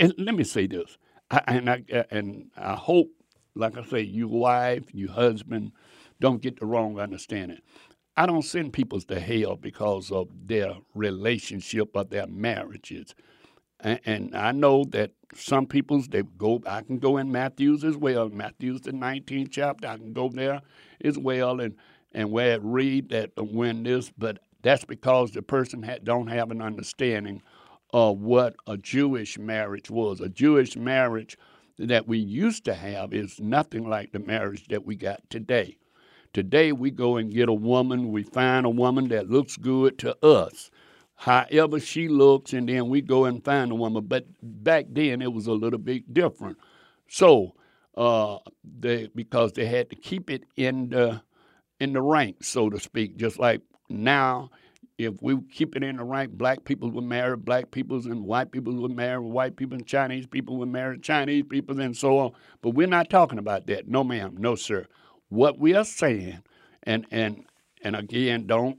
and 0.00 0.14
let 0.18 0.34
me 0.34 0.42
say 0.42 0.66
this. 0.66 0.96
I, 1.30 1.42
and 1.46 1.70
I 1.70 1.84
and 2.10 2.50
I 2.56 2.74
hope, 2.74 3.10
like 3.54 3.76
I 3.78 3.84
say, 3.84 4.02
you 4.02 4.28
wife, 4.28 4.84
you 4.92 5.08
husband, 5.08 5.72
don't 6.20 6.42
get 6.42 6.60
the 6.60 6.66
wrong 6.66 6.98
understanding. 6.98 7.60
I 8.16 8.26
don't 8.26 8.42
send 8.42 8.72
people 8.72 9.00
to 9.00 9.20
hell 9.20 9.56
because 9.56 10.10
of 10.10 10.28
their 10.46 10.74
relationship 10.94 11.90
or 11.94 12.04
their 12.04 12.26
marriages. 12.26 13.14
And, 13.80 14.00
and 14.04 14.36
I 14.36 14.52
know 14.52 14.84
that 14.90 15.12
some 15.34 15.66
people's 15.66 16.08
they 16.08 16.22
go. 16.22 16.60
I 16.66 16.82
can 16.82 16.98
go 16.98 17.16
in 17.16 17.32
Matthew's 17.32 17.84
as 17.84 17.96
well. 17.96 18.28
Matthew's 18.28 18.82
the 18.82 18.92
19th 18.92 19.50
chapter. 19.50 19.88
I 19.88 19.96
can 19.96 20.12
go 20.12 20.28
there 20.28 20.60
as 21.04 21.18
well, 21.18 21.60
and 21.60 21.76
and 22.12 22.30
where 22.30 22.54
it 22.54 22.62
read 22.62 23.10
that 23.10 23.30
when 23.36 23.84
this, 23.84 24.10
but 24.18 24.38
that's 24.62 24.84
because 24.84 25.30
the 25.30 25.42
person 25.42 25.82
had, 25.82 26.04
don't 26.04 26.26
have 26.26 26.50
an 26.50 26.60
understanding 26.60 27.40
of 27.92 28.18
what 28.18 28.56
a 28.66 28.76
Jewish 28.76 29.38
marriage 29.38 29.90
was. 29.90 30.20
A 30.20 30.28
Jewish 30.28 30.76
marriage 30.76 31.36
that 31.78 32.06
we 32.06 32.18
used 32.18 32.64
to 32.66 32.74
have 32.74 33.12
is 33.12 33.40
nothing 33.40 33.88
like 33.88 34.12
the 34.12 34.18
marriage 34.18 34.68
that 34.68 34.84
we 34.84 34.96
got 34.96 35.28
today. 35.30 35.76
Today, 36.32 36.70
we 36.72 36.90
go 36.90 37.16
and 37.16 37.32
get 37.32 37.48
a 37.48 37.54
woman, 37.54 38.12
we 38.12 38.22
find 38.22 38.64
a 38.64 38.70
woman 38.70 39.08
that 39.08 39.28
looks 39.30 39.56
good 39.56 39.98
to 39.98 40.16
us, 40.24 40.70
however 41.16 41.80
she 41.80 42.06
looks, 42.06 42.52
and 42.52 42.68
then 42.68 42.88
we 42.88 43.00
go 43.00 43.24
and 43.24 43.44
find 43.44 43.72
a 43.72 43.74
woman. 43.74 44.04
But 44.06 44.26
back 44.40 44.86
then, 44.90 45.22
it 45.22 45.32
was 45.32 45.48
a 45.48 45.52
little 45.52 45.78
bit 45.78 46.14
different. 46.14 46.58
So, 47.08 47.56
uh, 47.96 48.38
they, 48.62 49.08
because 49.12 49.52
they 49.54 49.66
had 49.66 49.90
to 49.90 49.96
keep 49.96 50.30
it 50.30 50.44
in 50.56 50.90
the 50.90 51.22
in 51.80 51.94
the 51.94 52.02
ranks, 52.02 52.46
so 52.46 52.70
to 52.70 52.78
speak, 52.78 53.16
just 53.16 53.38
like 53.38 53.62
now 53.88 54.50
if 55.04 55.14
we 55.22 55.40
keep 55.50 55.76
it 55.76 55.82
in 55.82 55.96
the 55.96 56.04
right, 56.04 56.30
black 56.30 56.64
people 56.64 56.90
will 56.90 57.02
marry 57.02 57.36
black 57.36 57.70
people 57.70 57.96
and 57.96 58.24
white 58.24 58.52
people 58.52 58.74
will 58.74 58.88
marry 58.90 59.18
white 59.18 59.56
people 59.56 59.76
and 59.76 59.86
Chinese 59.86 60.26
people 60.26 60.58
will 60.58 60.66
marry 60.66 60.98
Chinese 60.98 61.44
people 61.48 61.80
and 61.80 61.96
so 61.96 62.18
on. 62.18 62.32
But 62.60 62.70
we're 62.70 62.86
not 62.86 63.08
talking 63.08 63.38
about 63.38 63.66
that. 63.68 63.88
No, 63.88 64.04
ma'am. 64.04 64.36
No, 64.38 64.54
sir. 64.56 64.86
What 65.30 65.58
we 65.58 65.74
are 65.74 65.84
saying, 65.84 66.42
and 66.82 67.06
and 67.10 67.44
and 67.82 67.96
again, 67.96 68.46
don't 68.46 68.78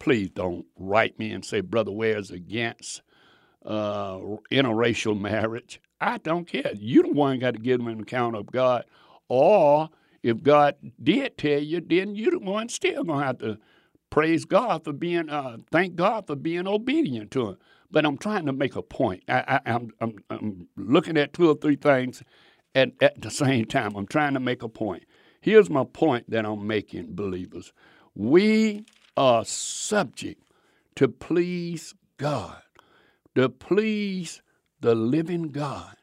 please 0.00 0.30
don't 0.30 0.66
write 0.76 1.18
me 1.18 1.30
and 1.30 1.44
say 1.44 1.60
Brother 1.60 1.92
Ware's 1.92 2.30
against 2.30 3.02
uh, 3.64 4.18
interracial 4.50 5.18
marriage. 5.18 5.80
I 6.00 6.18
don't 6.18 6.46
care. 6.46 6.72
You 6.74 7.02
the 7.02 7.12
one 7.12 7.38
got 7.38 7.54
to 7.54 7.60
give 7.60 7.78
them 7.78 7.88
an 7.88 8.00
account 8.00 8.34
of 8.34 8.50
God. 8.50 8.84
Or 9.28 9.90
if 10.22 10.42
God 10.42 10.74
did 11.02 11.38
tell 11.38 11.60
you, 11.60 11.80
then 11.80 12.16
you 12.16 12.30
the 12.32 12.38
one 12.40 12.68
still 12.68 13.04
gonna 13.04 13.24
have 13.24 13.38
to 13.38 13.58
praise 14.10 14.44
God 14.44 14.84
for 14.84 14.92
being, 14.92 15.28
uh, 15.28 15.58
thank 15.70 15.96
God 15.96 16.26
for 16.26 16.36
being 16.36 16.66
obedient 16.66 17.30
to 17.32 17.48
Him. 17.50 17.58
But 17.90 18.04
I'm 18.04 18.18
trying 18.18 18.46
to 18.46 18.52
make 18.52 18.76
a 18.76 18.82
point. 18.82 19.24
I, 19.28 19.60
am 19.64 19.92
I'm, 20.00 20.14
I'm, 20.30 20.38
I'm 20.38 20.68
looking 20.76 21.16
at 21.16 21.32
two 21.32 21.48
or 21.48 21.54
three 21.54 21.76
things 21.76 22.22
at, 22.74 22.92
at 23.00 23.20
the 23.22 23.30
same 23.30 23.64
time. 23.64 23.96
I'm 23.96 24.06
trying 24.06 24.34
to 24.34 24.40
make 24.40 24.62
a 24.62 24.68
point. 24.68 25.04
Here's 25.40 25.70
my 25.70 25.84
point 25.84 26.30
that 26.30 26.44
I'm 26.44 26.66
making, 26.66 27.14
believers. 27.14 27.72
We 28.14 28.84
are 29.16 29.44
subject 29.44 30.42
to 30.96 31.08
please 31.08 31.94
God, 32.18 32.62
to 33.36 33.48
please 33.48 34.42
the 34.80 34.94
living 34.94 35.48
God, 35.48 35.96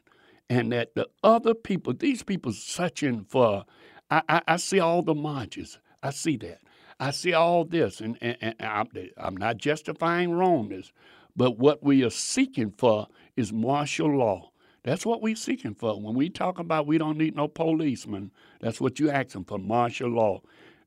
and 0.48 0.72
that 0.72 0.94
the 0.94 1.08
other 1.22 1.54
people, 1.54 1.92
these 1.92 2.22
people 2.22 2.52
searching 2.52 3.24
for, 3.28 3.64
I, 4.10 4.22
I, 4.28 4.42
I 4.48 4.56
see 4.56 4.80
all 4.80 5.02
the 5.02 5.14
marches. 5.14 5.78
I 6.02 6.10
see 6.10 6.36
that. 6.38 6.60
I 6.98 7.10
see 7.10 7.34
all 7.34 7.64
this, 7.64 8.00
and, 8.00 8.16
and, 8.20 8.36
and 8.40 8.54
I'm, 8.60 8.88
I'm 9.18 9.36
not 9.36 9.58
justifying 9.58 10.32
wrongness, 10.32 10.92
but 11.36 11.58
what 11.58 11.82
we 11.82 12.02
are 12.04 12.10
seeking 12.10 12.70
for 12.70 13.08
is 13.36 13.52
martial 13.52 14.16
law. 14.16 14.50
That's 14.82 15.04
what 15.04 15.20
we're 15.20 15.36
seeking 15.36 15.74
for. 15.74 16.00
When 16.00 16.14
we 16.14 16.30
talk 16.30 16.58
about 16.58 16.86
we 16.86 16.96
don't 16.96 17.18
need 17.18 17.36
no 17.36 17.48
policemen, 17.48 18.30
that's 18.60 18.80
what 18.80 18.98
you're 18.98 19.12
asking 19.12 19.44
for 19.44 19.58
martial 19.58 20.10
law. 20.10 20.40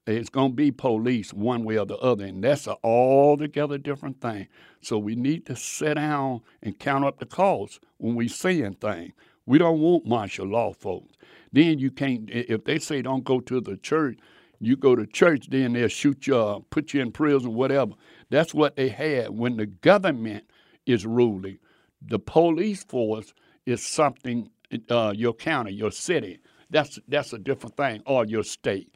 It's 0.08 0.30
going 0.30 0.52
to 0.52 0.56
be 0.56 0.72
police 0.72 1.34
one 1.34 1.64
way 1.64 1.78
or 1.78 1.86
the 1.86 1.98
other, 1.98 2.26
and 2.26 2.44
that's 2.44 2.66
an 2.66 2.78
altogether 2.84 3.78
different 3.78 4.22
thing. 4.22 4.48
So 4.82 4.98
we 4.98 5.16
need 5.16 5.46
to 5.46 5.56
sit 5.56 5.96
down 5.96 6.42
and 6.64 6.80
count 6.80 7.06
up 7.06 7.20
the 7.20 7.26
costs 7.28 7.80
when 7.98 8.16
we 8.16 8.28
saying 8.28 8.76
things. 8.76 9.14
We 9.46 9.58
don't 9.60 9.80
want 9.80 10.08
martial 10.08 10.48
law, 10.48 10.74
folks. 10.74 11.14
Then 11.52 11.78
you 11.78 11.92
can't, 11.92 12.30
if 12.30 12.64
they 12.64 12.80
say 12.80 13.02
don't 13.02 13.24
go 13.24 13.40
to 13.42 13.62
the 13.62 13.78
church, 13.78 14.18
you 14.60 14.76
go 14.76 14.96
to 14.96 15.06
church, 15.06 15.48
then 15.50 15.74
they'll 15.74 15.88
shoot 15.88 16.28
you, 16.28 16.38
uh, 16.38 16.60
put 16.70 16.94
you 16.94 17.02
in 17.02 17.12
prison, 17.12 17.54
whatever. 17.54 17.94
That's 18.30 18.54
what 18.54 18.76
they 18.76 18.90
had 18.90 19.30
when 19.30 19.58
the 19.58 19.66
government 19.66 20.46
is 20.86 21.06
ruling. 21.06 21.60
The 22.02 22.20
police 22.20 22.84
force 22.84 23.34
is 23.66 23.86
something, 23.86 24.50
uh, 24.90 25.14
your 25.16 25.34
county, 25.34 25.72
your 25.72 25.92
city. 25.92 26.40
That's 26.70 27.00
that's 27.08 27.34
a 27.34 27.40
different 27.40 27.78
thing, 27.78 28.04
or 28.06 28.26
your 28.26 28.44
state. 28.44 28.94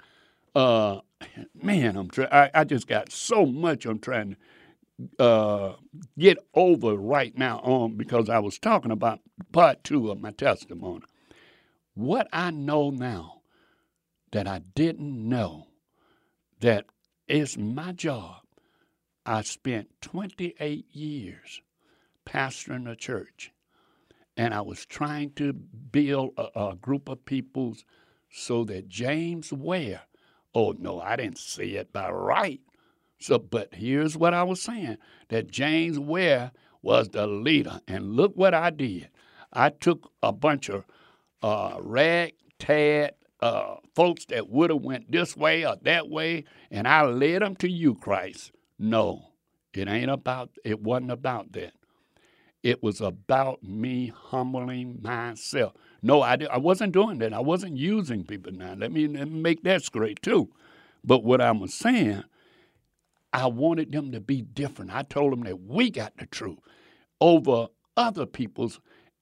Uh, 0.56 1.00
man, 1.56 1.98
I'm 1.98 2.10
trying. 2.10 2.30
I 2.54 2.64
just 2.64 2.88
got 2.88 3.12
so 3.12 3.46
much 3.46 3.86
I'm 3.86 4.00
trying 4.00 4.38
to 5.18 5.24
uh, 5.24 5.76
get 6.18 6.38
over 6.54 6.96
right 6.96 7.36
now 7.38 7.60
on 7.60 7.96
because 7.98 8.30
I 8.30 8.40
was 8.40 8.60
talking 8.60 8.92
about 8.92 9.20
part 9.52 9.84
two 9.84 10.12
of 10.12 10.22
my 10.22 10.32
testimony. 10.32 11.04
What 11.96 12.28
I 12.32 12.52
know 12.52 12.92
now 12.92 13.42
that 14.34 14.48
I 14.48 14.62
didn't 14.74 15.30
know 15.30 15.68
that 16.60 16.86
is 17.28 17.56
my 17.56 17.92
job. 17.92 18.42
I 19.26 19.44
spent 19.44 19.90
28 20.02 20.88
years 20.92 21.62
pastoring 22.26 22.90
a 22.90 22.96
church, 22.96 23.52
and 24.36 24.54
I 24.54 24.62
was 24.62 24.88
trying 24.88 25.34
to 25.34 25.54
build 25.54 26.32
a, 26.36 26.70
a 26.72 26.76
group 26.76 27.10
of 27.10 27.24
peoples 27.26 27.86
so 28.32 28.64
that 28.66 28.90
James 28.90 29.54
Ware, 29.54 30.02
oh 30.56 30.74
no, 30.80 31.00
I 31.00 31.16
didn't 31.16 31.38
see 31.38 31.76
it 31.76 31.94
by 31.94 32.10
right. 32.10 32.60
So, 33.20 33.38
but 33.38 33.76
here's 33.76 34.18
what 34.18 34.34
I 34.34 34.42
was 34.44 34.62
saying 34.64 34.98
that 35.30 35.52
James 35.52 36.00
Ware 36.00 36.52
was 36.82 37.10
the 37.10 37.28
leader, 37.28 37.82
and 37.88 38.16
look 38.16 38.36
what 38.36 38.56
I 38.56 38.72
did. 38.72 39.10
I 39.54 39.70
took 39.70 40.12
a 40.24 40.32
bunch 40.32 40.70
of 40.70 40.86
uh, 41.44 41.78
ragtag 41.80 43.12
uh, 43.44 43.76
folks 43.94 44.24
that 44.28 44.50
would 44.50 44.70
have 44.70 44.82
went 44.82 45.12
this 45.12 45.36
way 45.36 45.66
or 45.66 45.76
that 45.82 46.10
way, 46.10 46.46
and 46.72 46.88
I 46.88 47.02
led 47.04 47.42
them 47.42 47.58
to 47.58 47.70
you, 47.70 47.94
Christ. 47.94 48.54
No, 48.80 49.34
it 49.74 49.90
ain't 49.90 50.10
about. 50.10 50.52
It 50.64 50.82
wasn't 50.82 51.12
about 51.12 51.52
that. 51.52 51.74
It 52.64 52.82
was 52.82 53.02
about 53.02 53.62
me 53.62 54.14
humbling 54.16 55.02
myself. 55.02 55.74
No, 56.02 56.22
I, 56.22 56.38
I 56.50 56.58
wasn't 56.58 56.94
doing 56.94 57.18
that. 57.18 57.34
I 57.34 57.42
wasn't 57.42 57.76
using 57.76 58.24
people 58.24 58.54
now. 58.54 58.76
Let 58.78 58.94
me, 58.94 59.10
let 59.10 59.28
me 59.30 59.42
make 59.42 59.64
that 59.64 59.84
straight 59.84 60.22
too. 60.22 60.50
But 61.04 61.26
what 61.26 61.42
I 61.42 61.52
was 61.52 61.74
saying, 61.74 62.24
I 63.34 63.48
wanted 63.48 63.92
them 63.92 64.14
to 64.14 64.22
be 64.22 64.42
different. 64.42 64.96
I 64.96 65.04
told 65.04 65.34
them 65.34 65.44
that 65.44 65.60
we 65.60 65.90
got 65.90 66.16
the 66.18 66.28
truth 66.28 66.60
over 67.20 67.68
other 67.98 68.26
people's, 68.26 68.80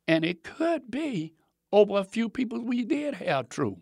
and 0.08 0.24
it 0.24 0.44
could 0.44 0.92
be 0.92 1.34
over 1.74 1.98
a 1.98 2.04
few 2.04 2.30
people 2.30 2.64
we 2.64 2.84
did 2.84 3.16
have 3.16 3.50
truth. 3.50 3.80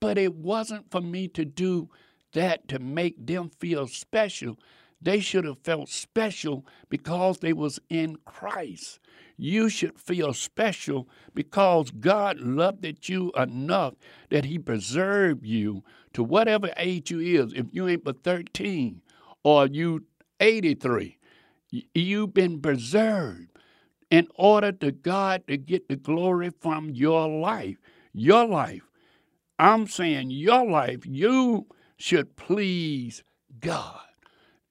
But 0.00 0.18
it 0.18 0.34
wasn't 0.34 0.90
for 0.90 1.00
me 1.00 1.28
to 1.28 1.44
do 1.44 1.88
that 2.32 2.68
to 2.68 2.78
make 2.78 3.26
them 3.26 3.50
feel 3.60 3.86
special. 3.86 4.58
They 5.00 5.20
should 5.20 5.44
have 5.44 5.58
felt 5.58 5.88
special 5.88 6.66
because 6.88 7.38
they 7.38 7.52
was 7.52 7.78
in 7.88 8.16
Christ. 8.24 9.00
You 9.36 9.68
should 9.68 9.98
feel 9.98 10.32
special 10.32 11.08
because 11.34 11.90
God 11.90 12.40
loved 12.40 12.86
at 12.86 13.08
you 13.08 13.32
enough 13.36 13.94
that 14.30 14.46
He 14.46 14.58
preserved 14.58 15.44
you 15.44 15.82
to 16.14 16.22
whatever 16.22 16.70
age 16.76 17.10
you 17.10 17.20
is. 17.20 17.52
If 17.52 17.66
you 17.72 17.88
ain't 17.88 18.04
but 18.04 18.22
13 18.22 19.02
or 19.42 19.66
you 19.66 20.04
83, 20.40 21.18
you've 21.94 22.34
been 22.34 22.60
preserved 22.60 23.48
in 24.10 24.28
order 24.36 24.72
to 24.72 24.92
God 24.92 25.46
to 25.48 25.56
get 25.56 25.88
the 25.88 25.96
glory 25.96 26.50
from 26.60 26.90
your 26.90 27.28
life. 27.28 27.76
Your 28.12 28.46
life. 28.46 28.82
I'm 29.58 29.86
saying 29.86 30.30
your 30.30 30.66
life, 30.68 31.06
you 31.06 31.66
should 31.96 32.36
please 32.36 33.22
God. 33.60 34.00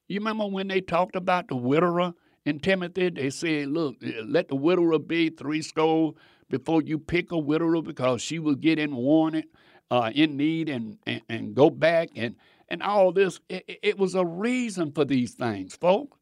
You 0.08 0.20
remember 0.20 0.46
when 0.46 0.68
they 0.68 0.80
talked 0.80 1.16
about 1.16 1.48
the 1.48 1.56
widower 1.56 2.12
in 2.44 2.60
Timothy? 2.60 3.08
They 3.08 3.30
said, 3.30 3.68
look, 3.68 3.96
let 4.24 4.48
the 4.48 4.56
widower 4.56 4.98
be 4.98 5.30
three 5.30 5.62
score 5.62 6.14
before 6.50 6.82
you 6.82 6.98
pick 6.98 7.32
a 7.32 7.38
widower 7.38 7.80
because 7.80 8.20
she 8.20 8.38
will 8.38 8.54
get 8.54 8.78
in 8.78 8.94
warning, 8.94 9.44
uh, 9.90 10.10
in 10.14 10.36
need, 10.36 10.68
and, 10.68 10.98
and, 11.06 11.22
and, 11.28 11.54
go 11.54 11.70
back 11.70 12.10
and, 12.14 12.36
and 12.68 12.82
all 12.82 13.12
this. 13.12 13.40
It, 13.48 13.78
it 13.82 13.98
was 13.98 14.14
a 14.14 14.24
reason 14.24 14.92
for 14.92 15.06
these 15.06 15.32
things, 15.32 15.74
folks. 15.74 16.18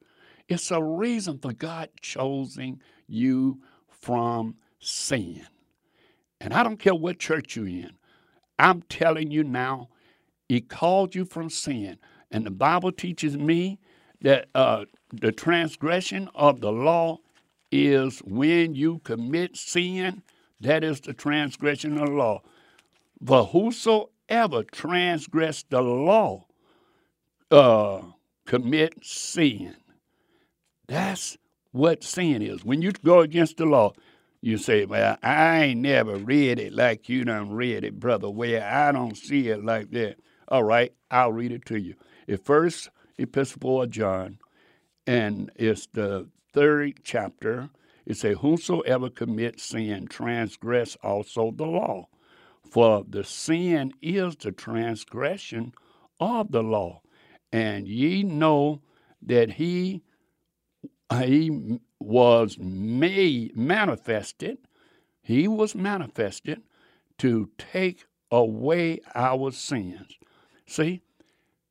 It's 0.48 0.70
a 0.70 0.82
reason 0.82 1.38
for 1.38 1.52
God 1.52 1.88
choosing 2.00 2.80
you 3.08 3.60
from 3.88 4.56
sin. 4.78 5.46
And 6.40 6.52
I 6.52 6.62
don't 6.62 6.78
care 6.78 6.94
what 6.94 7.18
church 7.18 7.56
you're 7.56 7.66
in. 7.66 7.92
I'm 8.62 8.82
telling 8.82 9.32
you 9.32 9.42
now, 9.42 9.88
He 10.48 10.60
called 10.60 11.14
you 11.14 11.24
from 11.24 11.50
sin. 11.50 11.98
And 12.30 12.46
the 12.46 12.50
Bible 12.50 12.92
teaches 12.92 13.36
me 13.36 13.80
that 14.20 14.48
uh, 14.54 14.84
the 15.12 15.32
transgression 15.32 16.30
of 16.34 16.60
the 16.60 16.70
law 16.70 17.18
is 17.72 18.20
when 18.20 18.74
you 18.74 19.00
commit 19.00 19.56
sin, 19.56 20.22
that 20.60 20.84
is 20.84 21.00
the 21.00 21.12
transgression 21.12 21.98
of 21.98 22.06
the 22.06 22.14
law. 22.14 22.42
For 23.26 23.44
whosoever 23.46 24.62
transgress 24.62 25.64
the 25.68 25.82
law 25.82 26.46
uh, 27.50 28.02
commit 28.46 28.94
sin. 29.04 29.74
That's 30.86 31.36
what 31.72 32.04
sin 32.04 32.42
is. 32.42 32.64
When 32.64 32.80
you 32.80 32.92
go 32.92 33.20
against 33.20 33.56
the 33.56 33.66
law, 33.66 33.92
you 34.42 34.58
say, 34.58 34.84
Well, 34.84 35.16
I 35.22 35.62
ain't 35.62 35.80
never 35.80 36.16
read 36.16 36.58
it 36.58 36.74
like 36.74 37.08
you 37.08 37.24
done 37.24 37.52
read 37.52 37.84
it, 37.84 37.98
brother. 37.98 38.28
Well, 38.28 38.62
I 38.62 38.92
don't 38.92 39.16
see 39.16 39.48
it 39.48 39.64
like 39.64 39.92
that. 39.92 40.16
All 40.48 40.64
right, 40.64 40.92
I'll 41.10 41.32
read 41.32 41.52
it 41.52 41.64
to 41.66 41.80
you. 41.80 41.94
The 42.26 42.36
first 42.36 42.90
epistle 43.18 43.82
of 43.82 43.90
John, 43.90 44.38
and 45.06 45.50
it's 45.54 45.86
the 45.86 46.28
third 46.52 47.00
chapter. 47.04 47.70
It 48.04 48.16
says, 48.16 48.38
Whosoever 48.40 49.08
commits 49.08 49.62
sin 49.62 50.08
transgress 50.08 50.96
also 51.02 51.52
the 51.52 51.64
law. 51.64 52.08
For 52.68 53.04
the 53.08 53.22
sin 53.22 53.92
is 54.02 54.34
the 54.36 54.50
transgression 54.50 55.72
of 56.18 56.50
the 56.50 56.62
law. 56.62 57.02
And 57.52 57.86
ye 57.86 58.24
know 58.24 58.80
that 59.22 59.50
he, 59.52 60.02
he 61.12 61.78
was 62.04 62.58
made 62.58 63.56
manifested, 63.56 64.58
he 65.22 65.48
was 65.48 65.74
manifested 65.74 66.62
to 67.18 67.50
take 67.58 68.06
away 68.30 69.00
our 69.14 69.50
sins. 69.52 70.16
See, 70.66 71.02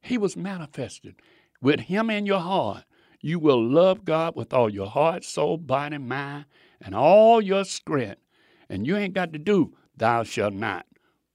he 0.02 0.18
was 0.18 0.38
manifested. 0.38 1.16
With 1.62 1.82
him 1.82 2.10
in 2.10 2.26
your 2.26 2.40
heart, 2.40 2.84
you 3.22 3.40
will 3.40 3.64
love 3.64 4.06
God 4.06 4.36
with 4.36 4.54
all 4.54 4.70
your 4.70 4.88
heart, 4.88 5.24
soul, 5.24 5.58
body, 5.58 5.98
mind, 5.98 6.46
and 6.82 6.96
all 6.96 7.42
your 7.42 7.64
strength. 7.64 8.22
And 8.70 8.88
you 8.88 8.98
ain't 8.98 9.14
got 9.14 9.34
to 9.34 9.40
do, 9.40 9.76
thou 9.96 10.24
shalt 10.24 10.54
not, 10.54 10.86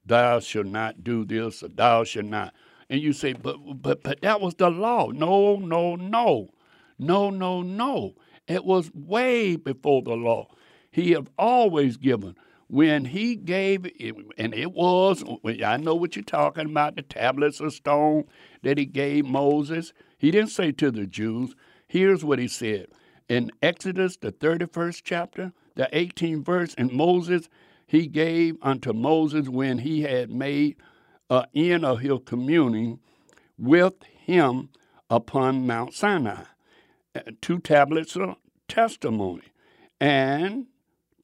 thou 0.05 0.39
shalt 0.39 0.65
not 0.65 1.03
do 1.03 1.23
this, 1.23 1.63
or 1.63 1.69
thou 1.69 2.03
shalt 2.03 2.25
not. 2.25 2.53
And 2.89 3.01
you 3.01 3.13
say, 3.13 3.33
but 3.33 3.57
but 3.81 4.03
but 4.03 4.21
that 4.21 4.41
was 4.41 4.55
the 4.55 4.69
law. 4.69 5.09
No, 5.09 5.57
no, 5.57 5.95
no. 5.95 6.49
No, 6.99 7.29
no, 7.29 7.61
no. 7.61 8.15
It 8.47 8.63
was 8.63 8.91
way 8.93 9.55
before 9.57 10.01
the 10.01 10.15
law. 10.15 10.47
He 10.89 11.11
have 11.11 11.29
always 11.37 11.97
given. 11.97 12.35
When 12.69 13.05
he 13.05 13.35
gave, 13.35 13.85
and 14.37 14.53
it 14.53 14.73
was, 14.73 15.23
I 15.63 15.77
know 15.77 15.95
what 15.95 16.15
you're 16.15 16.23
talking 16.23 16.65
about, 16.65 16.95
the 16.95 17.01
tablets 17.01 17.59
of 17.59 17.73
stone 17.73 18.25
that 18.63 18.77
he 18.77 18.85
gave 18.85 19.25
Moses. 19.25 19.93
He 20.17 20.31
didn't 20.31 20.49
say 20.49 20.71
to 20.73 20.91
the 20.91 21.05
Jews. 21.05 21.55
Here's 21.87 22.25
what 22.25 22.39
he 22.39 22.47
said. 22.47 22.87
In 23.29 23.51
Exodus, 23.61 24.17
the 24.17 24.31
31st 24.31 25.01
chapter, 25.03 25.53
the 25.75 25.89
18th 25.93 26.45
verse, 26.45 26.75
and 26.77 26.91
Moses, 26.91 27.47
he 27.85 28.07
gave 28.07 28.57
unto 28.61 28.91
Moses 28.91 29.47
when 29.47 29.79
he 29.79 30.01
had 30.01 30.29
made 30.29 30.75
an 31.29 31.45
end 31.53 31.85
of 31.85 31.99
his 31.99 32.19
communing 32.25 32.99
with 33.57 33.93
him 34.03 34.69
upon 35.09 35.65
Mount 35.67 35.93
Sinai 35.93 36.43
two 37.41 37.59
tablets 37.59 38.15
of 38.15 38.35
testimony 38.67 39.43
and 39.99 40.67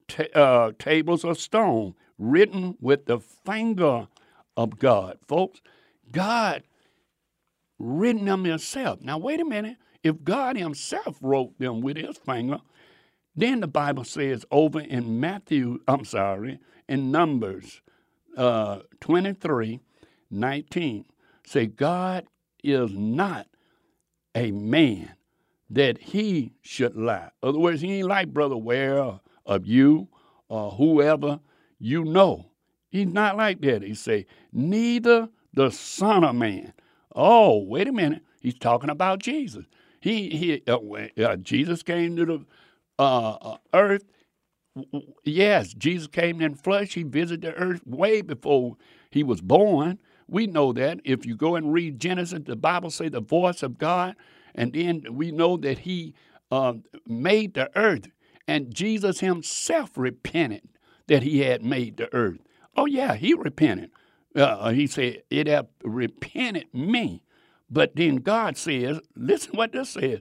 t- 0.07 0.29
uh, 0.33 0.71
tables 0.79 1.23
of 1.23 1.39
stone 1.39 1.95
written 2.17 2.77
with 2.79 3.05
the 3.05 3.19
finger 3.19 4.07
of 4.55 4.79
God. 4.79 5.17
Folks, 5.27 5.61
God 6.11 6.63
written 7.79 8.25
them 8.25 8.43
himself. 8.43 9.01
Now, 9.01 9.17
wait 9.17 9.39
a 9.39 9.45
minute. 9.45 9.77
If 10.03 10.23
God 10.23 10.57
himself 10.57 11.17
wrote 11.21 11.57
them 11.59 11.81
with 11.81 11.97
his 11.97 12.17
finger, 12.17 12.59
then 13.35 13.61
the 13.61 13.67
Bible 13.67 14.03
says 14.03 14.45
over 14.51 14.79
in 14.79 15.19
Matthew, 15.19 15.79
I'm 15.87 16.05
sorry, 16.05 16.59
in 16.87 17.11
Numbers 17.11 17.81
uh, 18.37 18.79
23 18.99 19.79
19, 20.29 21.05
say, 21.45 21.67
God 21.67 22.25
is 22.63 22.91
not 22.91 23.47
a 24.35 24.51
man 24.51 25.13
that 25.69 25.97
he 25.97 26.53
should 26.61 26.95
lie. 26.95 27.29
Other 27.41 27.59
words, 27.59 27.81
he 27.81 27.99
ain't 27.99 28.07
like 28.07 28.33
Brother 28.33 28.57
Ware 28.57 29.19
of 29.45 29.65
you 29.65 30.07
or 30.49 30.71
whoever 30.71 31.39
you 31.79 32.05
know. 32.05 32.51
He's 32.89 33.07
not 33.07 33.37
like 33.37 33.61
that. 33.61 33.81
He 33.81 33.95
say, 33.95 34.25
neither 34.51 35.27
the 35.53 35.71
Son 35.71 36.23
of 36.23 36.35
Man. 36.35 36.73
Oh, 37.15 37.63
wait 37.63 37.87
a 37.87 37.91
minute. 37.91 38.23
He's 38.41 38.57
talking 38.57 38.89
about 38.89 39.19
Jesus. 39.19 39.65
He, 39.99 40.29
he 40.29 40.63
uh, 40.67 40.77
uh, 41.23 41.37
Jesus 41.37 41.81
came 41.81 42.15
to 42.17 42.25
the 42.25 42.45
uh, 42.99 43.31
uh 43.31 43.57
earth. 43.73 44.03
Yes, 45.23 45.73
Jesus 45.73 46.07
came 46.07 46.41
in 46.41 46.55
flesh. 46.55 46.93
He 46.93 47.03
visited 47.03 47.41
the 47.41 47.53
earth 47.53 47.85
way 47.85 48.21
before 48.21 48.75
he 49.11 49.23
was 49.23 49.41
born. 49.41 49.99
We 50.27 50.47
know 50.47 50.73
that. 50.73 50.99
If 51.03 51.25
you 51.25 51.35
go 51.35 51.55
and 51.55 51.71
read 51.71 51.99
Genesis, 51.99 52.41
the 52.45 52.55
Bible 52.55 52.89
say 52.89 53.09
the 53.09 53.21
voice 53.21 53.63
of 53.63 53.77
God 53.77 54.15
And 54.55 54.73
then 54.73 55.03
we 55.11 55.31
know 55.31 55.57
that 55.57 55.79
he 55.79 56.13
uh, 56.51 56.73
made 57.07 57.53
the 57.53 57.71
earth, 57.75 58.07
and 58.47 58.73
Jesus 58.73 59.19
himself 59.19 59.91
repented 59.97 60.67
that 61.07 61.23
he 61.23 61.39
had 61.39 61.63
made 61.63 61.97
the 61.97 62.13
earth. 62.13 62.39
Oh, 62.75 62.85
yeah, 62.85 63.15
he 63.15 63.33
repented. 63.33 63.91
Uh, 64.35 64.71
he 64.71 64.87
said, 64.87 65.23
It 65.29 65.47
have 65.47 65.67
repented 65.83 66.73
me. 66.73 67.23
But 67.69 67.95
then 67.95 68.17
God 68.17 68.55
says, 68.55 68.99
listen 69.15 69.57
what 69.57 69.71
this 69.71 69.91
says, 69.91 70.19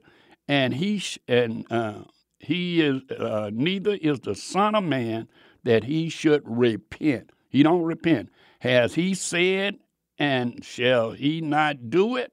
and 0.48 0.72
he 0.72 0.98
sh- 0.98 1.18
and 1.28 1.70
uh, 1.70 2.04
he 2.38 2.80
is 2.80 3.02
uh, 3.10 3.50
neither 3.52 3.92
is 3.92 4.20
the 4.20 4.34
son 4.34 4.74
of 4.74 4.84
man 4.84 5.28
that 5.62 5.84
he 5.84 6.08
should 6.08 6.42
repent. 6.46 7.30
He 7.50 7.62
don't 7.62 7.82
repent. 7.82 8.30
Has 8.60 8.94
he 8.94 9.14
said, 9.14 9.76
and 10.18 10.64
shall 10.64 11.10
he 11.10 11.42
not 11.42 11.90
do 11.90 12.16
it? 12.16 12.32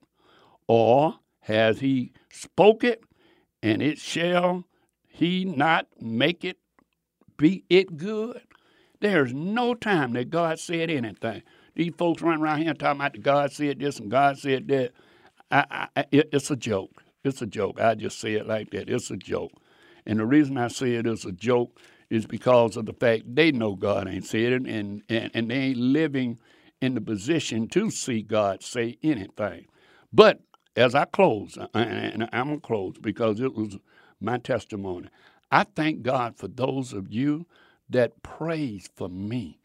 Or 0.68 1.16
has 1.50 1.80
he 1.80 2.14
spoke 2.32 2.84
it, 2.84 3.04
and 3.62 3.82
it 3.82 3.97
shall 3.97 4.66
he 5.08 5.43
not 5.43 5.88
make 6.00 6.45
it 6.45 6.58
be 7.38 7.66
it 7.70 7.97
good? 7.97 8.41
There's 9.02 9.34
no 9.34 9.74
time 9.74 10.14
that 10.14 10.30
God 10.30 10.60
said 10.60 10.89
anything. 10.89 11.43
These 11.76 11.93
folks 11.97 12.22
run 12.22 12.41
around 12.41 12.62
here 12.62 12.74
talking 12.74 13.02
about 13.02 13.22
God 13.22 13.52
said 13.52 13.80
this 13.80 14.00
and 14.00 14.12
God 14.12 14.38
said 14.38 14.68
that. 14.70 14.91
I, 15.52 15.88
I, 15.95 16.06
it, 16.12 16.30
it's 16.32 16.52
a 16.52 16.56
joke. 16.56 17.02
It's 17.24 17.41
a 17.41 17.47
joke. 17.47 17.80
I 17.80 17.95
just 17.95 18.20
say 18.20 18.34
it 18.34 18.47
like 18.47 18.70
that. 18.72 18.89
It's 18.89 19.10
a 19.10 19.18
joke. 19.18 19.52
And 20.06 20.20
the 20.20 20.26
reason 20.26 20.58
I 20.58 20.68
say 20.68 20.93
it 20.93 21.08
is 21.08 21.26
a 21.26 21.32
joke 21.32 21.80
is 22.10 22.26
because 22.26 22.78
of 22.78 22.86
the 22.86 22.93
fact 22.93 23.36
they 23.36 23.52
know 23.52 23.76
God 23.76 24.08
ain't 24.08 24.26
said 24.26 24.54
it 24.54 24.62
and, 24.68 25.04
and, 25.10 25.32
and 25.34 25.52
they 25.52 25.56
ain't 25.56 25.78
living 25.78 26.39
in 26.82 26.95
the 26.95 27.02
position 27.02 27.68
to 27.70 27.89
see 27.89 28.22
God 28.22 28.64
say 28.64 28.97
anything. 29.04 29.66
But 30.14 30.41
as 30.80 30.96
I 30.96 31.06
close, 31.06 31.58
uh, 31.58 31.68
and 31.74 32.30
I'm 32.32 32.48
going 32.48 32.62
to 32.62 32.66
close 32.68 32.96
because 33.02 33.42
it 33.42 33.54
was 33.54 33.78
my 34.22 34.38
testimony, 34.38 35.10
I 35.52 35.66
thank 35.66 36.04
God 36.04 36.38
for 36.38 36.48
those 36.48 36.94
of 36.94 37.12
you 37.12 37.46
that 37.90 38.24
prays 38.24 38.90
for 38.96 39.10
me, 39.10 39.60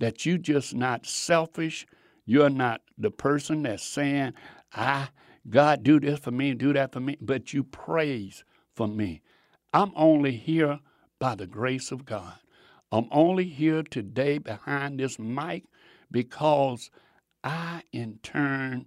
that 0.00 0.26
you 0.26 0.38
just 0.38 0.74
not 0.74 1.06
selfish. 1.06 1.86
You're 2.26 2.50
not 2.50 2.82
the 2.98 3.10
person 3.10 3.62
that's 3.62 3.84
saying, 3.84 4.34
I, 4.74 5.08
God, 5.48 5.84
do 5.84 6.00
this 6.00 6.18
for 6.18 6.32
me 6.32 6.50
and 6.50 6.60
do 6.60 6.72
that 6.72 6.92
for 6.92 7.00
me, 7.00 7.16
but 7.20 7.52
you 7.54 7.64
praise 7.64 8.44
for 8.74 8.88
me. 8.88 9.22
I'm 9.72 9.92
only 9.96 10.32
here 10.32 10.80
by 11.20 11.36
the 11.36 11.46
grace 11.46 11.92
of 11.92 12.04
God. 12.04 12.34
I'm 12.90 13.08
only 13.12 13.44
here 13.44 13.82
today 13.84 14.38
behind 14.38 14.98
this 14.98 15.18
mic 15.18 15.64
because 16.10 16.90
I, 17.44 17.82
in 17.92 18.18
turn, 18.22 18.86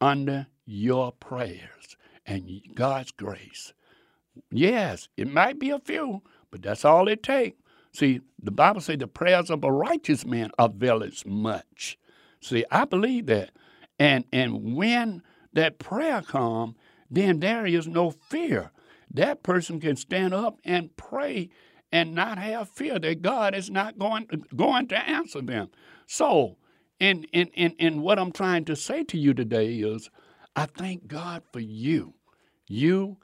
under 0.00 0.46
your 0.72 1.12
prayers 1.12 1.96
and 2.26 2.62
God's 2.74 3.10
grace. 3.12 3.72
Yes, 4.50 5.08
it 5.16 5.30
might 5.30 5.58
be 5.58 5.70
a 5.70 5.78
few, 5.78 6.22
but 6.50 6.62
that's 6.62 6.84
all 6.84 7.08
it 7.08 7.22
takes. 7.22 7.58
See, 7.92 8.20
the 8.42 8.50
Bible 8.50 8.80
says 8.80 8.98
the 8.98 9.06
prayers 9.06 9.50
of 9.50 9.62
a 9.64 9.70
righteous 9.70 10.24
man 10.24 10.50
availeth 10.58 11.26
much. 11.26 11.98
See, 12.40 12.64
I 12.70 12.86
believe 12.86 13.26
that. 13.26 13.50
And 13.98 14.24
and 14.32 14.74
when 14.74 15.22
that 15.52 15.78
prayer 15.78 16.22
comes, 16.22 16.76
then 17.10 17.40
there 17.40 17.66
is 17.66 17.86
no 17.86 18.10
fear. 18.10 18.70
That 19.12 19.42
person 19.42 19.78
can 19.78 19.96
stand 19.96 20.32
up 20.32 20.58
and 20.64 20.96
pray 20.96 21.50
and 21.92 22.14
not 22.14 22.38
have 22.38 22.70
fear 22.70 22.98
that 22.98 23.20
God 23.20 23.54
is 23.54 23.68
not 23.68 23.98
going 23.98 24.26
to, 24.28 24.38
going 24.56 24.88
to 24.88 24.98
answer 24.98 25.42
them. 25.42 25.68
So, 26.06 26.56
in, 26.98 27.24
in, 27.24 27.48
in, 27.48 27.72
in 27.72 28.00
what 28.00 28.18
I'm 28.18 28.32
trying 28.32 28.64
to 28.66 28.76
say 28.76 29.04
to 29.04 29.18
you 29.18 29.34
today 29.34 29.74
is 29.74 30.08
I 30.56 30.66
thank 30.66 31.06
God 31.06 31.42
for 31.52 31.60
you, 31.60 32.14
you, 32.68 33.16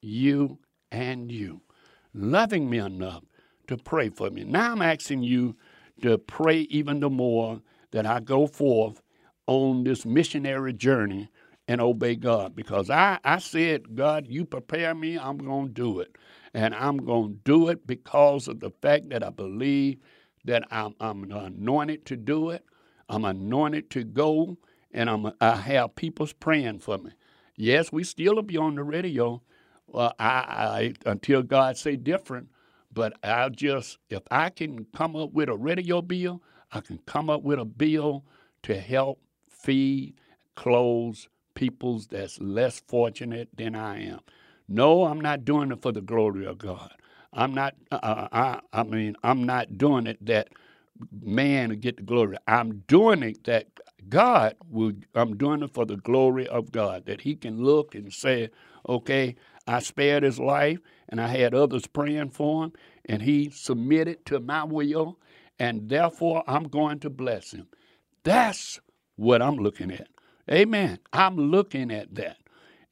you, 0.00 0.58
and 0.92 1.30
you, 1.30 1.62
loving 2.14 2.70
me 2.70 2.78
enough 2.78 3.24
to 3.66 3.76
pray 3.76 4.10
for 4.10 4.30
me. 4.30 4.44
Now 4.44 4.72
I'm 4.72 4.82
asking 4.82 5.24
you 5.24 5.56
to 6.02 6.18
pray 6.18 6.60
even 6.70 7.00
the 7.00 7.10
more 7.10 7.60
that 7.90 8.06
I 8.06 8.20
go 8.20 8.46
forth 8.46 9.02
on 9.46 9.84
this 9.84 10.06
missionary 10.06 10.72
journey 10.72 11.30
and 11.66 11.80
obey 11.80 12.14
God 12.16 12.54
because 12.54 12.90
I, 12.90 13.18
I 13.24 13.38
said, 13.38 13.94
God, 13.96 14.26
you 14.28 14.44
prepare 14.44 14.94
me, 14.94 15.18
I'm 15.18 15.38
going 15.38 15.68
to 15.68 15.72
do 15.74 16.00
it. 16.00 16.16
And 16.54 16.74
I'm 16.74 16.98
going 16.98 17.32
to 17.32 17.40
do 17.44 17.68
it 17.68 17.86
because 17.86 18.48
of 18.48 18.60
the 18.60 18.70
fact 18.82 19.10
that 19.10 19.22
I 19.24 19.30
believe 19.30 19.98
that 20.44 20.64
I'm, 20.70 20.94
I'm 21.00 21.30
anointed 21.30 22.06
to 22.06 22.16
do 22.16 22.50
it. 22.50 22.64
I'm 23.08 23.24
anointed 23.24 23.90
to 23.90 24.04
go, 24.04 24.56
and 24.92 25.10
I'm, 25.10 25.32
I 25.40 25.56
have 25.56 25.96
people's 25.96 26.32
praying 26.32 26.80
for 26.80 26.98
me. 26.98 27.12
Yes, 27.56 27.92
we 27.92 28.04
still 28.04 28.36
will 28.36 28.42
be 28.42 28.56
on 28.56 28.76
the 28.76 28.84
radio 28.84 29.42
well, 29.88 30.14
I, 30.18 30.94
I, 31.06 31.10
until 31.10 31.42
God 31.42 31.76
say 31.76 31.96
different. 31.96 32.48
But 32.92 33.14
I'll 33.22 33.50
just, 33.50 33.98
if 34.10 34.22
I 34.30 34.50
can 34.50 34.86
come 34.96 35.16
up 35.16 35.32
with 35.32 35.48
a 35.48 35.56
radio 35.56 36.02
bill, 36.02 36.42
I 36.72 36.80
can 36.80 36.98
come 37.06 37.30
up 37.30 37.42
with 37.42 37.58
a 37.58 37.64
bill 37.64 38.24
to 38.62 38.78
help 38.80 39.20
feed, 39.50 40.14
clothes 40.56 41.28
peoples 41.54 42.06
that's 42.08 42.40
less 42.40 42.80
fortunate 42.80 43.48
than 43.56 43.74
I 43.74 44.02
am. 44.04 44.20
No, 44.68 45.04
I'm 45.04 45.20
not 45.20 45.44
doing 45.44 45.72
it 45.72 45.82
for 45.82 45.92
the 45.92 46.00
glory 46.00 46.46
of 46.46 46.58
God. 46.58 46.92
I'm 47.32 47.54
not. 47.54 47.74
Uh, 47.90 47.96
uh 47.96 48.28
I, 48.32 48.60
I 48.80 48.82
mean, 48.84 49.16
I'm 49.22 49.44
not 49.44 49.76
doing 49.78 50.06
it 50.06 50.24
that 50.24 50.48
man 51.22 51.70
will 51.70 51.76
get 51.76 51.96
the 51.96 52.02
glory. 52.02 52.36
I'm 52.46 52.84
doing 52.88 53.22
it 53.22 53.44
that 53.44 53.66
God 54.08 54.54
will. 54.70 54.92
I'm 55.14 55.36
doing 55.36 55.62
it 55.62 55.72
for 55.72 55.86
the 55.86 55.96
glory 55.96 56.46
of 56.46 56.72
God. 56.72 57.06
That 57.06 57.22
He 57.22 57.36
can 57.36 57.62
look 57.62 57.94
and 57.94 58.12
say, 58.12 58.50
"Okay, 58.88 59.36
I 59.68 59.80
spared 59.80 60.22
his 60.22 60.40
life, 60.40 60.78
and 61.10 61.20
I 61.20 61.28
had 61.28 61.54
others 61.54 61.86
praying 61.86 62.30
for 62.30 62.64
him, 62.64 62.72
and 63.04 63.20
he 63.20 63.50
submitted 63.50 64.24
to 64.26 64.40
my 64.40 64.64
will, 64.64 65.18
and 65.58 65.90
therefore 65.90 66.42
I'm 66.46 66.64
going 66.64 67.00
to 67.00 67.10
bless 67.10 67.52
him. 67.52 67.68
That's 68.24 68.80
what 69.16 69.42
I'm 69.42 69.56
looking 69.56 69.90
at. 69.90 70.08
Amen. 70.50 70.98
I'm 71.12 71.36
looking 71.36 71.90
at 71.90 72.14
that. 72.14 72.38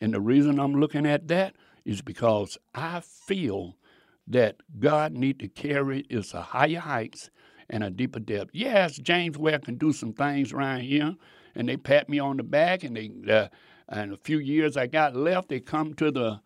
And 0.03 0.13
the 0.13 0.21
reason 0.21 0.61
I'm 0.61 0.79
looking 0.79 1.07
at 1.07 1.29
that 1.29 1.57
is 1.87 2.03
because 2.03 2.59
I 2.75 3.01
feel 3.01 3.77
that 4.29 4.57
God 4.79 5.13
need 5.13 5.39
to 5.41 5.49
carry 5.49 6.05
us 6.11 6.35
a 6.35 6.43
higher 6.43 6.81
heights 6.81 7.31
and 7.71 7.85
a 7.85 7.91
deeper 7.91 8.21
depth. 8.21 8.51
Yes, 8.53 8.97
James 8.97 9.39
Ware 9.39 9.59
can 9.59 9.77
do 9.77 9.93
some 9.93 10.13
things 10.13 10.53
around 10.53 10.81
here, 10.81 11.17
and 11.55 11.69
they 11.69 11.77
pat 11.77 12.09
me 12.09 12.19
on 12.19 12.37
the 12.37 12.43
back, 12.43 12.85
and 12.85 12.97
they 12.97 13.11
uh, 13.33 13.49
and 13.89 14.13
a 14.13 14.17
few 14.17 14.39
years 14.39 14.77
I 14.77 14.87
got 14.87 15.15
left, 15.15 15.49
they 15.49 15.61
come 15.61 15.95
to 15.95 16.11
the 16.11 16.41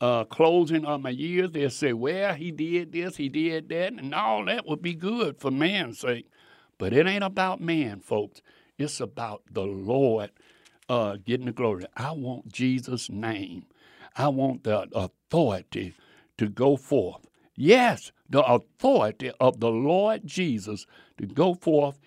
uh, 0.00 0.24
closing 0.24 0.84
of 0.84 1.00
my 1.00 1.10
years, 1.10 1.50
they'll 1.52 1.70
say, 1.70 1.92
well, 1.92 2.34
he 2.34 2.50
did 2.50 2.92
this, 2.92 3.16
he 3.16 3.28
did 3.28 3.68
that, 3.70 3.92
and 3.92 4.14
all 4.14 4.44
that 4.44 4.66
would 4.66 4.82
be 4.82 4.94
good 4.94 5.38
for 5.38 5.50
man's 5.50 6.00
sake. 6.00 6.28
But 6.78 6.92
it 6.92 7.06
ain't 7.06 7.24
about 7.24 7.60
man, 7.60 8.00
folks. 8.00 8.42
It's 8.78 9.00
about 9.00 9.42
the 9.50 9.62
Lord 9.62 10.30
uh, 10.88 11.16
getting 11.24 11.46
the 11.46 11.52
glory. 11.52 11.86
I 11.96 12.12
want 12.12 12.52
Jesus' 12.52 13.08
name. 13.08 13.64
I 14.16 14.28
want 14.28 14.64
the 14.64 14.86
authority 14.94 15.94
to 16.38 16.48
go 16.48 16.76
forth. 16.76 17.26
Yes, 17.54 18.12
the 18.28 18.42
authority 18.42 19.30
of 19.40 19.60
the 19.60 19.70
Lord 19.70 20.22
Jesus 20.26 20.86
to 21.18 21.26
go 21.26 21.54
forth 21.54 21.98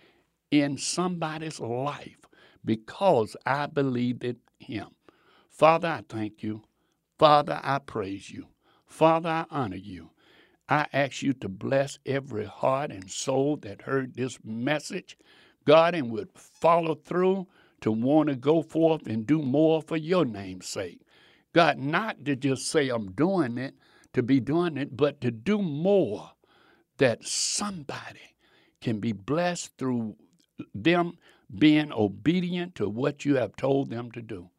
in 0.51 0.77
somebody's 0.77 1.59
life 1.59 2.17
because 2.65 3.35
I 3.45 3.67
believed 3.67 4.23
in 4.23 4.37
him. 4.59 4.87
Father, 5.49 5.87
I 5.87 6.03
thank 6.07 6.43
you 6.43 6.63
Father, 7.19 7.59
I 7.61 7.79
praise 7.79 8.31
you. 8.31 8.47
Father, 8.85 9.29
I 9.29 9.45
honor 9.51 9.75
you. 9.75 10.11
I 10.69 10.87
ask 10.93 11.21
you 11.21 11.33
to 11.33 11.49
bless 11.49 11.99
every 12.05 12.45
heart 12.45 12.91
and 12.91 13.11
soul 13.11 13.57
that 13.57 13.81
heard 13.81 14.15
this 14.15 14.39
message, 14.41 15.17
God, 15.65 15.95
and 15.95 16.09
would 16.11 16.29
follow 16.33 16.95
through 16.95 17.47
to 17.81 17.91
want 17.91 18.29
to 18.29 18.35
go 18.37 18.61
forth 18.61 19.05
and 19.05 19.27
do 19.27 19.41
more 19.41 19.81
for 19.81 19.97
your 19.97 20.23
name's 20.23 20.67
sake. 20.67 21.01
God, 21.53 21.77
not 21.77 22.23
to 22.23 22.37
just 22.37 22.67
say 22.67 22.87
I'm 22.87 23.11
doing 23.11 23.57
it, 23.57 23.75
to 24.13 24.23
be 24.23 24.39
doing 24.39 24.77
it, 24.77 24.95
but 24.95 25.21
to 25.21 25.31
do 25.31 25.61
more 25.61 26.31
that 26.97 27.25
somebody 27.25 28.35
can 28.81 28.99
be 28.99 29.11
blessed 29.11 29.77
through 29.77 30.15
them 30.73 31.17
being 31.57 31.91
obedient 31.91 32.75
to 32.75 32.89
what 32.89 33.25
you 33.25 33.35
have 33.35 33.55
told 33.55 33.89
them 33.89 34.11
to 34.11 34.21
do. 34.21 34.49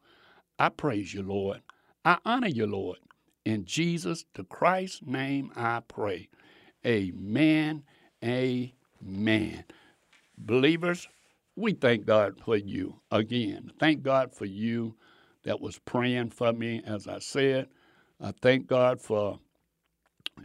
I 0.59 0.69
praise 0.69 1.13
you, 1.13 1.23
Lord. 1.23 1.61
I 2.05 2.17
honor 2.25 2.47
you, 2.47 2.65
Lord. 2.65 2.97
In 3.45 3.65
Jesus, 3.65 4.25
the 4.33 4.43
Christ's 4.43 5.01
name, 5.05 5.51
I 5.55 5.81
pray. 5.87 6.29
Amen. 6.85 7.83
Amen. 8.23 9.63
Believers, 10.37 11.07
we 11.55 11.73
thank 11.73 12.05
God 12.05 12.39
for 12.43 12.57
you 12.57 12.99
again. 13.11 13.71
Thank 13.79 14.03
God 14.03 14.33
for 14.33 14.45
you 14.45 14.95
that 15.43 15.59
was 15.59 15.79
praying 15.79 16.29
for 16.29 16.53
me, 16.53 16.81
as 16.85 17.07
I 17.07 17.19
said. 17.19 17.67
I 18.21 18.33
thank 18.41 18.67
God 18.67 19.01
for 19.01 19.39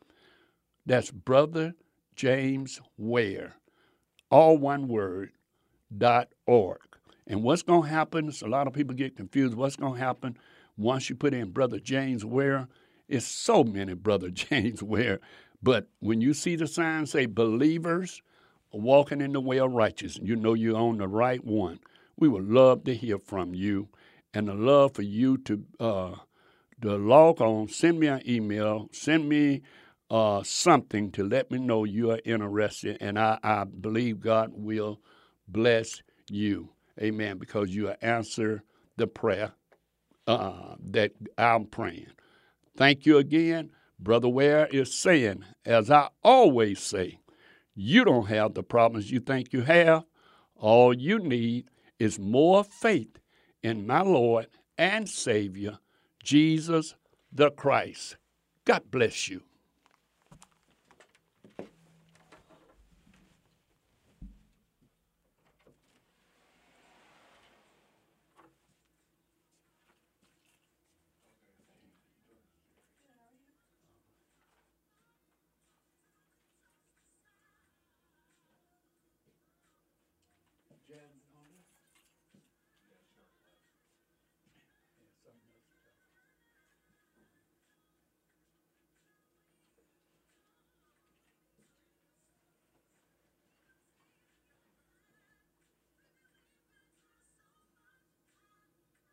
That's 0.85 1.11
Brother 1.11 1.75
James 2.15 2.81
Ware, 2.97 3.57
all 4.31 4.57
one 4.57 4.87
word, 4.89 5.33
dot 5.97 6.29
org. 6.47 6.81
And 7.27 7.43
what's 7.43 7.63
going 7.63 7.83
to 7.83 7.89
happen, 7.89 8.33
a 8.43 8.49
lot 8.49 8.67
of 8.67 8.73
people 8.73 8.95
get 8.95 9.17
confused, 9.17 9.55
what's 9.55 9.77
going 9.77 9.95
to 9.95 10.01
happen 10.01 10.37
once 10.77 11.11
you 11.11 11.17
put 11.17 11.35
in 11.35 11.51
Brother 11.51 11.81
James 11.81 12.25
Ware? 12.25 12.69
It's 13.09 13.27
so 13.27 13.65
many 13.65 13.95
Brother 13.95 14.31
James 14.31 14.83
Ware. 14.83 15.21
But 15.63 15.89
when 16.01 16.21
you 16.21 16.35
see 16.35 16.55
the 16.57 16.67
sign 16.67 17.07
say 17.07 17.27
believers, 17.27 18.23
walking 18.73 19.21
in 19.21 19.33
the 19.33 19.41
way 19.41 19.59
of 19.59 19.73
righteousness. 19.73 20.27
You 20.27 20.37
know 20.37 20.55
you're 20.55 20.77
on 20.77 20.99
the 20.99 21.09
right 21.09 21.43
one. 21.45 21.81
We 22.17 22.29
would 22.29 22.49
love 22.49 22.85
to 22.85 22.95
hear 22.95 23.19
from 23.19 23.55
you 23.55 23.89
and 24.35 24.49
the 24.49 24.55
love 24.55 24.95
for 24.95 25.03
you 25.03 25.39
to, 25.39 25.65
uh, 25.81 26.15
to 26.83 26.97
log 26.97 27.41
on, 27.41 27.69
send 27.69 28.01
me 28.01 28.07
an 28.07 28.23
email, 28.29 28.89
send 28.93 29.29
me 29.29 29.63
uh, 30.11 30.43
something 30.43 31.11
to 31.13 31.25
let 31.25 31.51
me 31.51 31.59
know 31.59 31.85
you 31.85 32.11
are 32.11 32.21
interested, 32.25 32.99
and 33.01 33.19
I, 33.19 33.39
I 33.43 33.65
believe 33.65 34.21
God 34.21 34.51
will 34.53 35.01
bless 35.49 36.03
you. 36.31 36.71
Amen. 37.01 37.39
Because 37.39 37.75
you 37.75 37.91
answer 38.01 38.63
the 38.97 39.07
prayer 39.07 39.53
uh, 40.27 40.75
that 40.81 41.13
I'm 41.37 41.67
praying. 41.67 42.11
Thank 42.77 43.07
you 43.07 43.19
again. 43.19 43.71
Brother 43.99 44.29
Ware 44.29 44.67
is 44.67 44.93
saying, 44.93 45.45
as 45.65 45.91
I 45.91 46.09
always 46.23 46.81
say, 46.81 47.19
you 47.75 48.05
don't 48.05 48.29
have 48.29 48.55
the 48.55 48.63
problems 48.63 49.11
you 49.11 49.21
think 49.21 49.53
you 49.53 49.63
have. 49.63 50.05
All 50.57 50.95
you 50.95 51.19
need 51.19 51.71
is 51.99 52.19
more 52.19 52.65
faith 52.65 53.19
in 53.63 53.87
my 53.87 54.03
Lord 54.03 54.49
and 54.79 55.09
Savior, 55.09 55.79
Jesus 56.23 56.95
the 57.33 57.51
Christ. 57.51 58.17
God 58.65 58.83
bless 58.91 59.29
you. 59.29 59.43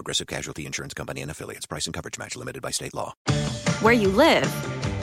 Progressive 0.00 0.28
Casualty 0.28 0.64
Insurance 0.64 0.94
Company 0.94 1.20
and 1.20 1.30
affiliates. 1.30 1.66
Price 1.66 1.84
and 1.84 1.92
coverage 1.92 2.18
match 2.18 2.34
limited 2.34 2.62
by 2.62 2.70
state 2.70 2.94
law. 2.94 3.12
Where 3.82 3.92
you 3.92 4.08
live 4.08 4.50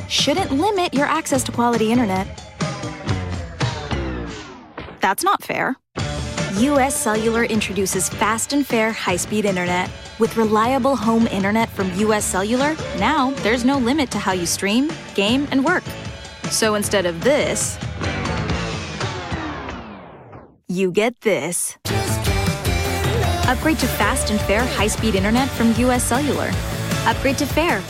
shouldn't 0.09 0.51
limit 0.51 0.91
your 0.91 1.05
access 1.05 1.43
to 1.43 1.51
quality 1.51 1.91
internet. 1.91 2.25
That's 4.99 5.23
not 5.23 5.43
fair. 5.43 5.75
US 6.55 6.95
Cellular 6.95 7.43
introduces 7.43 8.09
fast 8.09 8.53
and 8.53 8.65
fair 8.65 8.91
high-speed 8.91 9.45
internet. 9.45 9.91
With 10.17 10.35
reliable 10.35 10.95
home 10.95 11.27
internet 11.27 11.69
from 11.69 11.93
US 11.93 12.25
Cellular, 12.25 12.75
now 12.97 13.29
there's 13.43 13.63
no 13.63 13.77
limit 13.77 14.09
to 14.09 14.17
how 14.17 14.31
you 14.31 14.47
stream, 14.47 14.89
game, 15.13 15.47
and 15.51 15.63
work. 15.63 15.83
So 16.49 16.73
instead 16.73 17.05
of 17.05 17.23
this, 17.23 17.77
you 20.67 20.91
get 20.91 21.21
this. 21.21 21.77
Upgrade 23.47 23.79
to 23.79 23.87
fast 23.87 24.29
and 24.29 24.39
fair 24.41 24.65
high 24.65 24.87
speed 24.87 25.15
internet 25.15 25.47
from 25.49 25.73
US 25.75 26.03
Cellular. 26.03 26.51
Upgrade 27.05 27.37
to 27.37 27.45
fair 27.45 27.81